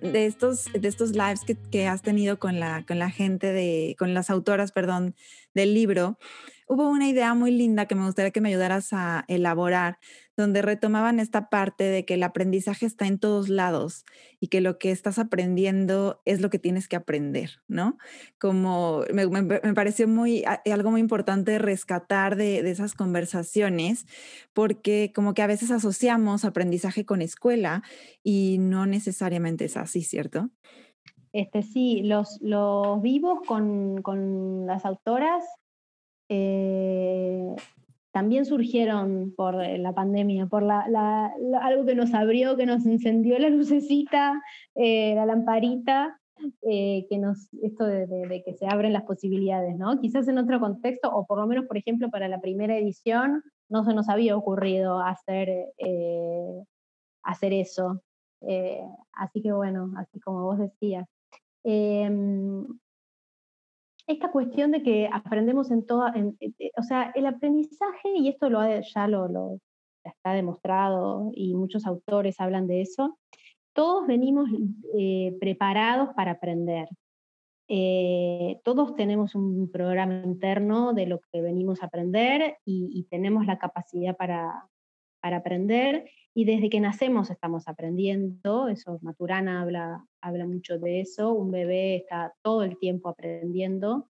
de 0.00 0.24
estos, 0.26 0.72
de 0.72 0.88
estos 0.88 1.12
lives 1.12 1.42
que, 1.46 1.56
que, 1.56 1.86
has 1.86 2.02
tenido 2.02 2.38
con 2.38 2.58
la, 2.58 2.84
con 2.86 2.98
la 2.98 3.10
gente 3.10 3.52
de, 3.52 3.94
con 3.98 4.14
las 4.14 4.30
autoras, 4.30 4.72
perdón, 4.72 5.14
del 5.54 5.74
libro, 5.74 6.18
hubo 6.66 6.88
una 6.88 7.08
idea 7.08 7.34
muy 7.34 7.50
linda 7.50 7.86
que 7.86 7.94
me 7.94 8.06
gustaría 8.06 8.30
que 8.30 8.40
me 8.40 8.48
ayudaras 8.48 8.92
a 8.92 9.24
elaborar, 9.28 9.98
donde 10.40 10.62
retomaban 10.62 11.20
esta 11.20 11.48
parte 11.48 11.84
de 11.84 12.04
que 12.04 12.14
el 12.14 12.22
aprendizaje 12.22 12.86
está 12.86 13.06
en 13.06 13.18
todos 13.18 13.48
lados 13.48 14.04
y 14.40 14.48
que 14.48 14.60
lo 14.60 14.78
que 14.78 14.90
estás 14.90 15.18
aprendiendo 15.18 16.20
es 16.24 16.40
lo 16.40 16.50
que 16.50 16.58
tienes 16.58 16.88
que 16.88 16.96
aprender, 16.96 17.60
¿no? 17.68 17.98
Como 18.38 19.04
me, 19.12 19.38
pareció 19.74 20.08
muy, 20.08 20.44
algo 20.70 20.90
muy 20.90 21.00
importante 21.00 21.58
rescatar 21.58 22.36
de, 22.36 22.62
de, 22.62 22.70
esas 22.70 22.94
conversaciones, 22.94 24.06
porque 24.52 25.12
como 25.14 25.34
que 25.34 25.42
a 25.42 25.46
veces 25.46 25.70
asociamos 25.70 26.44
aprendizaje 26.44 27.04
con 27.04 27.22
escuela 27.22 27.82
y 28.22 28.56
no 28.58 28.86
necesariamente 28.86 29.66
es 29.66 29.76
así, 29.76 30.02
¿cierto? 30.02 30.50
Este, 31.32 31.62
sí, 31.62 32.02
los, 32.02 32.40
los 32.40 33.00
vivos 33.02 33.40
con, 33.46 34.02
con 34.02 34.66
las 34.66 34.84
autoras 34.84 35.44
eh, 36.28 37.56
también 38.12 38.44
surgieron 38.44 39.32
por 39.36 39.54
la 39.54 39.94
pandemia, 39.94 40.46
por 40.46 40.62
la, 40.62 41.32
algo 41.62 41.84
que 41.84 41.94
nos 41.94 42.12
abrió, 42.12 42.56
que 42.56 42.66
nos 42.66 42.84
encendió 42.86 43.38
la 43.38 43.48
lucecita, 43.50 44.40
eh, 44.74 45.14
la 45.14 45.26
lamparita, 45.26 46.18
eh, 46.62 47.06
que 47.08 47.18
nos, 47.18 47.52
esto 47.62 47.84
de, 47.84 48.42
que 48.44 48.54
se 48.54 48.66
abren 48.66 48.92
las 48.92 49.04
posibilidades, 49.04 49.76
¿no? 49.76 50.00
Quizás 50.00 50.26
en 50.28 50.38
otro 50.38 50.58
contexto, 50.58 51.10
o 51.14 51.26
por 51.26 51.38
lo 51.38 51.46
menos, 51.46 51.66
por 51.66 51.76
ejemplo, 51.76 52.10
para 52.10 52.28
la 52.28 52.40
primera 52.40 52.76
edición, 52.76 53.42
no 53.68 53.84
se 53.84 53.94
nos 53.94 54.08
había 54.08 54.36
ocurrido 54.36 55.00
hacer, 55.00 55.66
hacer 57.22 57.52
eso. 57.52 58.02
así 59.12 59.42
que 59.42 59.52
bueno, 59.52 59.92
así 59.96 60.18
como 60.18 60.42
vos 60.44 60.58
decías. 60.58 61.06
Esta 64.10 64.32
cuestión 64.32 64.72
de 64.72 64.82
que 64.82 65.08
aprendemos 65.12 65.70
en 65.70 65.86
toda, 65.86 66.12
o 66.76 66.82
sea, 66.82 67.12
el 67.14 67.26
aprendizaje, 67.26 68.08
y 68.16 68.28
esto 68.28 68.50
lo 68.50 68.60
ya 68.80 69.06
lo, 69.06 69.60
está 70.02 70.32
demostrado 70.32 71.30
y 71.32 71.54
muchos 71.54 71.86
autores 71.86 72.40
hablan 72.40 72.66
de 72.66 72.80
eso, 72.80 73.18
todos 73.72 74.08
venimos 74.08 74.50
eh, 74.98 75.36
preparados 75.38 76.08
para 76.16 76.32
aprender. 76.32 76.88
Eh, 77.68 78.60
todos 78.64 78.96
tenemos 78.96 79.36
un 79.36 79.70
programa 79.70 80.22
interno 80.24 80.92
de 80.92 81.06
lo 81.06 81.20
que 81.32 81.40
venimos 81.40 81.80
a 81.80 81.86
aprender 81.86 82.56
y, 82.64 83.06
tenemos 83.10 83.46
la 83.46 83.58
capacidad 83.58 84.16
para, 84.16 84.66
para, 85.22 85.36
aprender 85.36 86.10
y 86.34 86.46
desde 86.46 86.68
que 86.68 86.80
nacemos 86.80 87.30
estamos 87.30 87.68
aprendiendo, 87.68 88.66
eso 88.66 88.98
Maturana 89.02 89.62
habla, 89.62 90.04
habla 90.20 90.46
mucho 90.46 90.78
de 90.78 91.00
eso, 91.00 91.32
un 91.32 91.50
bebé 91.50 91.96
está 91.96 92.34
todo 92.42 92.62
el 92.62 92.78
tiempo 92.78 93.08
aprendiendo, 93.08 94.08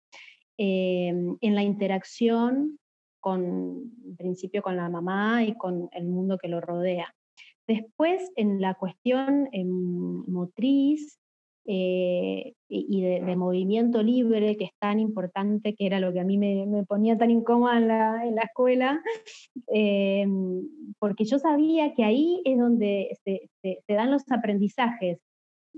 em, 0.56 1.36
en 1.40 1.54
la 1.54 1.62
interacción 1.62 2.78
con, 3.20 3.92
en 4.04 4.16
principio 4.16 4.62
con 4.62 4.76
la 4.76 4.88
mamá 4.88 5.44
y 5.44 5.54
con 5.54 5.88
el 5.92 6.06
mundo 6.06 6.38
que 6.38 6.48
lo 6.48 6.60
rodea. 6.60 7.14
Después, 7.66 8.30
en 8.36 8.60
la 8.60 8.74
cuestión 8.74 9.48
em, 9.52 10.24
motriz, 10.26 11.18
eh, 11.66 12.52
y 12.68 13.02
de, 13.02 13.36
movimiento 13.36 14.02
libre, 14.02 14.56
que 14.56 14.64
es 14.64 14.72
tan 14.78 15.00
importante, 15.00 15.74
que 15.74 15.86
era 15.86 15.98
lo 15.98 16.12
que 16.12 16.20
a 16.20 16.24
mí 16.24 16.36
me, 16.36 16.84
ponía 16.86 17.16
tan 17.16 17.30
incómoda 17.30 17.78
en 17.78 17.88
la, 17.88 18.42
escuela, 18.42 19.00
eh, 19.72 20.26
porque 20.98 21.24
yo 21.24 21.38
sabía 21.38 21.94
que 21.94 22.04
ahí 22.04 22.42
es 22.44 22.58
donde 22.58 23.16
se, 23.24 23.48
dan 23.88 24.10
los 24.10 24.24
aprendizajes 24.30 25.20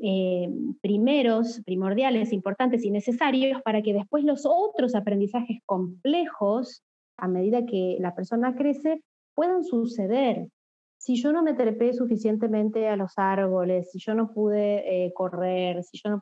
eh, 0.02 0.48
primeros, 0.82 1.62
primordiales, 1.64 2.32
importantes 2.32 2.84
y 2.84 2.90
necesarios 2.90 3.62
para 3.62 3.82
que 3.82 3.94
después 3.94 4.24
los 4.24 4.44
otros 4.44 4.94
aprendizajes 4.94 5.58
complejos, 5.64 6.82
a 7.16 7.28
medida 7.28 7.64
que 7.64 7.96
la 8.00 8.14
persona 8.14 8.54
crece, 8.54 9.02
puedan 9.34 9.64
suceder. 9.64 10.48
Si 10.98 11.16
yo 11.16 11.32
no 11.32 11.42
me 11.42 11.54
trepé 11.54 11.92
suficientemente 11.92 12.88
a 12.88 12.96
los 12.96 13.12
árboles, 13.16 13.90
si 13.90 13.98
yo 13.98 14.14
no 14.14 14.32
pude 14.32 15.06
eh, 15.06 15.12
correr, 15.12 15.82
si 15.84 15.98
yo 16.02 16.10
no 16.10 16.20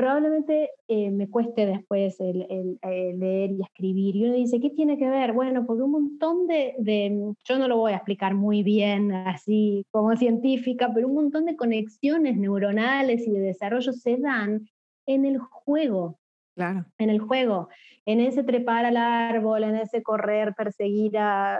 probablemente 0.00 0.70
eh, 0.88 1.10
me 1.10 1.28
cueste 1.28 1.66
después 1.66 2.18
el, 2.20 2.78
leer 2.82 3.50
y 3.50 3.62
escribir. 3.62 4.16
Y 4.16 4.24
uno 4.24 4.32
dice, 4.32 4.58
¿qué 4.58 4.70
tiene 4.70 4.96
que 4.96 5.10
ver? 5.10 5.34
Bueno, 5.34 5.66
porque 5.66 5.82
un 5.82 5.90
montón 5.90 6.46
de, 6.46 6.74
de, 6.78 7.34
yo 7.44 7.58
no 7.58 7.68
lo 7.68 7.76
voy 7.76 7.92
a 7.92 7.96
explicar 7.96 8.34
muy 8.34 8.62
bien 8.62 9.12
así 9.12 9.84
como 9.90 10.16
científica, 10.16 10.90
pero 10.94 11.06
un 11.06 11.16
montón 11.16 11.44
de 11.44 11.54
conexiones 11.54 12.38
neuronales 12.38 13.26
y 13.26 13.30
de 13.30 13.40
desarrollo 13.40 13.92
se 13.92 14.16
dan 14.16 14.66
en 15.04 15.26
el 15.26 15.38
juego. 15.38 16.18
En 16.56 17.10
el 17.10 17.20
juego, 17.20 17.68
en 18.04 18.20
ese 18.20 18.42
trepar 18.42 18.84
al 18.84 18.96
árbol, 18.96 19.64
en 19.64 19.76
ese 19.76 20.02
correr, 20.02 20.54
perseguir, 20.54 21.16
a, 21.16 21.58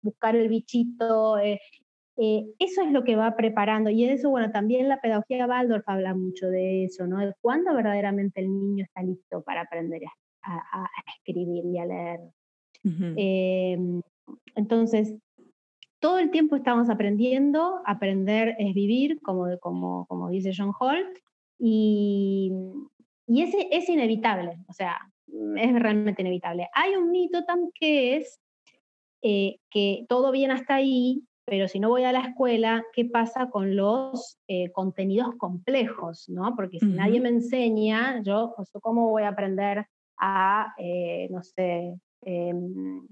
buscar 0.00 0.34
el 0.34 0.48
bichito, 0.48 1.38
eh, 1.38 1.60
eh, 2.20 2.46
eso 2.58 2.82
es 2.82 2.90
lo 2.90 3.04
que 3.04 3.16
va 3.16 3.36
preparando. 3.36 3.90
Y 3.90 4.04
eso, 4.04 4.30
bueno, 4.30 4.50
también 4.50 4.88
la 4.88 5.00
pedagogía 5.00 5.46
Waldorf 5.46 5.88
habla 5.88 6.14
mucho 6.14 6.48
de 6.48 6.84
eso, 6.84 7.06
¿no? 7.06 7.18
De 7.18 7.32
cuándo 7.40 7.74
verdaderamente 7.74 8.40
el 8.40 8.48
niño 8.48 8.84
está 8.84 9.02
listo 9.02 9.42
para 9.42 9.62
aprender 9.62 10.02
a, 10.42 10.88
escribir 11.16 11.64
y 11.64 11.78
a 11.78 11.86
leer. 11.86 12.20
Em, 13.16 14.02
entonces, 14.54 15.14
todo 16.00 16.18
el 16.18 16.30
tiempo 16.30 16.56
estamos 16.56 16.90
aprendiendo, 16.90 17.82
aprender 17.86 18.56
es 18.58 18.74
vivir, 18.74 19.20
como, 19.20 19.58
como, 19.58 20.06
como 20.06 20.28
dice 20.30 20.52
John 20.56 20.72
Holt, 20.78 21.18
y, 21.58 22.52
y 23.26 23.42
ese 23.42 23.68
es 23.70 23.88
inevitable, 23.88 24.58
o 24.68 24.72
sea, 24.72 24.98
es 25.56 25.72
realmente 25.80 26.22
inevitable. 26.22 26.68
Hay 26.74 26.96
un 26.96 27.10
mito 27.10 27.44
también 27.44 27.70
que 27.74 28.16
es 28.16 28.40
eh, 29.22 29.58
que 29.70 30.06
todo 30.08 30.30
bien 30.30 30.50
hasta 30.50 30.76
ahí, 30.76 31.24
pero 31.48 31.68
si 31.68 31.80
no 31.80 31.88
voy 31.88 32.04
a 32.04 32.12
la 32.12 32.20
escuela, 32.20 32.84
¿qué 32.92 33.04
pasa 33.04 33.48
con 33.50 33.76
los 33.76 34.38
eh, 34.48 34.70
contenidos 34.72 35.34
complejos? 35.36 36.28
¿no? 36.28 36.54
Porque 36.54 36.78
si 36.78 36.86
nadie 36.86 37.20
me 37.20 37.28
enseña, 37.28 38.22
yo, 38.22 38.54
¿cómo 38.80 39.10
voy 39.10 39.22
a 39.22 39.28
aprender 39.28 39.86
a, 40.18 40.74
eh, 40.78 41.28
no 41.30 41.42
sé, 41.42 41.94
em, 42.22 43.06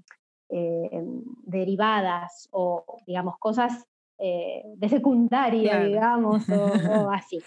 em, 0.49 1.23
derivadas 1.45 2.49
o, 2.53 2.85
digamos, 3.07 3.37
cosas 3.39 3.85
de 4.19 4.89
secundaria, 4.89 5.81
digamos, 5.81 6.49
o, 6.49 7.05
o, 7.05 7.11
así? 7.13 7.39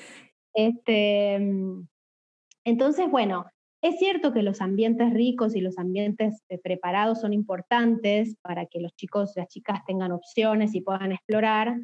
Este, 0.53 1.35
em, 1.35 1.87
entonces, 2.63 3.09
bueno, 3.09 3.45
es 3.81 3.97
cierto 3.97 4.33
que 4.33 4.43
los 4.43 4.61
ambientes 4.61 5.13
ricos 5.13 5.55
y 5.55 5.61
los 5.61 5.77
ambientes 5.77 6.43
eh, 6.49 6.57
preparados 6.57 7.21
son 7.21 7.31
importantes 7.31 8.35
para 8.41 8.65
que 8.65 8.81
los 8.81 8.93
chicos 8.95 9.35
y 9.35 9.39
las 9.39 9.47
chicas 9.47 9.79
tengan 9.87 10.11
opciones 10.11 10.75
y 10.75 10.81
puedan 10.81 11.13
explorar, 11.13 11.77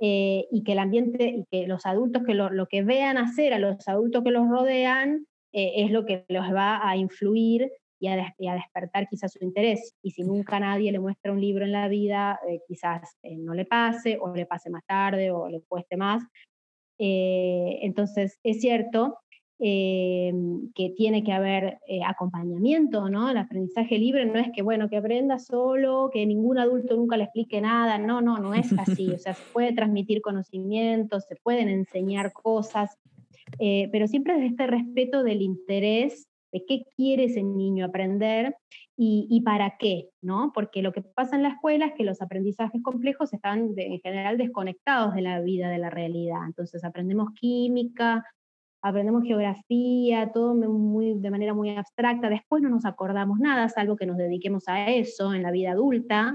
eh, 0.00 0.46
y 0.50 0.64
que 0.64 0.72
el 0.72 0.78
ambiente 0.78 1.26
y 1.26 1.44
que 1.50 1.66
los 1.66 1.84
adultos 1.84 2.22
que 2.24 2.32
lo, 2.32 2.66
que 2.66 2.82
vean 2.82 3.18
hacer 3.18 3.52
a 3.52 3.58
los 3.58 3.86
adultos 3.86 4.24
que 4.24 4.30
los 4.30 4.48
rodean 4.48 5.26
eh, 5.52 5.84
es 5.84 5.90
lo 5.90 6.06
que 6.06 6.24
los 6.28 6.46
va 6.54 6.88
a 6.88 6.96
influir 6.96 7.70
y 8.00 8.08
a, 8.08 8.16
despertar 8.38 9.06
quizás 9.08 9.32
su 9.32 9.44
interés. 9.44 9.94
Y 10.02 10.12
si 10.12 10.22
nunca 10.22 10.58
nadie 10.58 10.90
le 10.90 10.98
muestra 10.98 11.32
un 11.32 11.40
libro 11.40 11.64
en 11.64 11.72
la 11.72 11.86
vida, 11.88 12.40
quizás 12.66 13.16
no 13.22 13.54
le 13.54 13.64
pase 13.64 14.18
o 14.20 14.34
le 14.34 14.46
pase 14.46 14.70
más 14.70 14.84
tarde 14.86 15.30
o 15.30 15.48
le 15.48 15.60
cueste 15.68 15.96
más. 15.96 16.24
entonces, 16.98 18.40
es 18.42 18.60
cierto 18.60 19.18
que 19.62 20.92
tiene 20.96 21.22
que 21.22 21.32
haber 21.32 21.78
acompañamiento, 22.04 23.08
¿no? 23.08 23.30
El 23.30 23.36
aprendizaje 23.36 23.96
libre 23.96 24.26
no 24.26 24.40
es 24.40 24.48
que, 24.52 24.62
bueno, 24.62 24.88
que 24.88 24.96
aprenda 24.96 25.38
solo, 25.38 26.10
que 26.12 26.26
ningún 26.26 26.58
adulto 26.58 26.96
nunca 26.96 27.16
le 27.16 27.24
explique 27.24 27.60
nada, 27.60 27.96
no, 27.96 28.20
no, 28.20 28.38
no 28.38 28.54
es 28.54 28.72
así, 28.76 29.12
o 29.12 29.18
sea, 29.18 29.34
se 29.34 29.42
puede 29.52 29.72
transmitir 29.72 30.20
conocimientos, 30.20 31.26
se 31.28 31.36
pueden 31.36 31.68
enseñar 31.68 32.32
cosas, 32.32 32.98
eh, 33.58 33.88
pero 33.92 34.08
siempre 34.08 34.34
desde 34.34 34.46
este 34.46 34.66
respeto 34.66 35.22
del 35.22 35.42
interés 35.42 36.28
de 36.52 36.64
qué 36.66 36.84
quiere 36.96 37.24
ese 37.24 37.42
niño 37.42 37.86
aprender 37.86 38.56
y, 39.04 39.40
para 39.44 39.78
qué, 39.78 40.10
¿no? 40.20 40.52
Porque 40.54 40.80
lo 40.80 40.92
que 40.92 41.02
pasa 41.02 41.34
en 41.34 41.42
la 41.42 41.48
escuela 41.48 41.86
es 41.86 41.94
que 41.94 42.04
los 42.04 42.22
aprendizajes 42.22 42.80
complejos 42.82 43.32
están 43.32 43.72
en 43.76 43.98
general 43.98 44.38
desconectados 44.38 45.14
de 45.14 45.22
la 45.22 45.40
vida, 45.40 45.70
de 45.70 45.78
la 45.78 45.90
realidad. 45.90 46.46
Entonces 46.46 46.84
aprendemos 46.84 47.30
química, 47.34 48.24
aprendemos 48.82 49.24
geografía, 49.24 50.30
todo 50.32 50.54
muy, 50.54 51.14
de 51.14 51.30
manera 51.30 51.54
muy 51.54 51.70
abstracta. 51.70 52.28
Después 52.28 52.62
no 52.62 52.68
nos 52.68 52.84
acordamos 52.84 53.38
nada, 53.38 53.68
salvo 53.68 53.96
que 53.96 54.06
nos 54.06 54.16
dediquemos 54.16 54.64
a 54.66 54.90
eso 54.90 55.32
en 55.32 55.42
la 55.42 55.50
vida 55.50 55.72
adulta. 55.72 56.34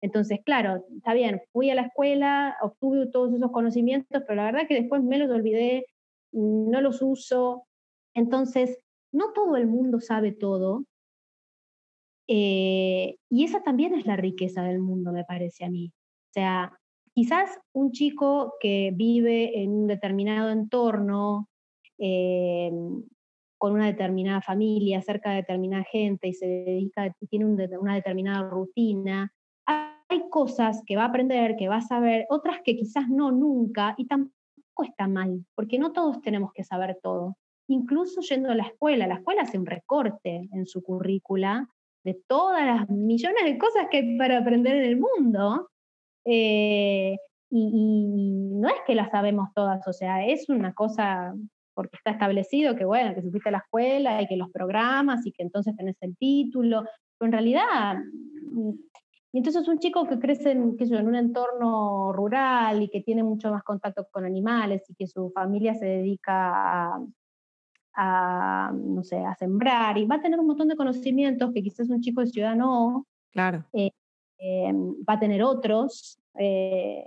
Entonces, 0.00 0.40
claro, 0.44 0.84
está 0.96 1.14
bien, 1.14 1.40
fui 1.52 1.70
a 1.70 1.74
la 1.74 1.82
escuela, 1.82 2.56
obtuve 2.62 3.06
todos 3.06 3.32
esos 3.34 3.50
conocimientos, 3.50 4.22
pero 4.26 4.36
la 4.36 4.44
verdad 4.44 4.68
que 4.68 4.74
después 4.74 5.02
me 5.02 5.18
los 5.18 5.30
olvidé 5.30 5.86
no 6.32 6.80
los 6.80 7.02
uso. 7.02 7.66
Entonces, 8.14 8.78
no 9.12 9.32
todo 9.32 9.56
el 9.56 9.66
mundo 9.66 10.00
sabe 10.00 10.32
todo. 10.32 10.84
Eh, 12.28 13.16
y 13.30 13.44
esa 13.44 13.62
también 13.62 13.94
es 13.94 14.04
la 14.04 14.16
riqueza 14.16 14.62
del 14.62 14.80
mundo, 14.80 15.12
me 15.12 15.24
parece 15.24 15.64
a 15.64 15.70
mí. 15.70 15.92
O 16.30 16.32
sea, 16.32 16.78
quizás 17.14 17.58
un 17.72 17.92
chico 17.92 18.54
que 18.60 18.92
vive 18.94 19.62
en 19.62 19.70
un 19.70 19.86
determinado 19.86 20.50
entorno, 20.50 21.48
eh, 21.98 22.70
con 23.58 23.72
una 23.72 23.86
determinada 23.86 24.40
familia, 24.40 25.02
cerca 25.02 25.30
de 25.30 25.36
determinada 25.36 25.84
gente 25.84 26.28
y 26.28 26.32
se 26.32 26.46
dedica, 26.46 27.12
tiene 27.28 27.46
una 27.46 27.94
determinada 27.94 28.48
rutina, 28.48 29.32
hay 30.08 30.28
cosas 30.30 30.82
que 30.86 30.96
va 30.96 31.02
a 31.04 31.08
aprender, 31.08 31.56
que 31.56 31.68
va 31.68 31.76
a 31.76 31.82
saber, 31.82 32.26
otras 32.30 32.60
que 32.64 32.76
quizás 32.76 33.08
no 33.08 33.30
nunca, 33.30 33.94
y 33.98 34.06
tampoco 34.06 34.84
está 34.84 35.06
mal, 35.06 35.44
porque 35.54 35.78
no 35.78 35.92
todos 35.92 36.22
tenemos 36.22 36.52
que 36.52 36.64
saber 36.64 36.98
todo. 37.02 37.36
Incluso 37.68 38.22
yendo 38.22 38.50
a 38.50 38.54
la 38.54 38.64
escuela, 38.64 39.06
la 39.06 39.16
escuela 39.16 39.42
hace 39.42 39.58
un 39.58 39.66
recorte 39.66 40.48
en 40.52 40.66
su 40.66 40.82
currícula 40.82 41.68
de 42.04 42.14
todas 42.26 42.64
las 42.64 42.88
millones 42.88 43.44
de 43.44 43.58
cosas 43.58 43.88
que 43.90 43.98
hay 43.98 44.16
para 44.16 44.38
aprender 44.38 44.76
en 44.76 44.84
el 44.84 44.98
mundo. 44.98 45.68
Eh, 46.24 47.16
y, 47.50 48.50
no 48.54 48.68
es 48.68 48.80
que 48.86 48.94
las 48.94 49.10
sabemos 49.10 49.50
todas, 49.54 49.86
o 49.86 49.92
sea, 49.92 50.26
es 50.26 50.48
una 50.48 50.72
cosa 50.74 51.34
porque 51.78 51.96
está 51.96 52.10
establecido 52.10 52.74
que, 52.74 52.84
bueno, 52.84 53.14
que 53.14 53.22
supiste 53.22 53.52
la 53.52 53.58
escuela 53.58 54.20
y 54.20 54.26
que 54.26 54.36
los 54.36 54.50
programas 54.50 55.24
y 55.24 55.30
que 55.30 55.44
entonces 55.44 55.76
tenés 55.76 55.94
el 56.00 56.16
título, 56.16 56.82
pero 57.16 57.26
en 57.28 57.32
realidad 57.32 57.98
y 59.32 59.38
entonces 59.38 59.68
un 59.68 59.78
chico 59.78 60.08
que 60.08 60.18
crece 60.18 60.50
en, 60.50 60.76
en 60.76 61.06
un 61.06 61.14
entorno 61.14 62.12
rural 62.12 62.82
y 62.82 62.88
que 62.88 63.02
tiene 63.02 63.22
mucho 63.22 63.52
más 63.52 63.62
contacto 63.62 64.08
con 64.10 64.24
animales 64.24 64.82
y 64.88 64.94
que 64.96 65.06
su 65.06 65.30
familia 65.30 65.74
se 65.74 65.84
dedica 65.84 66.98
a, 67.94 68.72
no 68.74 69.04
sé, 69.04 69.18
a 69.18 69.36
sembrar 69.36 69.98
y 69.98 70.06
va 70.06 70.16
a 70.16 70.20
tener 70.20 70.40
un 70.40 70.48
montón 70.48 70.66
de 70.66 70.76
conocimientos 70.76 71.52
que 71.52 71.62
quizás 71.62 71.88
un 71.90 72.00
chico 72.00 72.22
de 72.22 72.26
ciudad 72.26 72.56
no. 72.56 73.06
Claro. 73.30 73.64
Eh, 73.72 73.92
eh, 74.38 74.72
va 75.08 75.14
a 75.14 75.20
tener 75.20 75.44
otros. 75.44 76.18
Eh, 76.34 77.04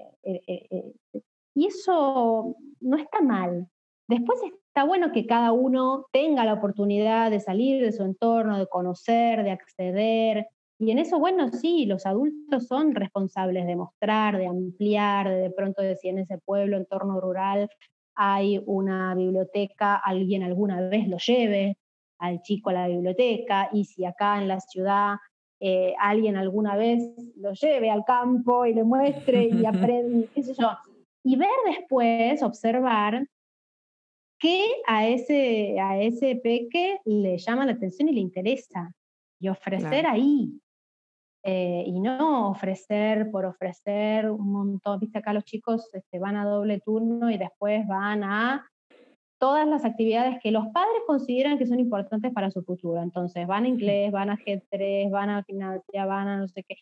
y 1.53 1.65
eso 1.65 2.55
no 2.80 2.97
está 2.97 3.22
mal. 3.22 3.67
Después 4.07 4.39
está 4.72 4.86
bueno 4.86 5.11
que 5.11 5.26
cada 5.26 5.51
uno 5.51 6.05
tenga 6.13 6.45
la 6.45 6.53
oportunidad 6.53 7.30
de 7.30 7.41
salir 7.41 7.84
de 7.84 7.91
su 7.91 8.03
entorno, 8.03 8.57
de 8.57 8.67
conocer, 8.67 9.43
de 9.43 9.51
acceder, 9.51 10.47
y 10.80 10.89
en 10.89 10.97
eso, 10.97 11.19
bueno, 11.19 11.51
sí, 11.51 11.86
los 11.86 12.05
adultos 12.07 12.67
son 12.67 12.95
responsables 12.95 13.67
de 13.67 13.76
mostrar, 13.76 14.38
de 14.38 14.47
ampliar, 14.47 15.30
de, 15.30 15.36
de 15.36 15.51
pronto 15.51 15.82
decir 15.82 16.11
en 16.11 16.19
ese 16.19 16.39
pueblo, 16.39 16.78
entorno 16.78 17.19
rural, 17.19 17.69
hay 18.15 18.63
una 18.65 19.13
biblioteca, 19.13 19.95
alguien 19.97 20.41
alguna 20.41 20.82
vez 20.82 21.07
lo 21.07 21.17
lleve 21.17 21.78
al 22.17 22.41
chico 22.41 22.69
a 22.69 22.74
la 22.74 22.88
biblioteca, 22.88 23.69
y 23.74 23.84
si 23.84 24.05
acá 24.05 24.41
en 24.41 24.47
la 24.47 24.59
ciudad 24.59 25.17
eh, 25.59 25.93
alguien 25.99 26.38
alguna 26.38 26.78
vez 26.78 27.03
lo 27.36 27.53
lleve 27.53 27.91
al 27.91 28.05
campo 28.05 28.65
y 28.65 28.74
le 28.74 28.84
muestre 28.84 29.49
y 29.49 29.65
aprende, 29.65 30.30
qué 30.34 30.43
sé 30.43 30.53
yo. 30.53 30.69
Y 31.24 31.36
ver 31.36 31.49
después, 31.67 32.41
observar 32.41 33.28
qué 34.42 34.66
a 34.88 35.08
ese, 35.08 35.80
a 35.80 36.02
ese 36.02 36.36
peque 36.36 37.00
le 37.06 37.38
llama 37.38 37.66
la 37.66 37.74
atención 37.74 38.10
y 38.10 38.14
le 38.14 38.20
interesa. 38.20 38.92
Y 39.39 39.50
ofrecer 39.50 40.06
ahí, 40.06 40.60
eh, 41.44 41.84
y 41.88 42.00
no 42.00 42.52
ofrecer 42.52 43.32
por 43.32 43.46
ofrecer 43.46 44.30
un 44.30 44.52
montón, 44.52 45.00
viste 45.00 45.18
acá 45.18 45.34
los 45.34 45.46
chicos 45.46 45.89
este, 45.94 46.20
van 46.20 46.36
a 46.36 46.46
doble 46.46 46.80
turno 46.80 47.32
y 47.32 47.39
después 47.39 47.88
van 47.88 48.24
a 48.24 48.68
todas 49.39 49.68
las 49.68 49.84
actividades 49.84 50.39
que 50.44 50.52
los 50.52 50.68
padres 50.68 51.02
consideran 51.08 51.58
que 51.58 51.66
son 51.66 51.80
importantes 51.80 52.32
para 52.32 52.52
su 52.52 52.62
futuro. 52.64 53.02
Entonces 53.02 53.48
van 53.48 53.64
a 53.64 53.68
inglés, 53.68 54.12
van 54.12 54.30
a 54.30 54.38
G3, 54.38 55.10
van 55.10 55.30
a 55.32 55.44
gimnasia, 55.44 56.06
van 56.06 56.28
a 56.28 56.38
no 56.38 56.48
sé 56.48 56.64
qué. 56.64 56.76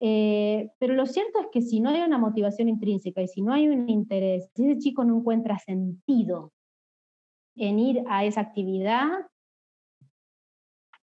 Eh, 0.00 0.70
pero 0.78 0.94
lo 0.94 1.06
cierto 1.06 1.40
es 1.40 1.46
que 1.52 1.62
si 1.62 1.80
no 1.80 1.90
hay 1.90 2.02
una 2.02 2.18
motivación 2.18 2.68
intrínseca 2.68 3.22
y 3.22 3.28
si 3.28 3.42
no 3.42 3.52
hay 3.52 3.68
un 3.68 3.88
interés, 3.88 4.50
si 4.54 4.70
ese 4.70 4.78
chico 4.78 5.04
no 5.04 5.16
encuentra 5.16 5.58
sentido 5.58 6.52
en 7.56 7.78
ir 7.78 8.04
a 8.08 8.24
esa 8.24 8.40
actividad, 8.40 9.08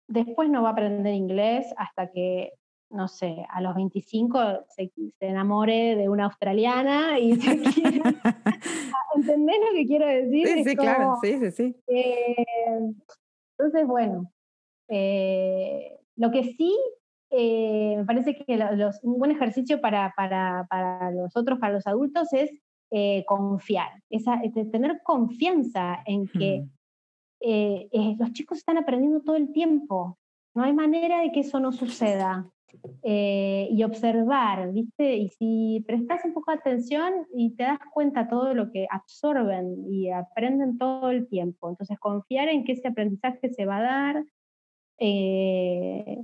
Después 0.07 0.51
no 0.51 0.63
va 0.63 0.71
a 0.71 0.73
aprender 0.73 1.15
inglés 1.15 1.73
hasta 1.79 2.11
que, 2.11 2.53
no 2.91 3.09
sé, 3.09 3.47
a 3.49 3.61
los 3.61 3.75
25 3.75 4.67
se, 4.69 4.93
enamore 5.21 5.97
de 5.97 6.09
una 6.09 6.27
australiana 6.27 7.19
y 7.19 7.37
se 7.41 7.59
quiera... 7.75 8.15
¿Entendés 9.15 9.57
lo 9.61 9.75
que 9.75 9.87
quiero 9.87 10.07
decir? 10.07 10.47
Sí, 10.47 10.65
sí, 10.65 10.77
claro, 10.77 11.15
sí, 11.23 11.39
sí, 11.39 11.51
sí. 11.53 11.77
Eh, 11.87 12.45
entonces, 13.57 13.87
bueno, 13.87 14.31
eh, 14.89 15.99
lo 16.17 16.31
que 16.31 16.43
sí 16.43 16.77
eh, 17.31 17.95
me 17.97 18.05
parece 18.05 18.37
que 18.37 18.59
un 19.03 19.19
buen 19.19 19.31
ejercicio 19.31 19.81
para, 19.81 20.13
para, 20.17 20.67
para 20.69 21.13
nosotros, 21.13 21.59
para 21.59 21.75
los 21.75 21.87
adultos, 21.87 22.33
es 22.33 22.51
confiar, 23.27 23.91
esa, 24.09 24.41
tener 24.71 25.01
confianza 25.03 25.99
en 26.07 26.29
que 26.29 26.61
mm. 26.61 26.75
Eh, 27.47 27.89
eh, 27.93 28.17
los 28.19 28.33
chicos 28.33 28.57
están 28.57 28.79
aprendiendo 28.79 29.21
todo 29.21 29.37
el 29.37 29.53
tiempo. 29.53 30.19
No 30.55 30.63
hay 30.63 30.73
manera 30.73 31.21
de 31.21 31.31
que 31.31 31.41
eso 31.41 31.61
no 31.61 31.73
suceda. 31.73 32.49
Eh, 33.03 33.69
y 33.71 33.85
observar, 33.85 34.73
¿viste? 34.73 35.17
Y 35.17 35.29
si 35.29 35.85
prestas 35.87 36.25
un 36.25 36.33
poco 36.33 36.51
de 36.51 36.59
atención 36.59 37.13
y 37.33 37.55
te 37.55 37.65
das 37.65 37.79
cuenta 37.93 38.29
todo 38.29 38.53
lo 38.53 38.73
que 38.73 38.87
absorben 38.91 39.85
y 39.93 40.11
aprenden 40.11 40.77
todo 40.79 41.11
el 41.11 41.29
tiempo. 41.29 41.69
Entonces, 41.69 41.99
confiar 42.01 42.49
en 42.49 42.65
que 42.65 42.73
ese 42.73 42.89
aprendizaje 42.89 43.51
se 43.51 43.67
va 43.67 43.77
a 43.77 43.83
dar. 43.83 44.25
y, 44.99 46.19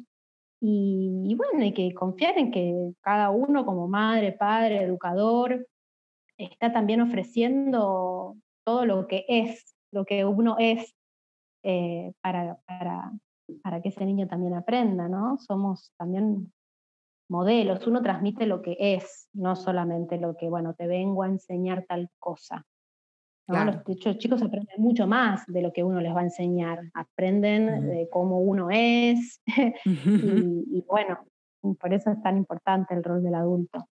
y, 0.60 1.34
bueno, 1.34 1.62
hay 1.62 1.72
que 1.72 1.92
confiar 1.94 2.38
en 2.38 2.50
que 2.50 2.92
cada 3.00 3.30
uno 3.30 3.64
como 3.66 3.88
madre, 3.88 4.32
padre, 4.32 4.82
educador, 4.82 5.66
está 6.44 6.72
también 6.72 7.00
ofreciendo 7.00 8.36
todo 8.64 8.86
lo 8.86 9.06
que 9.06 9.24
es, 9.28 9.74
lo 9.92 10.04
que 10.04 10.24
uno 10.24 10.56
es 10.58 10.94
eh, 11.62 12.12
para, 12.20 12.58
para, 12.66 13.12
para, 13.62 13.82
que 13.82 13.90
ese 13.90 14.04
niño 14.06 14.26
también 14.26 14.54
aprenda, 14.54 15.08
¿no? 15.08 15.38
Somos 15.38 15.92
también 15.98 16.52
modelos, 17.28 17.86
uno 17.86 18.02
transmite 18.02 18.46
lo 18.46 18.62
que 18.62 18.76
es, 18.78 19.28
no 19.32 19.56
solamente 19.56 20.18
lo 20.18 20.36
que, 20.36 20.48
bueno, 20.48 20.74
te 20.74 20.86
vengo 20.86 21.22
a 21.22 21.28
enseñar 21.28 21.84
tal 21.86 22.08
cosa. 22.18 22.66
Los, 23.46 23.82
chicos 24.18 24.42
aprenden 24.42 24.80
mucho 24.80 25.08
más 25.08 25.44
de 25.46 25.60
lo 25.60 25.72
que 25.72 25.82
uno 25.82 26.00
les 26.00 26.14
va 26.14 26.20
a 26.20 26.24
enseñar, 26.24 26.78
aprenden 26.94 27.88
de 27.88 28.08
cómo 28.08 28.38
uno 28.38 28.68
es 28.70 29.42
y 29.84 30.84
bueno, 30.86 31.18
por 31.80 31.92
eso 31.92 32.10
es 32.10 32.22
tan 32.22 32.36
importante 32.36 32.94
el 32.94 33.02
rol 33.02 33.22
del 33.22 33.34
adulto. 33.34 33.88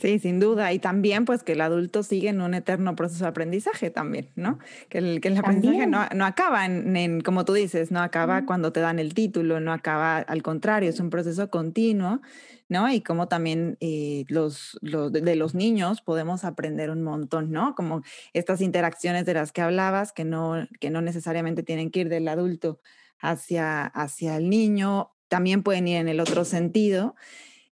Sí, 0.00 0.18
sin 0.18 0.40
duda. 0.40 0.72
Y 0.72 0.78
también, 0.78 1.26
pues, 1.26 1.42
que 1.42 1.52
el 1.52 1.60
adulto 1.60 2.02
sigue 2.02 2.30
en 2.30 2.40
un 2.40 2.54
eterno 2.54 2.96
proceso 2.96 3.24
de 3.24 3.28
aprendizaje 3.28 3.90
también, 3.90 4.30
¿no? 4.34 4.58
Que 4.88 4.98
el, 4.98 5.20
que 5.20 5.28
el 5.28 5.36
aprendizaje 5.36 5.86
no, 5.86 6.06
no, 6.14 6.24
acaba 6.24 6.64
en, 6.64 7.20
como 7.20 7.44
tú 7.44 7.52
dices, 7.52 7.90
no 7.90 8.00
acaba 8.00 8.46
cuando 8.46 8.72
te 8.72 8.80
dan 8.80 8.98
el 8.98 9.12
título, 9.12 9.60
no 9.60 9.72
acaba, 9.72 10.18
al 10.18 10.42
contrario, 10.42 10.88
es 10.88 11.00
un 11.00 11.10
proceso 11.10 11.50
continuo, 11.50 12.22
¿no? 12.70 12.90
Y 12.90 13.02
como 13.02 13.28
también 13.28 13.76
eh, 13.80 14.24
los, 14.28 14.78
los, 14.80 15.12
de 15.12 15.36
los 15.36 15.54
niños 15.54 16.00
podemos 16.00 16.44
aprender 16.44 16.90
un 16.90 17.02
montón, 17.02 17.50
¿no? 17.50 17.74
Como 17.74 18.02
estas 18.32 18.62
interacciones 18.62 19.26
de 19.26 19.34
las 19.34 19.52
que 19.52 19.60
hablabas, 19.60 20.12
que 20.12 20.24
no, 20.24 20.66
que 20.80 20.88
no 20.88 21.02
necesariamente 21.02 21.62
tienen 21.62 21.90
que 21.90 22.00
ir 22.00 22.08
del 22.08 22.26
adulto 22.28 22.80
hacia, 23.18 23.84
hacia 23.84 24.38
el 24.38 24.48
niño, 24.48 25.10
también 25.28 25.62
pueden 25.62 25.88
ir 25.88 25.98
en 25.98 26.08
el 26.08 26.20
otro 26.20 26.46
sentido. 26.46 27.14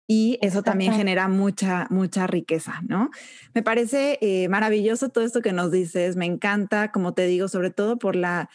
Y 0.06 0.38
eso 0.42 0.62
también 0.62 0.92
genera 0.92 1.28
mucha, 1.28 1.86
mucha 1.88 2.26
riqueza, 2.26 2.82
¿no? 2.86 3.10
Me 3.54 3.62
parece 3.62 4.18
eh, 4.20 4.48
maravilloso 4.48 5.08
todo 5.08 5.24
esto 5.24 5.40
que 5.40 5.52
nos 5.52 5.70
dices, 5.70 6.16
me 6.16 6.26
encanta, 6.26 6.92
como 6.92 7.14
te 7.14 7.26
digo, 7.26 7.48
sobre 7.48 7.70
todo 7.70 7.98
por 7.98 8.14
la 8.14 8.50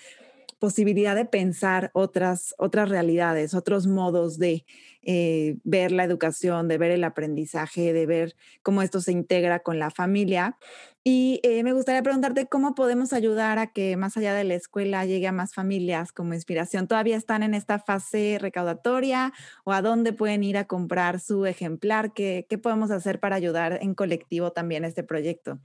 posibilidad 0.59 1.15
de 1.15 1.25
pensar 1.25 1.89
otras, 1.93 2.53
otras 2.57 2.89
realidades, 2.89 3.53
otros 3.53 3.87
modos 3.87 4.37
de 4.37 4.65
eh, 5.01 5.57
ver 5.63 5.91
la 5.91 6.03
educación, 6.03 6.67
de 6.67 6.77
ver 6.77 6.91
el 6.91 7.03
aprendizaje, 7.05 7.93
de 7.93 8.05
ver 8.05 8.35
cómo 8.61 8.81
esto 8.81 8.99
se 9.01 9.13
integra 9.13 9.61
con 9.61 9.79
la 9.79 9.89
familia. 9.89 10.57
Y 11.03 11.39
eh, 11.43 11.63
me 11.63 11.71
gustaría 11.71 12.03
preguntarte 12.03 12.47
cómo 12.47 12.75
podemos 12.75 13.13
ayudar 13.13 13.57
a 13.57 13.67
que 13.67 13.95
más 13.95 14.17
allá 14.17 14.33
de 14.33 14.43
la 14.43 14.55
escuela 14.55 15.05
llegue 15.05 15.27
a 15.27 15.31
más 15.31 15.53
familias 15.53 16.11
como 16.11 16.33
inspiración. 16.33 16.87
¿Todavía 16.87 17.15
están 17.15 17.41
en 17.41 17.53
esta 17.53 17.79
fase 17.79 18.37
recaudatoria 18.39 19.33
o 19.63 19.71
a 19.71 19.81
dónde 19.81 20.11
pueden 20.11 20.43
ir 20.43 20.57
a 20.57 20.65
comprar 20.67 21.21
su 21.21 21.45
ejemplar? 21.45 22.13
¿Qué, 22.13 22.45
qué 22.49 22.57
podemos 22.57 22.91
hacer 22.91 23.21
para 23.21 23.37
ayudar 23.37 23.79
en 23.81 23.95
colectivo 23.95 24.51
también 24.51 24.83
a 24.83 24.87
este 24.87 25.03
proyecto? 25.03 25.59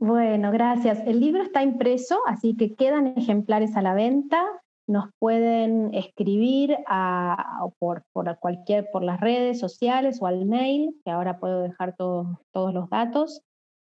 Bueno, 0.00 0.52
gracias. 0.52 1.02
El 1.06 1.18
libro 1.18 1.42
está 1.42 1.62
impreso, 1.62 2.20
así 2.26 2.56
que 2.56 2.74
quedan 2.74 3.14
ejemplares 3.16 3.76
a 3.76 3.82
la 3.82 3.94
venta. 3.94 4.44
Nos 4.86 5.10
pueden 5.18 5.92
escribir 5.92 6.76
por, 7.78 8.04
cualquier, 8.40 8.88
por 8.92 9.02
las 9.02 9.20
redes 9.20 9.58
sociales 9.58 10.18
o 10.20 10.26
al 10.26 10.46
mail, 10.46 10.94
que 11.04 11.10
ahora 11.10 11.40
puedo 11.40 11.62
dejar 11.62 11.96
todos 11.96 12.74
los 12.74 12.88
datos. 12.90 13.42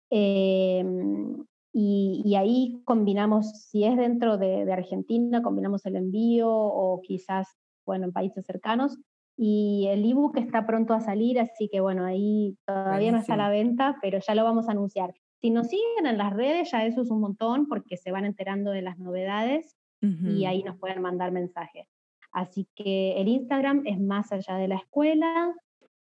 Em, 0.09 1.45
y, 1.73 2.35
ahí 2.35 2.81
combinamos, 2.83 3.49
si 3.69 3.85
es 3.85 3.95
dentro 3.95 4.37
de, 4.37 4.71
Argentina, 4.71 5.41
combinamos 5.41 5.85
el 5.85 5.95
envío 5.95 6.49
o 6.51 7.01
quizás, 7.01 7.47
bueno, 7.85 8.05
en 8.05 8.11
países 8.11 8.45
cercanos. 8.45 8.99
Y 9.37 9.87
el 9.89 10.03
ebook 10.05 10.37
está 10.37 10.67
pronto 10.67 10.93
a 10.93 10.99
salir, 10.99 11.39
así 11.39 11.69
que 11.71 11.79
bueno, 11.79 12.03
ahí 12.03 12.57
todavía 12.67 13.13
no 13.13 13.19
está 13.19 13.35
a 13.35 13.37
la 13.37 13.49
venta, 13.49 13.97
pero 14.01 14.19
ya 14.19 14.35
lo 14.35 14.43
vamos 14.43 14.67
a 14.67 14.73
anunciar. 14.73 15.13
Si 15.41 15.49
nos 15.49 15.67
siguen 15.67 16.05
en 16.05 16.17
las 16.17 16.33
redes, 16.33 16.71
ya 16.71 16.85
eso 16.85 17.01
es 17.01 17.09
un 17.09 17.19
montón 17.19 17.67
porque 17.67 17.97
se 17.97 18.11
van 18.11 18.25
enterando 18.25 18.71
de 18.71 18.83
las 18.83 18.99
novedades 18.99 19.75
y 20.01 20.45
ahí 20.45 20.63
nos 20.63 20.79
pueden 20.79 21.01
mandar 21.01 21.31
mensajes. 21.31 21.87
Así 22.31 22.67
que 22.75 23.21
el 23.21 23.27
Instagram 23.27 23.83
es 23.85 23.99
más 23.99 24.31
allá 24.31 24.55
de 24.55 24.67
la 24.67 24.75
escuela, 24.75 25.53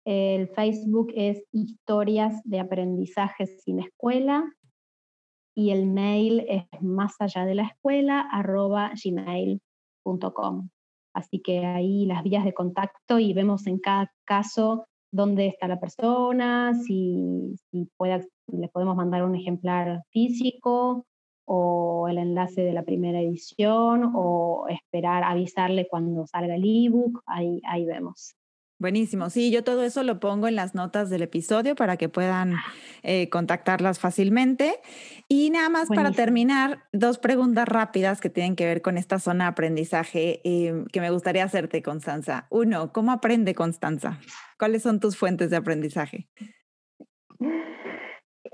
el 0.04 0.48
Facebook 0.48 1.12
es 1.14 1.44
historias 1.52 2.40
de 2.44 2.60
aprendizaje 2.60 3.46
sin 3.46 3.80
escuela 3.80 4.52
y 5.56 5.70
el 5.70 5.86
mail 5.86 6.44
es 6.48 6.64
más 6.80 7.20
allá 7.20 7.44
de 7.44 7.56
la 7.56 7.64
escuela 7.64 8.20
arroba 8.20 8.92
gmail.com. 9.04 10.68
Así 11.12 11.40
que 11.40 11.64
ahí 11.64 12.06
las 12.06 12.22
vías 12.22 12.44
de 12.44 12.54
contacto 12.54 13.18
y 13.18 13.32
vemos 13.32 13.66
en 13.66 13.78
cada 13.78 14.12
caso 14.24 14.86
dónde 15.16 15.48
está 15.48 15.66
la 15.66 15.80
persona, 15.80 16.74
si, 16.74 17.56
si 17.70 17.88
le 18.48 18.68
podemos 18.68 18.96
mandar 18.96 19.24
un 19.24 19.34
ejemplar 19.34 20.02
físico 20.10 21.06
o 21.46 22.08
el 22.08 22.18
enlace 22.18 22.62
de 22.62 22.72
la 22.72 22.84
primera 22.84 23.20
edición 23.20 24.12
o 24.14 24.66
esperar 24.68 25.24
avisarle 25.24 25.88
cuando 25.88 26.26
salga 26.26 26.56
el 26.56 26.64
ebook, 26.64 27.22
ahí, 27.26 27.60
ahí 27.64 27.84
vemos. 27.84 28.36
Buenísimo, 28.78 29.30
sí, 29.30 29.50
yo 29.50 29.64
todo 29.64 29.84
eso 29.84 30.02
lo 30.02 30.20
pongo 30.20 30.48
en 30.48 30.54
las 30.54 30.74
notas 30.74 31.08
del 31.08 31.22
episodio 31.22 31.74
para 31.74 31.96
que 31.96 32.10
puedan 32.10 32.56
eh, 33.02 33.30
contactarlas 33.30 33.98
fácilmente. 33.98 34.80
Y 35.28 35.48
nada 35.48 35.70
más 35.70 35.88
para 35.88 36.12
terminar, 36.12 36.84
dos 36.92 37.16
preguntas 37.16 37.66
rápidas 37.66 38.20
que 38.20 38.28
tienen 38.28 38.54
que 38.54 38.66
ver 38.66 38.82
con 38.82 38.98
esta 38.98 39.18
zona 39.18 39.44
de 39.44 39.48
aprendizaje 39.48 40.40
eh, 40.44 40.84
que 40.92 41.00
me 41.00 41.10
gustaría 41.10 41.44
hacerte, 41.44 41.82
Constanza. 41.82 42.46
Uno, 42.50 42.92
¿cómo 42.92 43.12
aprende 43.12 43.54
Constanza? 43.54 44.20
¿Cuáles 44.58 44.82
son 44.82 45.00
tus 45.00 45.16
fuentes 45.16 45.48
de 45.48 45.56
aprendizaje? 45.56 46.28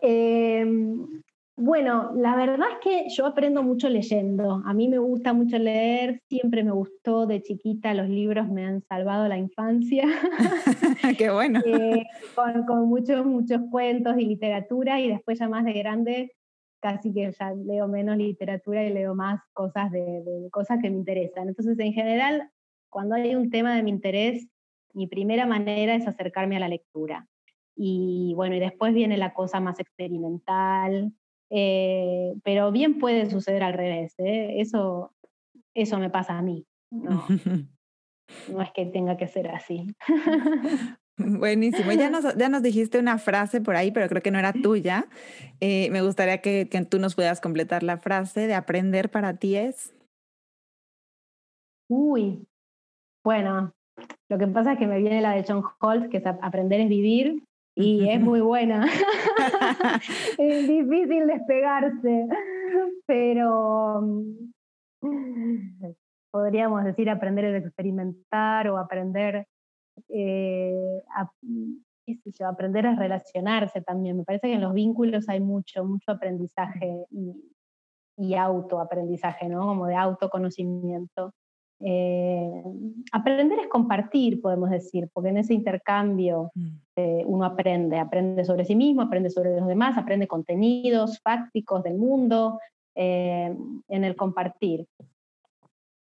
Em, 0.00 1.22
bueno, 1.56 2.12
la 2.16 2.34
verdad 2.34 2.66
es 2.72 2.78
que 2.82 3.04
yo 3.10 3.26
aprendo 3.26 3.62
mucho 3.62 3.88
leyendo. 3.88 4.62
A 4.64 4.72
mí 4.72 4.88
me 4.88 4.98
gusta 4.98 5.32
mucho 5.32 5.58
leer, 5.58 6.20
siempre 6.28 6.64
me 6.64 6.72
gustó 6.72 7.26
de 7.26 7.42
chiquita, 7.42 7.92
los 7.92 8.08
libros 8.08 8.48
me 8.48 8.64
han 8.64 8.82
salvado 8.82 9.28
la 9.28 9.36
infancia. 9.36 10.04
Qué 11.18 11.30
bueno. 11.30 11.60
Eh, 11.66 12.04
con, 12.66 12.88
muchos, 12.88 13.26
muchos 13.26 13.60
cuentos 13.70 14.16
y 14.18 14.24
literatura 14.24 14.98
y 15.00 15.08
después 15.08 15.38
ya 15.38 15.48
más 15.48 15.64
de 15.64 15.72
grande 15.74 16.32
casi 16.80 17.12
que 17.12 17.30
ya 17.38 17.54
leo 17.54 17.86
menos 17.86 18.16
literatura 18.16 18.84
y 18.84 18.92
leo 18.92 19.14
más 19.14 19.40
cosas 19.52 19.92
de, 19.92 20.48
cosas 20.50 20.80
que 20.82 20.90
me 20.90 20.96
interesan. 20.96 21.48
Entonces, 21.48 21.78
en 21.78 21.92
general, 21.92 22.50
cuando 22.90 23.14
hay 23.14 23.36
un 23.36 23.50
tema 23.50 23.76
de 23.76 23.84
mi 23.84 23.90
interés, 23.90 24.48
mi 24.92 25.06
primera 25.06 25.46
manera 25.46 25.94
es 25.94 26.08
acercarme 26.08 26.56
a 26.56 26.60
la 26.60 26.68
lectura. 26.68 27.28
Y 27.76 28.32
bueno, 28.34 28.56
y 28.56 28.60
después 28.60 28.92
viene 28.94 29.16
la 29.16 29.32
cosa 29.32 29.60
más 29.60 29.78
experimental, 29.78 31.12
eh, 31.54 32.32
pero 32.42 32.72
bien 32.72 32.98
puede 32.98 33.28
suceder 33.28 33.62
al 33.62 33.74
revés, 33.74 34.14
¿eh? 34.18 34.60
eso, 34.60 35.12
eso 35.74 35.98
me 35.98 36.08
pasa 36.08 36.38
a 36.38 36.42
mí. 36.42 36.66
No, 36.90 37.24
no 38.48 38.62
es 38.62 38.70
que 38.72 38.86
tenga 38.86 39.18
que 39.18 39.28
ser 39.28 39.48
así. 39.48 39.94
Buenísimo. 41.18 41.92
Ya 41.92 42.08
nos, 42.08 42.36
ya 42.36 42.48
nos 42.48 42.62
dijiste 42.62 42.98
una 42.98 43.18
frase 43.18 43.60
por 43.60 43.76
ahí, 43.76 43.90
pero 43.90 44.08
creo 44.08 44.22
que 44.22 44.30
no 44.30 44.38
era 44.38 44.54
tuya. 44.54 45.06
Eh, 45.60 45.90
me 45.90 46.00
gustaría 46.00 46.38
que, 46.38 46.68
que, 46.70 46.84
tú 46.86 46.98
nos 46.98 47.14
puedas 47.14 47.40
completar 47.42 47.82
la 47.82 47.98
frase 47.98 48.46
de 48.46 48.54
aprender 48.54 49.10
para 49.10 49.36
ti 49.36 49.56
es. 49.56 49.94
Uy, 51.90 52.46
bueno, 53.22 53.74
lo 54.30 54.38
que 54.38 54.46
pasa 54.46 54.72
es 54.72 54.78
que 54.78 54.86
me 54.86 54.98
viene 54.98 55.20
la 55.20 55.32
de 55.32 55.44
John 55.46 55.62
Holt, 55.80 56.10
que 56.10 56.16
es 56.16 56.26
aprender 56.26 56.80
es 56.80 56.88
vivir, 56.88 57.42
y 57.74 58.08
es 58.08 58.20
muy 58.20 58.40
buena. 58.40 58.86
es 60.38 60.68
difícil 60.68 61.26
despegarse, 61.26 62.26
pero 63.06 64.02
podríamos 66.30 66.84
decir 66.84 67.10
aprender 67.10 67.44
es 67.46 67.64
experimentar 67.64 68.68
o 68.68 68.78
aprender 68.78 69.46
eh, 70.08 71.02
a, 71.14 71.30
aprender 72.48 72.86
a 72.86 72.96
relacionarse 72.96 73.80
también. 73.82 74.18
Me 74.18 74.24
parece 74.24 74.48
que 74.48 74.54
en 74.54 74.60
los 74.60 74.74
vínculos 74.74 75.28
hay 75.28 75.40
mucho, 75.40 75.84
mucho 75.84 76.12
aprendizaje 76.12 77.06
y, 77.10 77.34
y 78.16 78.34
autoaprendizaje, 78.34 79.48
¿no? 79.48 79.60
Como 79.60 79.86
de 79.86 79.96
autoconocimiento. 79.96 81.34
Eh, 81.84 82.62
aprender 83.10 83.58
es 83.58 83.68
compartir, 83.68 84.40
podemos 84.40 84.70
decir, 84.70 85.08
porque 85.12 85.30
en 85.30 85.38
ese 85.38 85.54
intercambio 85.54 86.50
mm. 86.54 86.68
eh, 86.96 87.22
uno 87.26 87.44
aprende, 87.44 87.98
aprende 87.98 88.44
sobre 88.44 88.64
sí 88.64 88.76
mismo, 88.76 89.02
aprende 89.02 89.30
sobre 89.30 89.56
los 89.56 89.66
demás, 89.66 89.98
aprende 89.98 90.28
contenidos 90.28 91.20
fácticos 91.20 91.82
del 91.82 91.98
mundo, 91.98 92.60
eh, 92.94 93.54
en 93.88 94.04
el 94.04 94.16
compartir. 94.16 94.86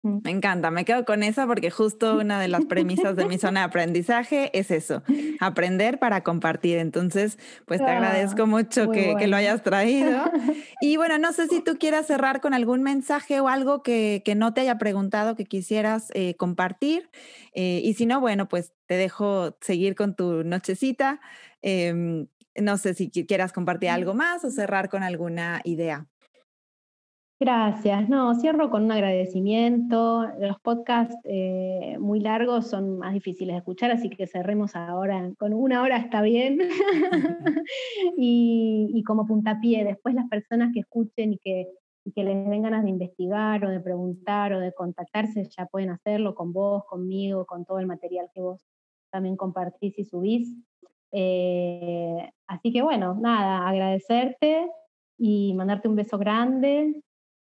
Mm. 0.03 0.17
Me 0.23 0.31
encanta, 0.31 0.71
me 0.71 0.83
quedo 0.83 1.05
con 1.05 1.21
esa 1.21 1.45
porque 1.45 1.69
justo 1.69 2.17
una 2.17 2.39
de 2.39 2.47
las 2.47 2.65
premisas 2.65 3.15
de 3.15 3.25
mi 3.25 3.37
zona 3.39 3.61
de 3.61 3.65
aprendizaje 3.67 4.49
es 4.57 4.71
eso, 4.71 5.03
aprender 5.39 5.99
para 5.99 6.21
compartir. 6.21 6.79
Entonces, 6.79 7.37
pues 7.65 7.79
te 7.79 7.89
agradezco 7.89 8.43
ah, 8.43 8.47
mucho 8.47 8.89
que, 8.89 9.27
lo 9.27 9.35
hayas 9.35 9.61
traído. 9.61 10.23
Y 10.83 10.97
bueno, 10.97 11.19
no 11.19 11.31
sé 11.31 11.47
si 11.47 11.61
tú 11.61 11.77
quieras 11.77 12.07
cerrar 12.07 12.41
con 12.41 12.55
algún 12.55 12.81
mensaje 12.81 13.39
o 13.39 13.47
algo 13.47 13.83
que, 13.83 14.23
no 14.35 14.53
te 14.53 14.61
haya 14.61 14.79
preguntado 14.79 15.35
que 15.35 15.45
quisieras 15.45 16.09
eh, 16.15 16.35
compartir. 16.35 17.11
Eh, 17.53 17.81
y 17.83 17.93
si 17.93 18.07
no, 18.07 18.19
bueno, 18.19 18.49
pues 18.49 18.73
te 18.87 18.95
dejo 18.95 19.55
seguir 19.61 19.93
con 19.93 20.15
tu 20.15 20.43
nochecita. 20.43 21.21
Em, 21.61 22.27
no 22.55 22.77
sé 22.77 22.95
si 22.95 23.11
quieras 23.11 23.53
compartir 23.53 23.89
algo 23.89 24.15
más 24.15 24.43
o 24.43 24.49
cerrar 24.49 24.89
con 24.89 25.03
alguna 25.03 25.61
idea. 25.65 26.10
Gracias. 27.41 28.07
No, 28.07 28.35
cierro 28.35 28.69
con 28.69 28.83
un 28.83 28.91
agradecimiento. 28.91 30.27
Los 30.37 30.59
podcasts 30.59 31.15
eh, 31.23 31.97
muy 31.99 32.19
largos 32.19 32.67
son 32.67 32.99
más 32.99 33.13
difíciles 33.13 33.55
de 33.55 33.57
escuchar, 33.57 33.89
así 33.89 34.11
que 34.11 34.27
cerremos 34.27 34.75
ahora 34.75 35.27
con 35.39 35.51
una 35.51 35.81
hora 35.81 35.97
está 35.97 36.21
bien. 36.21 36.59
y, 38.15 39.03
como 39.07 39.25
puntapié, 39.25 39.83
después 39.83 40.13
las 40.13 40.29
personas 40.29 40.69
que 40.71 40.81
escuchen 40.81 41.33
y 41.33 41.39
que, 41.39 41.65
que 42.13 42.23
les 42.23 42.47
den 42.47 42.61
ganas 42.61 42.83
de 42.83 42.91
investigar 42.91 43.65
o 43.65 43.69
de 43.69 43.79
preguntar 43.79 44.53
o 44.53 44.59
de 44.59 44.71
contactarse, 44.71 45.49
ya 45.49 45.65
pueden 45.65 45.89
hacerlo 45.89 46.35
con 46.35 46.53
vos, 46.53 46.83
conmigo, 46.85 47.47
con 47.47 47.65
todo 47.65 47.79
el 47.79 47.87
material 47.87 48.29
que 48.35 48.41
vos 48.41 48.67
también 49.09 49.35
compartís 49.35 49.97
y 49.97 50.05
subís. 50.05 50.55
Eh, 51.11 52.31
así 52.45 52.71
que 52.71 52.83
bueno, 52.83 53.15
nada, 53.19 53.67
agradecerte 53.67 54.69
y 55.17 55.55
mandarte 55.55 55.87
un 55.87 55.95
beso 55.95 56.19
grande 56.19 57.01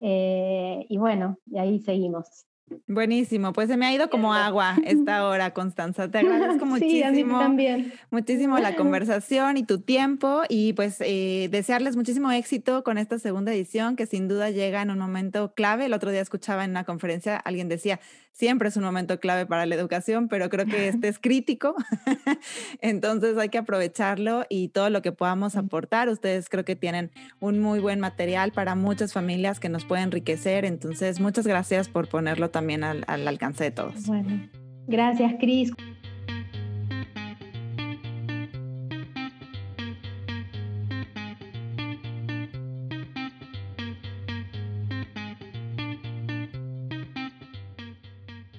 eh, 0.02 0.86
y 0.90 0.98
bueno, 0.98 1.38
y 1.48 1.58
ahí 1.60 1.80
seguimos. 1.80 2.49
Buenísimo, 2.88 3.54
pues 3.54 3.68
se 3.68 3.78
me 3.78 3.86
ha 3.86 3.94
ido 3.94 4.10
como 4.10 4.34
agua 4.34 4.78
esta 4.84 5.28
hora, 5.28 5.54
Constanza. 5.54 6.10
Te 6.10 6.20
agradezco 6.20 6.66
muchísimo. 6.66 7.38
Sí, 7.38 7.44
también. 7.44 7.94
Muchísimo 8.12 8.58
la 8.60 8.76
conversación 8.78 9.58
y 9.58 9.64
tu 9.64 9.80
tiempo 9.80 10.42
y 10.50 10.74
pues 10.74 10.98
eh, 11.02 11.50
desearles 11.52 11.96
muchísimo 11.96 12.32
éxito 12.32 12.84
con 12.84 12.98
esta 12.98 13.20
segunda 13.20 13.54
edición 13.54 13.96
que 13.96 14.06
sin 14.06 14.28
duda 14.28 14.50
llega 14.50 14.82
en 14.82 14.92
un 14.92 15.00
momento 15.00 15.54
clave. 15.54 15.86
El 15.86 15.94
otro 15.94 16.12
día 16.12 16.22
escuchaba 16.22 16.64
en 16.66 16.72
una 16.72 16.84
conferencia, 16.84 17.38
alguien 17.38 17.70
decía, 17.70 18.00
siempre 18.40 18.70
es 18.70 18.78
un 18.78 18.86
momento 18.86 19.20
clave 19.20 19.46
para 19.46 19.66
la 19.66 19.76
educación, 19.76 20.30
pero 20.30 20.50
creo 20.50 20.66
que 20.66 20.88
este 20.88 21.10
es 21.10 21.20
crítico. 21.20 21.76
Entonces 22.82 23.38
hay 23.38 23.50
que 23.50 23.58
aprovecharlo 23.58 24.46
y 24.48 24.70
todo 24.70 24.90
lo 24.90 25.02
que 25.02 25.12
podamos 25.12 25.58
aportar. 25.58 26.08
Ustedes 26.08 26.48
creo 26.48 26.64
que 26.64 26.78
tienen 26.78 27.12
un 27.42 27.60
muy 27.60 27.80
buen 27.82 28.00
material 28.00 28.54
para 28.54 28.76
muchas 28.76 29.12
familias 29.12 29.60
que 29.60 29.68
nos 29.68 29.84
puede 29.84 30.04
enriquecer. 30.04 30.64
Entonces, 30.64 31.20
muchas 31.20 31.46
gracias 31.46 31.90
por 31.90 32.08
ponerlo 32.08 32.50
también 32.60 32.84
al, 32.84 33.06
al 33.08 33.26
alcance 33.26 33.64
de 33.64 33.72
todos. 33.72 34.06
Bueno, 34.06 34.50
gracias, 34.86 35.36
Cris. 35.40 35.72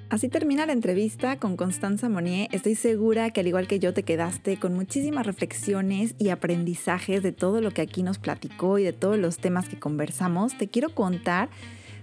Así 0.09 0.29
termina 0.31 0.65
la 0.65 0.73
entrevista 0.73 1.39
con 1.39 1.59
Constanza 1.59 2.09
Monier. 2.09 2.49
Estoy 2.53 2.77
segura 2.77 3.31
que 3.31 3.41
al 3.41 3.47
igual 3.49 3.69
que 3.69 3.79
yo 3.79 3.93
te 3.93 4.03
quedaste 4.03 4.59
con 4.59 4.75
muchísimas 4.75 5.27
reflexiones 5.27 6.15
y 6.19 6.31
aprendizajes 6.31 7.23
de 7.23 7.33
todo 7.33 7.61
lo 7.61 7.71
que 7.71 7.83
aquí 7.83 8.03
nos 8.03 8.19
platicó 8.19 8.79
y 8.79 8.85
de 8.85 8.95
todos 8.95 9.19
los 9.19 9.37
temas 9.37 9.69
que 9.69 9.79
conversamos. 9.79 10.57
Te 10.57 10.69
quiero 10.69 10.95
contar 10.95 11.51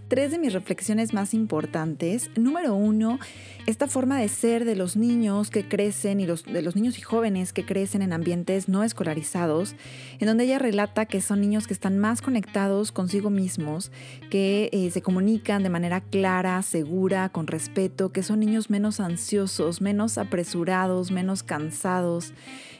tres 0.07 0.31
de 0.31 0.39
mis 0.39 0.53
reflexiones 0.53 1.13
más 1.13 1.33
importantes. 1.33 2.29
Número 2.35 2.73
uno, 2.75 3.19
esta 3.65 3.87
forma 3.87 4.19
de 4.19 4.29
ser 4.29 4.63
de 4.63 4.75
los 4.75 4.95
niños 4.95 5.49
que 5.49 5.67
crecen 5.67 6.19
y 6.19 6.25
los, 6.25 6.43
de 6.43 6.61
los 6.61 6.75
niños 6.75 6.97
y 6.97 7.01
jóvenes 7.01 7.51
que 7.51 7.65
crecen 7.65 8.01
en 8.01 8.13
ambientes 8.13 8.69
no 8.69 8.83
escolarizados, 8.83 9.75
en 10.19 10.27
donde 10.27 10.45
ella 10.45 10.59
relata 10.59 11.05
que 11.05 11.21
son 11.21 11.41
niños 11.41 11.67
que 11.67 11.73
están 11.73 11.97
más 11.97 12.21
conectados 12.21 12.91
consigo 12.91 13.29
mismos, 13.29 13.91
que 14.29 14.69
eh, 14.71 14.89
se 14.91 15.01
comunican 15.01 15.63
de 15.63 15.69
manera 15.69 16.01
clara, 16.01 16.61
segura, 16.61 17.29
con 17.29 17.47
respeto, 17.47 18.11
que 18.11 18.23
son 18.23 18.39
niños 18.39 18.69
menos 18.69 18.99
ansiosos, 18.99 19.81
menos 19.81 20.17
apresurados, 20.17 21.11
menos 21.11 21.43
cansados, 21.43 22.33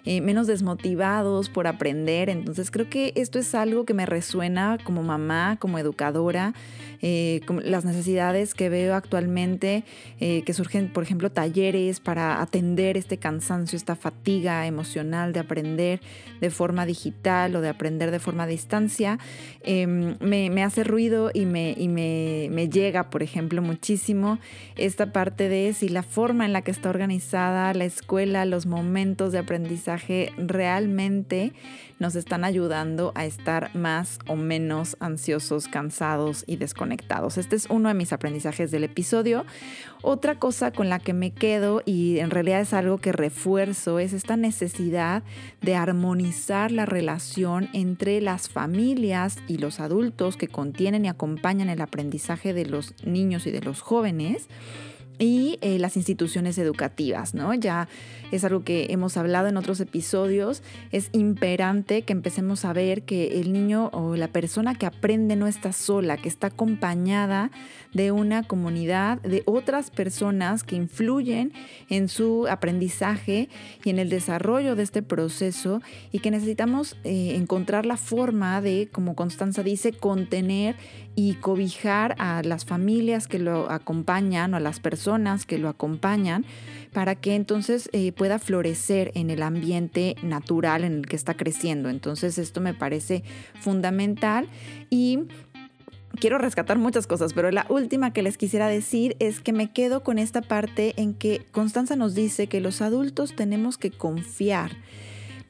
eh, 0.06 0.22
menos 0.22 0.48
desmotivados 0.48 1.50
por 1.50 1.68
aprender. 1.68 2.30
Entonces 2.30 2.72
creo 2.72 2.90
que 2.90 3.12
esto 3.18 3.40
es 3.40 3.54
algo 3.54 3.84
que 3.84 3.94
me 3.94 4.06
resuena 4.06 4.78
como 4.86 5.04
mamá, 5.04 5.58
como 5.60 5.80
educadora. 5.80 6.54
Eh, 7.02 7.42
las 7.64 7.86
necesidades 7.86 8.54
que 8.54 8.70
veo 8.70 8.96
actualmente, 8.96 9.84
eh, 10.20 10.44
que 10.46 10.54
surgen, 10.54 10.92
por 10.92 11.04
ejemplo, 11.04 11.32
talleres 11.32 12.00
para 12.00 12.42
atender 12.42 12.98
este 12.98 13.18
cansancio, 13.18 13.76
esta 13.76 13.96
fatiga 13.96 14.66
emocional 14.68 15.34
de 15.34 15.40
aprender 15.40 16.02
de 16.42 16.50
forma 16.50 16.86
digital 16.86 17.56
o 17.56 17.62
de 17.62 17.70
aprender 17.70 18.12
de 18.12 18.20
forma 18.20 18.44
a 18.44 18.48
distancia, 18.48 19.20
em, 19.64 20.18
me, 20.20 20.64
hace 20.64 20.84
ruido 20.84 21.32
y, 21.34 21.46
me, 21.46 21.76
y 21.78 21.88
me, 21.88 22.50
me 22.52 22.70
llega, 22.70 23.10
por 23.10 23.24
ejemplo, 23.24 23.62
muchísimo 23.62 24.40
esta 24.76 25.12
parte 25.12 25.50
de 25.50 25.74
si 25.74 25.90
la 25.90 26.04
forma 26.04 26.46
en 26.46 26.54
la 26.54 26.62
que 26.62 26.72
está 26.72 26.90
organizada 26.90 27.74
la 27.74 27.86
escuela, 27.86 28.46
los 28.46 28.66
momentos 28.66 29.32
de 29.32 29.40
aprendizaje 29.40 30.32
realmente 30.38 31.54
nos 32.00 32.16
están 32.16 32.44
ayudando 32.44 33.12
a 33.16 33.26
estar 33.26 33.76
más 33.76 34.20
o 34.28 34.36
menos 34.36 34.98
ansiosos, 35.00 35.68
cansados 35.68 36.44
y 36.48 36.58
desconectados. 36.58 37.38
Este 37.38 37.56
es 37.56 37.68
uno 37.70 37.90
de 37.90 37.96
mis 37.96 38.14
aprendizajes 38.14 38.72
del 38.72 38.84
episodio. 38.84 39.46
Otra 40.04 40.36
cosa 40.36 40.72
con 40.72 40.90
la 40.90 41.00
que 41.00 41.14
me 41.14 41.32
quedo 41.32 41.82
y 41.86 42.20
en 42.20 42.30
realidad 42.30 42.62
es 42.62 42.74
algo 42.74 43.00
que 43.00 43.12
refuerzo 43.12 44.00
es 44.00 44.14
esta 44.14 44.38
necesidad 44.38 45.24
de 45.62 45.76
armonizar 45.76 46.72
la 46.72 46.86
relación 46.86 47.70
entre 47.74 48.22
las 48.22 48.50
familias 48.50 49.38
y 49.48 49.58
los 49.58 49.80
adultos 49.80 50.38
que 50.38 50.48
contienen 50.48 51.06
y 51.06 51.10
acompañan 51.10 51.70
el 51.70 51.82
aprendizaje 51.82 52.54
de 52.54 52.66
los 52.66 52.94
niños 53.04 53.48
y 53.48 53.52
de 53.52 53.62
los 53.62 53.82
jóvenes 53.82 54.48
y 55.20 55.58
eh, 55.62 55.80
las 55.80 55.98
instituciones 55.98 56.58
educativas, 56.58 57.34
¿no? 57.34 57.54
Ya 57.54 57.88
es 58.32 58.44
algo 58.44 58.64
que 58.64 58.88
hemos 58.90 59.18
hablado 59.18 59.48
en 59.48 59.58
otros 59.58 59.80
episodios, 59.80 60.64
es 60.92 61.10
imperante 61.12 62.02
que 62.04 62.14
empecemos 62.14 62.66
a 62.66 62.74
ver 62.74 63.04
que 63.04 63.40
el 63.40 63.54
niño 63.54 63.90
o 63.94 64.16
la 64.16 64.28
persona 64.28 64.76
que 64.76 64.86
aprende 64.86 65.36
no 65.36 65.48
está 65.48 65.72
sola, 65.72 66.18
que 66.18 66.30
está 66.30 66.48
acompañada 66.48 67.52
de 67.94 68.12
una 68.12 68.44
comunidad, 68.44 69.22
de 69.22 69.44
otras 69.46 69.90
personas 69.90 70.64
que 70.64 70.76
influyen 70.76 71.54
en 71.90 72.10
su 72.10 72.48
aprendizaje 72.48 73.50
y 73.84 73.90
en 73.90 74.00
el 74.00 74.10
desarrollo 74.10 74.76
de 74.76 74.84
este 74.84 75.02
proceso 75.02 75.82
y 76.12 76.20
que 76.20 76.32
necesitamos 76.32 76.98
eh, 77.04 77.36
encontrar 77.36 77.86
la 77.86 77.98
forma 77.98 78.62
de, 78.62 78.90
como 78.92 79.16
Constanza 79.16 79.64
dice, 79.64 79.94
contener 79.94 80.76
y 81.16 81.34
cobijar 81.36 82.16
a 82.20 82.44
las 82.44 82.66
familias 82.66 83.28
que 83.28 83.40
lo 83.40 83.72
acompañan 83.72 84.54
o 84.54 84.58
a 84.58 84.60
las 84.60 84.80
personas 84.80 85.46
que 85.46 85.58
lo 85.58 85.70
acompañan 85.70 86.46
para 86.94 87.16
que 87.16 87.36
entonces 87.36 87.90
eh, 87.94 88.12
pueda 88.12 88.40
florecer 88.40 89.12
en 89.16 89.30
el 89.30 89.44
ambiente 89.44 90.16
natural 90.24 90.84
en 90.84 90.94
el 91.00 91.06
que 91.06 91.16
está 91.16 91.36
creciendo. 91.36 91.90
Entonces 91.90 92.38
esto 92.38 92.62
me 92.62 92.74
parece 92.74 93.24
fundamental 93.60 94.48
y 94.90 95.20
quiero 96.20 96.38
rescatar 96.38 96.78
muchas 96.78 97.08
cosas, 97.08 97.34
pero 97.34 97.52
la 97.52 97.66
última 97.70 98.14
que 98.14 98.24
les 98.24 98.38
quisiera 98.38 98.68
decir 98.68 99.16
es 99.20 99.40
que 99.40 99.54
me 99.54 99.72
quedo 99.72 100.04
con 100.04 100.20
esta 100.20 100.42
parte 100.42 100.94
en 100.98 101.14
que 101.14 101.46
Constanza 101.52 101.96
nos 101.96 102.16
dice 102.16 102.48
que 102.48 102.62
los 102.62 102.82
adultos 102.82 103.36
tenemos 103.36 103.78
que 103.78 103.92
confiar 103.92 104.72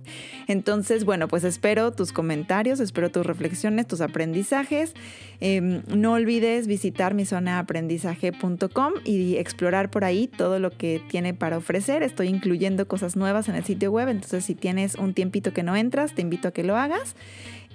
Entonces, 0.49 1.05
bueno, 1.05 1.29
pues 1.29 1.45
espero 1.45 1.93
tus 1.93 2.12
comentarios, 2.12 2.81
espero 2.81 3.11
tus 3.11 3.25
reflexiones, 3.25 3.87
tus 3.87 4.01
aprendizajes. 4.01 4.95
Em, 5.41 5.83
no 5.87 6.15
olvides 6.15 6.66
visitar 6.66 7.15
mi 7.15 7.25
zona 7.25 7.61
aprendizaje.com 7.61 8.95
y 9.05 9.37
explorar 9.37 9.91
por 9.91 10.05
ahí 10.05 10.27
todo 10.27 10.59
lo 10.59 10.70
que 10.70 11.01
tiene 11.09 11.33
para 11.33 11.59
ofrecer. 11.59 12.03
Estoy 12.03 12.29
incluyendo 12.29 12.89
cosas 12.89 13.15
nuevas 13.15 13.49
en 13.49 13.55
el 13.55 13.65
web, 13.89 14.09
entonces 14.09 14.44
si 14.44 14.55
tienes 14.55 14.94
un 14.94 15.15
tiempito 15.15 15.52
que 15.52 15.62
no 15.62 15.77
entras, 15.77 16.15
te 16.15 16.23
invito 16.23 16.48
a 16.48 16.52
que 16.52 16.65
lo 16.65 16.77
hagas. 16.77 17.16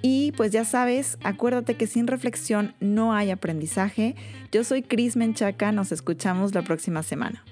Y 0.02 0.32
pues 0.32 0.50
ya 0.52 0.64
sabes, 0.64 1.16
acuérdate 1.22 1.76
que 1.76 1.86
sin 1.86 2.06
reflexión 2.06 2.74
no 2.80 3.14
hay 3.14 3.30
aprendizaje. 3.30 4.14
Yo 4.52 4.62
soy 4.64 4.82
Cris 4.82 5.16
Menchaca, 5.16 5.72
nos 5.72 5.92
escuchamos 5.92 6.54
la 6.54 6.62
próxima 6.62 7.02
semana. 7.02 7.42